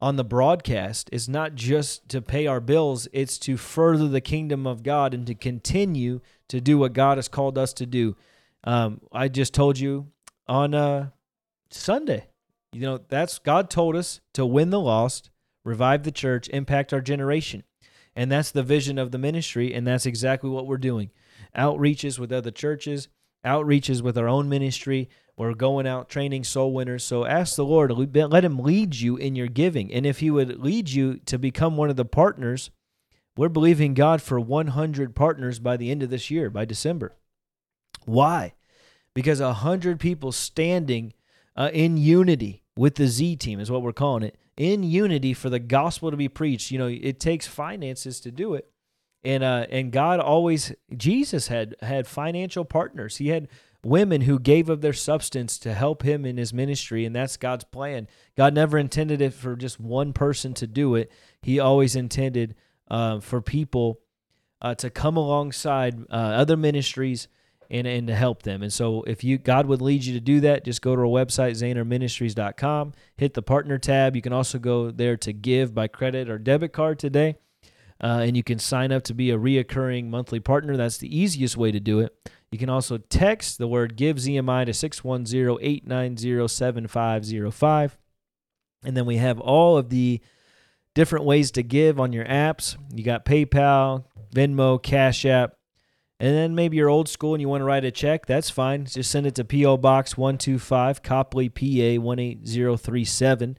on 0.00 0.16
the 0.16 0.24
broadcast? 0.24 1.08
It's 1.12 1.28
not 1.28 1.54
just 1.54 2.08
to 2.08 2.22
pay 2.22 2.46
our 2.46 2.60
bills, 2.60 3.06
it's 3.12 3.38
to 3.40 3.56
further 3.56 4.08
the 4.08 4.20
kingdom 4.20 4.66
of 4.66 4.82
God 4.82 5.14
and 5.14 5.26
to 5.26 5.34
continue 5.34 6.20
to 6.52 6.60
do 6.60 6.78
what 6.78 6.94
God 6.94 7.18
has 7.18 7.28
called 7.28 7.58
us 7.58 7.74
to 7.74 7.84
do. 7.84 8.16
Um, 8.64 9.00
I 9.12 9.28
just 9.28 9.52
told 9.52 9.78
you 9.78 10.06
on 10.46 10.72
uh, 10.72 11.10
Sunday 11.70 12.28
you 12.72 12.80
know, 12.80 13.00
that's 13.08 13.38
God 13.38 13.68
told 13.68 13.96
us 13.96 14.20
to 14.32 14.46
win 14.46 14.70
the 14.70 14.80
lost, 14.80 15.30
revive 15.64 16.04
the 16.04 16.10
church, 16.10 16.48
impact 16.48 16.92
our 16.92 17.02
generation. 17.02 17.64
And 18.16 18.32
that's 18.32 18.50
the 18.50 18.62
vision 18.62 18.98
of 18.98 19.10
the 19.10 19.18
ministry, 19.18 19.72
and 19.72 19.86
that's 19.86 20.06
exactly 20.06 20.50
what 20.50 20.66
we're 20.66 20.78
doing. 20.78 21.10
Outreaches 21.56 22.18
with 22.18 22.32
other 22.32 22.50
churches, 22.50 23.08
outreaches 23.44 24.02
with 24.02 24.18
our 24.18 24.28
own 24.28 24.48
ministry. 24.48 25.08
We're 25.36 25.54
going 25.54 25.86
out 25.86 26.10
training 26.10 26.44
soul 26.44 26.74
winners. 26.74 27.04
So 27.04 27.24
ask 27.24 27.56
the 27.56 27.64
Lord, 27.64 27.90
let 27.90 28.44
Him 28.44 28.58
lead 28.58 28.96
you 28.96 29.16
in 29.16 29.34
your 29.34 29.48
giving. 29.48 29.92
And 29.92 30.04
if 30.04 30.20
He 30.20 30.30
would 30.30 30.60
lead 30.60 30.90
you 30.90 31.20
to 31.26 31.38
become 31.38 31.76
one 31.76 31.88
of 31.88 31.96
the 31.96 32.04
partners, 32.04 32.70
we're 33.36 33.48
believing 33.48 33.94
God 33.94 34.20
for 34.20 34.38
100 34.38 35.14
partners 35.14 35.58
by 35.58 35.76
the 35.76 35.90
end 35.90 36.02
of 36.02 36.10
this 36.10 36.30
year, 36.30 36.50
by 36.50 36.64
December. 36.64 37.16
Why? 38.04 38.54
Because 39.14 39.40
100 39.40 40.00
people 40.00 40.32
standing 40.32 41.14
uh, 41.56 41.70
in 41.72 41.96
unity 41.96 42.62
with 42.76 42.96
the 42.96 43.06
Z 43.06 43.36
team, 43.36 43.60
is 43.60 43.70
what 43.70 43.82
we're 43.82 43.92
calling 43.92 44.22
it, 44.22 44.36
in 44.56 44.82
unity 44.82 45.34
for 45.34 45.50
the 45.50 45.58
gospel 45.58 46.10
to 46.10 46.16
be 46.16 46.28
preached. 46.28 46.70
You 46.70 46.78
know, 46.78 46.86
it 46.86 47.20
takes 47.20 47.46
finances 47.46 48.20
to 48.20 48.30
do 48.30 48.54
it. 48.54 48.68
And 49.24 49.44
uh, 49.44 49.66
and 49.70 49.92
God 49.92 50.18
always 50.18 50.72
Jesus 50.96 51.46
had 51.46 51.76
had 51.80 52.08
financial 52.08 52.64
partners. 52.64 53.18
He 53.18 53.28
had 53.28 53.48
women 53.84 54.22
who 54.22 54.38
gave 54.38 54.68
of 54.68 54.80
their 54.80 54.92
substance 54.92 55.58
to 55.58 55.74
help 55.74 56.02
him 56.02 56.24
in 56.24 56.36
his 56.36 56.52
ministry, 56.52 57.04
and 57.04 57.14
that's 57.14 57.36
God's 57.36 57.64
plan. 57.64 58.08
God 58.36 58.54
never 58.54 58.78
intended 58.78 59.20
it 59.20 59.32
for 59.32 59.54
just 59.54 59.78
one 59.78 60.12
person 60.12 60.54
to 60.54 60.66
do 60.66 60.96
it. 60.96 61.10
He 61.40 61.60
always 61.60 61.94
intended 61.94 62.56
uh, 62.88 63.20
for 63.20 63.40
people 63.40 64.00
uh, 64.60 64.74
to 64.76 64.90
come 64.90 65.16
alongside 65.16 66.00
uh, 66.10 66.14
other 66.14 66.56
ministries 66.56 67.28
and, 67.70 67.86
and 67.86 68.06
to 68.06 68.14
help 68.14 68.42
them. 68.42 68.62
And 68.62 68.72
so 68.72 69.02
if 69.02 69.24
you 69.24 69.38
God 69.38 69.66
would 69.66 69.80
lead 69.80 70.04
you 70.04 70.14
to 70.14 70.20
do 70.20 70.40
that, 70.40 70.64
just 70.64 70.82
go 70.82 70.94
to 70.94 71.00
our 71.00 71.06
website, 71.06 71.52
ZehnerMinistries.com, 71.52 72.92
hit 73.16 73.34
the 73.34 73.42
partner 73.42 73.78
tab. 73.78 74.14
You 74.14 74.22
can 74.22 74.32
also 74.32 74.58
go 74.58 74.90
there 74.90 75.16
to 75.16 75.32
give 75.32 75.74
by 75.74 75.88
credit 75.88 76.28
or 76.28 76.38
debit 76.38 76.72
card 76.72 76.98
today. 76.98 77.36
Uh, 78.00 78.22
and 78.24 78.36
you 78.36 78.42
can 78.42 78.58
sign 78.58 78.90
up 78.90 79.04
to 79.04 79.14
be 79.14 79.30
a 79.30 79.38
reoccurring 79.38 80.08
monthly 80.08 80.40
partner. 80.40 80.76
That's 80.76 80.98
the 80.98 81.16
easiest 81.16 81.56
way 81.56 81.70
to 81.70 81.80
do 81.80 82.00
it. 82.00 82.30
You 82.50 82.58
can 82.58 82.68
also 82.68 82.98
text 82.98 83.58
the 83.58 83.68
word 83.68 83.96
give 83.96 84.16
ZMI 84.16 84.66
to 84.66 84.74
610 84.74 85.58
890 85.60 86.48
7505. 86.48 87.98
And 88.84 88.96
then 88.96 89.06
we 89.06 89.16
have 89.16 89.40
all 89.40 89.78
of 89.78 89.88
the 89.88 90.20
different 90.94 91.24
ways 91.24 91.50
to 91.52 91.62
give 91.62 91.98
on 91.98 92.12
your 92.12 92.24
apps. 92.24 92.76
You 92.94 93.04
got 93.04 93.24
PayPal, 93.24 94.04
Venmo, 94.34 94.82
Cash 94.82 95.24
App, 95.24 95.54
and 96.22 96.36
then 96.36 96.54
maybe 96.54 96.76
you're 96.76 96.88
old 96.88 97.08
school 97.08 97.34
and 97.34 97.40
you 97.40 97.48
want 97.48 97.62
to 97.62 97.64
write 97.64 97.84
a 97.84 97.90
check, 97.90 98.26
that's 98.26 98.48
fine. 98.48 98.84
Just 98.84 99.10
send 99.10 99.26
it 99.26 99.34
to 99.34 99.44
P.O. 99.44 99.78
Box 99.78 100.16
125, 100.16 101.02
Coplay, 101.02 101.48
PA 101.48 102.00
18037. 102.00 103.58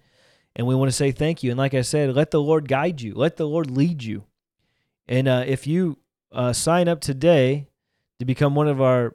And 0.56 0.68
we 0.68 0.74
want 0.74 0.88
to 0.88 0.96
say 0.96 1.12
thank 1.12 1.44
you. 1.44 1.52
And 1.52 1.58
like 1.58 1.74
I 1.74 1.82
said, 1.82 2.16
let 2.16 2.32
the 2.32 2.40
Lord 2.40 2.70
guide 2.70 3.02
you, 3.02 3.16
let 3.16 3.36
the 3.36 3.46
Lord 3.46 3.70
lead 3.70 4.02
you. 4.02 4.24
And 5.10 5.28
uh, 5.28 5.44
if 5.46 5.68
you 5.68 6.00
uh, 6.32 6.54
sign 6.54 6.88
up 6.88 7.02
today 7.02 7.68
to 8.20 8.26
become 8.26 8.56
one 8.56 8.70
of 8.70 8.80
our 8.80 9.08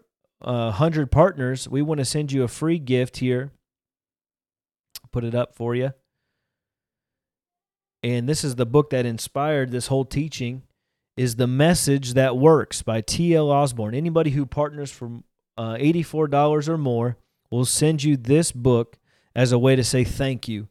uh, 0.43 0.77
100 0.77 1.11
partners, 1.11 1.67
we 1.67 1.81
want 1.81 2.01
to 2.01 2.05
send 2.05 2.31
you 2.31 2.43
a 2.43 2.49
free 2.49 2.79
gift 2.79 3.17
here. 3.17 3.51
Put 5.11 5.25
it 5.25 5.35
up 5.35 5.55
for 5.55 5.75
you. 5.75 5.95
And 8.03 8.29
this 8.29 8.45
is 8.45 8.55
the 8.55 8.67
book 8.67 8.91
that 8.91 9.07
inspired 9.07 9.71
this 9.71 9.89
whole 9.89 10.05
teaching 10.05 10.63
is 11.17 11.35
The 11.35 11.49
Message 11.49 12.15
That 12.15 12.37
Works 12.37 12.83
by 12.83 13.01
T.L. 13.01 13.51
Osborn 13.51 13.95
Anybody 13.95 14.31
who 14.31 14.47
partners 14.47 14.91
for 14.91 15.21
uh, 15.57 15.75
$84 15.75 16.69
or 16.69 16.79
more 16.79 17.17
will 17.51 17.65
send 17.65 18.05
you 18.05 18.17
this 18.17 18.53
book 18.53 18.99
as 19.35 19.51
a 19.51 19.59
way 19.59 19.75
to 19.75 19.83
say 19.83 20.05
thank 20.05 20.47
you 20.47 20.69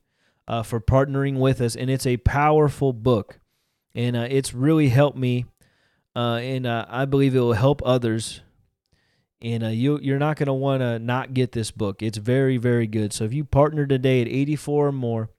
uh, 0.48 0.64
for 0.64 0.80
partnering 0.80 1.38
with 1.38 1.60
us. 1.60 1.76
And 1.76 1.90
it's 1.90 2.06
a 2.08 2.18
powerful 2.18 2.94
book. 2.94 3.40
And 3.94 4.16
uh, 4.16 4.28
it's 4.30 4.54
really 4.54 4.88
helped 4.88 5.18
me. 5.18 5.46
Uh, 6.16 6.36
and 6.36 6.66
uh, 6.66 6.86
I 6.88 7.04
believe 7.04 7.36
it 7.36 7.40
will 7.40 7.54
help 7.54 7.82
others. 7.86 8.42
And 9.42 9.66
uh, 9.66 9.68
you, 9.68 10.00
you're 10.02 10.18
not 10.18 10.38
going 10.38 10.48
to 10.48 10.54
want 10.54 10.82
to 10.82 10.98
not 10.98 11.34
get 11.34 11.52
this 11.52 11.72
book. 11.72 12.02
It's 12.02 12.18
very, 12.18 12.56
very 12.56 12.88
good. 12.88 13.12
So 13.12 13.26
if 13.26 13.34
you 13.34 13.44
partner 13.44 13.86
today 13.86 14.22
at 14.22 14.28
84 14.28 14.88
or 14.88 14.92
more, 14.94 15.30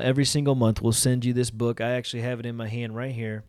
every 0.00 0.24
single 0.24 0.54
month, 0.54 0.80
we'll 0.80 0.92
send 0.92 1.24
you 1.24 1.32
this 1.32 1.50
book. 1.50 1.80
I 1.80 1.90
actually 1.92 2.22
have 2.22 2.40
it 2.40 2.46
in 2.46 2.56
my 2.56 2.68
hand 2.68 2.94
right 2.94 3.12
here. 3.12 3.44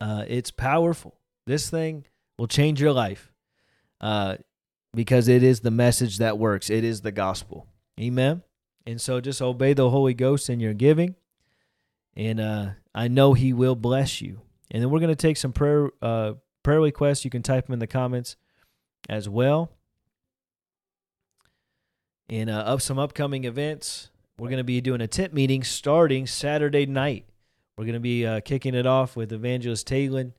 Uh, 0.00 0.24
it's 0.28 0.50
powerful. 0.50 1.18
This 1.46 1.68
thing 1.68 2.04
will 2.38 2.46
change 2.46 2.80
your 2.80 2.92
life 2.92 3.32
uh, 4.00 4.36
because 4.94 5.28
it 5.28 5.42
is 5.42 5.60
the 5.60 5.70
message 5.70 6.18
that 6.18 6.38
works. 6.38 6.70
It 6.70 6.84
is 6.84 7.02
the 7.02 7.12
gospel. 7.12 7.66
Amen. 8.00 8.42
And 8.86 9.00
so 9.00 9.20
just 9.20 9.42
obey 9.42 9.72
the 9.72 9.90
Holy 9.90 10.14
Ghost 10.14 10.48
in 10.48 10.60
your 10.60 10.74
giving. 10.74 11.16
And 12.16 12.40
uh, 12.40 12.70
I 12.94 13.08
know 13.08 13.34
He 13.34 13.52
will 13.52 13.76
bless 13.76 14.20
you. 14.20 14.40
And 14.70 14.82
then 14.82 14.90
we're 14.90 15.00
going 15.00 15.08
to 15.08 15.16
take 15.16 15.36
some 15.36 15.52
prayer 15.52 15.90
uh, 16.00 16.34
prayer 16.62 16.80
requests. 16.80 17.24
You 17.24 17.30
can 17.30 17.42
type 17.42 17.66
them 17.66 17.74
in 17.74 17.78
the 17.78 17.86
comments 17.86 18.36
as 19.08 19.28
well. 19.28 19.72
And 22.28 22.48
uh, 22.48 22.58
up 22.58 22.80
some 22.80 22.98
upcoming 22.98 23.44
events, 23.44 24.09
we're 24.40 24.48
going 24.48 24.56
to 24.56 24.64
be 24.64 24.80
doing 24.80 25.02
a 25.02 25.06
tent 25.06 25.34
meeting 25.34 25.62
starting 25.62 26.26
Saturday 26.26 26.86
night. 26.86 27.26
We're 27.76 27.84
going 27.84 27.92
to 27.92 28.00
be 28.00 28.24
uh, 28.24 28.40
kicking 28.40 28.74
it 28.74 28.86
off 28.86 29.14
with 29.14 29.34
Evangelist 29.34 29.86
Talon, 29.86 30.32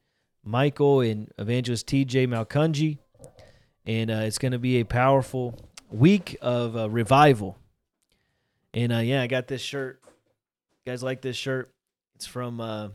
Michael, 0.44 1.02
and 1.02 1.32
Evangelist 1.38 1.86
TJ 1.86 2.28
Malkunji. 2.28 2.98
And 3.86 4.10
uh, 4.10 4.24
it's 4.26 4.40
going 4.40 4.54
to 4.54 4.60
be 4.60 4.78
a 4.78 4.86
powerful 4.86 5.56
week 5.92 6.36
of 6.42 6.76
uh, 6.76 6.90
revival. 6.90 7.60
And 8.74 8.92
uh, 8.92 8.98
yeah, 8.98 9.22
I 9.22 9.28
got 9.28 9.48
this 9.48 9.62
shirt. 9.62 10.02
You 10.04 10.92
guys 10.92 11.04
like 11.04 11.22
this 11.22 11.38
shirt? 11.38 11.72
It's 12.16 12.26
from 12.26 12.60
uh, 12.60 12.90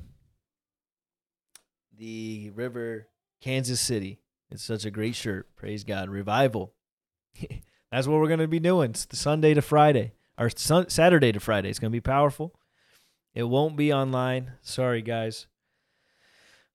the 1.96 2.50
River, 2.50 3.06
Kansas 3.40 3.80
City. 3.80 4.18
It's 4.50 4.64
such 4.64 4.84
a 4.84 4.90
great 4.90 5.14
shirt. 5.14 5.54
Praise 5.54 5.84
God. 5.84 6.08
Revival. 6.08 6.72
That's 7.92 8.08
what 8.08 8.18
we're 8.18 8.26
going 8.26 8.40
to 8.40 8.48
be 8.48 8.58
doing. 8.58 8.90
It's 8.90 9.06
Sunday 9.16 9.54
to 9.54 9.62
Friday, 9.62 10.14
or 10.38 10.50
sun- 10.50 10.88
Saturday 10.88 11.32
to 11.32 11.40
Friday. 11.40 11.70
It's 11.70 11.78
going 11.78 11.90
to 11.90 11.96
be 11.96 12.00
powerful. 12.00 12.54
It 13.34 13.44
won't 13.44 13.76
be 13.76 13.92
online. 13.92 14.52
Sorry, 14.62 15.02
guys. 15.02 15.46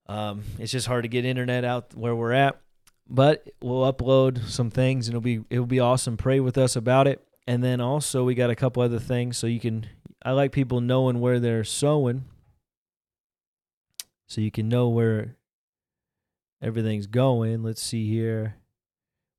Um, 0.07 0.43
it's 0.59 0.71
just 0.71 0.87
hard 0.87 1.03
to 1.03 1.09
get 1.09 1.25
internet 1.25 1.63
out 1.63 1.95
where 1.95 2.15
we're 2.15 2.33
at, 2.33 2.59
but 3.07 3.47
we'll 3.61 3.91
upload 3.91 4.45
some 4.47 4.69
things 4.69 5.07
and 5.07 5.13
it'll 5.13 5.21
be 5.21 5.43
it'll 5.49 5.65
be 5.65 5.79
awesome. 5.79 6.17
Pray 6.17 6.39
with 6.39 6.57
us 6.57 6.75
about 6.75 7.07
it, 7.07 7.25
and 7.47 7.63
then 7.63 7.79
also 7.79 8.23
we 8.23 8.35
got 8.35 8.49
a 8.49 8.55
couple 8.55 8.83
other 8.83 8.99
things 8.99 9.37
so 9.37 9.47
you 9.47 9.59
can. 9.59 9.87
I 10.23 10.31
like 10.31 10.51
people 10.51 10.81
knowing 10.81 11.19
where 11.19 11.39
they're 11.39 11.63
sowing, 11.63 12.25
so 14.27 14.41
you 14.41 14.51
can 14.51 14.67
know 14.67 14.89
where 14.89 15.37
everything's 16.61 17.07
going. 17.07 17.63
Let's 17.63 17.81
see 17.81 18.09
here. 18.09 18.57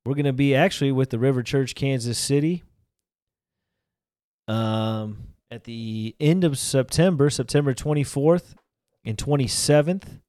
We're 0.05 0.15
to 0.15 0.33
be 0.33 0.55
actually 0.55 0.91
with 0.91 1.11
the 1.11 1.19
River 1.19 1.43
Church 1.43 1.75
Kansas 1.75 2.17
City 2.17 2.63
um, 4.47 5.27
at 5.49 5.63
the 5.63 6.15
end 6.19 6.43
of 6.43 6.57
September, 6.57 7.29
September 7.29 7.73
24th 7.73 8.55
and 9.05 9.17
27th. 9.17 10.19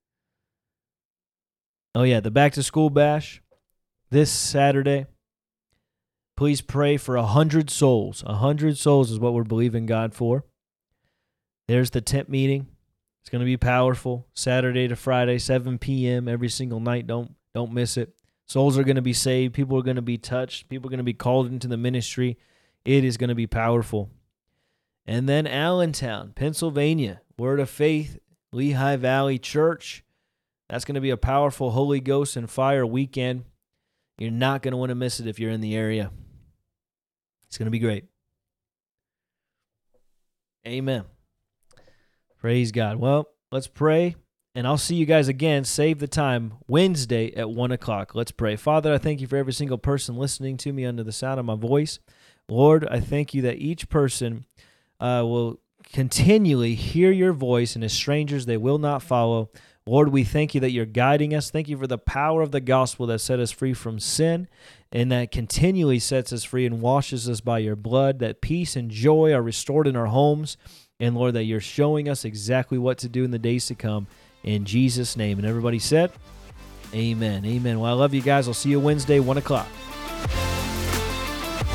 Oh, 1.94 2.02
yeah, 2.02 2.20
the 2.20 2.30
back 2.30 2.52
to 2.54 2.62
school 2.62 2.90
bash 2.90 3.42
this 4.10 4.30
Saturday. 4.30 5.06
Please 6.36 6.60
pray 6.60 6.96
for 6.96 7.16
a 7.16 7.26
hundred 7.26 7.70
souls. 7.70 8.24
A 8.26 8.34
hundred 8.34 8.76
souls 8.76 9.10
is 9.10 9.20
what 9.20 9.34
we're 9.34 9.44
believing 9.44 9.86
God 9.86 10.14
for. 10.14 10.44
There's 11.68 11.90
the 11.90 12.00
tent 12.00 12.28
meeting. 12.28 12.66
It's 13.22 13.30
going 13.30 13.40
to 13.40 13.46
be 13.46 13.56
powerful. 13.56 14.26
Saturday 14.34 14.88
to 14.88 14.96
Friday, 14.96 15.38
7 15.38 15.78
p.m. 15.78 16.28
every 16.28 16.48
single 16.48 16.80
night. 16.80 17.06
Don't 17.06 17.34
don't 17.54 17.72
miss 17.72 17.96
it. 17.96 18.14
Souls 18.46 18.76
are 18.76 18.84
going 18.84 18.96
to 18.96 19.02
be 19.02 19.12
saved. 19.12 19.54
People 19.54 19.78
are 19.78 19.82
going 19.82 19.96
to 19.96 20.02
be 20.02 20.18
touched. 20.18 20.68
People 20.68 20.88
are 20.88 20.90
going 20.90 20.98
to 20.98 21.04
be 21.04 21.14
called 21.14 21.46
into 21.46 21.68
the 21.68 21.76
ministry. 21.76 22.36
It 22.84 23.04
is 23.04 23.16
going 23.16 23.28
to 23.28 23.34
be 23.34 23.46
powerful. 23.46 24.10
And 25.06 25.28
then 25.28 25.46
Allentown, 25.46 26.32
Pennsylvania, 26.34 27.20
Word 27.38 27.60
of 27.60 27.70
Faith, 27.70 28.18
Lehigh 28.52 28.96
Valley 28.96 29.38
Church. 29.38 30.04
That's 30.68 30.84
going 30.84 30.94
to 30.94 31.00
be 31.00 31.10
a 31.10 31.16
powerful 31.16 31.72
Holy 31.72 32.00
Ghost 32.00 32.36
and 32.36 32.48
fire 32.48 32.86
weekend. 32.86 33.44
You're 34.18 34.30
not 34.30 34.62
going 34.62 34.72
to 34.72 34.78
want 34.78 34.90
to 34.90 34.94
miss 34.94 35.20
it 35.20 35.26
if 35.26 35.38
you're 35.38 35.50
in 35.50 35.60
the 35.60 35.74
area. 35.74 36.10
It's 37.48 37.58
going 37.58 37.66
to 37.66 37.70
be 37.70 37.78
great. 37.78 38.04
Amen. 40.66 41.04
Praise 42.38 42.72
God. 42.72 42.96
Well, 42.96 43.28
let's 43.52 43.66
pray, 43.66 44.16
and 44.54 44.66
I'll 44.66 44.78
see 44.78 44.94
you 44.94 45.06
guys 45.06 45.28
again. 45.28 45.64
Save 45.64 45.98
the 45.98 46.08
time 46.08 46.54
Wednesday 46.68 47.34
at 47.34 47.50
1 47.50 47.72
o'clock. 47.72 48.14
Let's 48.14 48.32
pray. 48.32 48.56
Father, 48.56 48.92
I 48.92 48.98
thank 48.98 49.20
you 49.20 49.26
for 49.26 49.36
every 49.36 49.52
single 49.52 49.78
person 49.78 50.16
listening 50.16 50.56
to 50.58 50.72
me 50.72 50.84
under 50.84 51.02
the 51.02 51.12
sound 51.12 51.38
of 51.38 51.46
my 51.46 51.56
voice. 51.56 51.98
Lord, 52.48 52.86
I 52.90 53.00
thank 53.00 53.34
you 53.34 53.42
that 53.42 53.58
each 53.58 53.88
person 53.88 54.44
uh, 55.00 55.22
will 55.24 55.60
continually 55.92 56.74
hear 56.74 57.10
your 57.10 57.32
voice, 57.32 57.74
and 57.74 57.84
as 57.84 57.92
strangers, 57.92 58.46
they 58.46 58.56
will 58.56 58.78
not 58.78 59.02
follow. 59.02 59.50
Lord, 59.86 60.08
we 60.08 60.24
thank 60.24 60.54
you 60.54 60.60
that 60.62 60.70
you're 60.70 60.86
guiding 60.86 61.34
us. 61.34 61.50
Thank 61.50 61.68
you 61.68 61.76
for 61.76 61.86
the 61.86 61.98
power 61.98 62.40
of 62.40 62.52
the 62.52 62.60
gospel 62.60 63.06
that 63.06 63.18
set 63.18 63.38
us 63.38 63.50
free 63.50 63.74
from 63.74 63.98
sin 63.98 64.48
and 64.94 65.10
that 65.10 65.32
continually 65.32 65.98
sets 65.98 66.32
us 66.32 66.44
free 66.44 66.64
and 66.64 66.80
washes 66.80 67.28
us 67.28 67.40
by 67.40 67.58
your 67.58 67.76
blood, 67.76 68.20
that 68.20 68.40
peace 68.40 68.76
and 68.76 68.90
joy 68.90 69.32
are 69.32 69.42
restored 69.42 69.88
in 69.88 69.96
our 69.96 70.06
homes. 70.06 70.56
And 71.00 71.16
Lord, 71.16 71.34
that 71.34 71.44
you're 71.44 71.60
showing 71.60 72.08
us 72.08 72.24
exactly 72.24 72.78
what 72.78 72.96
to 72.98 73.08
do 73.08 73.24
in 73.24 73.32
the 73.32 73.38
days 73.38 73.66
to 73.66 73.74
come. 73.74 74.06
In 74.44 74.64
Jesus' 74.64 75.16
name. 75.16 75.38
And 75.38 75.46
everybody 75.46 75.80
said, 75.80 76.12
Amen. 76.94 77.44
Amen. 77.44 77.80
Well, 77.80 77.90
I 77.90 77.94
love 77.94 78.14
you 78.14 78.22
guys. 78.22 78.46
I'll 78.46 78.54
see 78.54 78.70
you 78.70 78.78
Wednesday, 78.78 79.18
1 79.18 79.36
o'clock. 79.36 79.66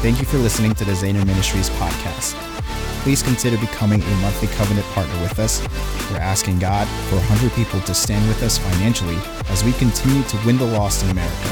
Thank 0.02 0.22
you 0.22 0.26
for 0.26 0.38
listening 0.38 0.74
to 0.76 0.86
the 0.86 0.94
Zehner 0.94 1.26
Ministries 1.26 1.70
podcast. 1.72 2.34
Please 3.04 3.22
consider 3.22 3.58
becoming 3.58 4.02
a 4.02 4.16
monthly 4.22 4.48
covenant 4.48 4.86
partner 4.88 5.14
with 5.22 5.38
us. 5.40 5.62
We're 6.10 6.20
asking 6.20 6.60
God 6.60 6.88
for 7.10 7.16
100 7.16 7.52
people 7.52 7.82
to 7.82 7.94
stand 7.94 8.26
with 8.30 8.42
us 8.42 8.58
financially 8.58 9.18
as 9.50 9.62
we 9.66 9.74
continue 9.74 10.24
to 10.24 10.38
win 10.46 10.58
the 10.58 10.66
lost 10.66 11.04
in 11.04 11.10
America. 11.10 11.50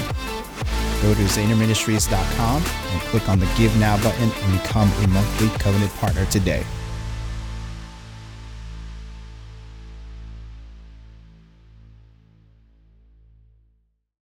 Go 1.01 1.13
to 1.13 1.23
ZehnerMinistries.com 1.23 2.63
and 2.63 3.01
click 3.11 3.27
on 3.27 3.39
the 3.39 3.53
Give 3.57 3.75
Now 3.81 4.01
button 4.01 4.31
and 4.31 4.61
become 4.61 4.89
a 5.03 5.07
monthly 5.09 5.49
covenant 5.59 5.93
partner 5.95 6.25
today. 6.27 6.63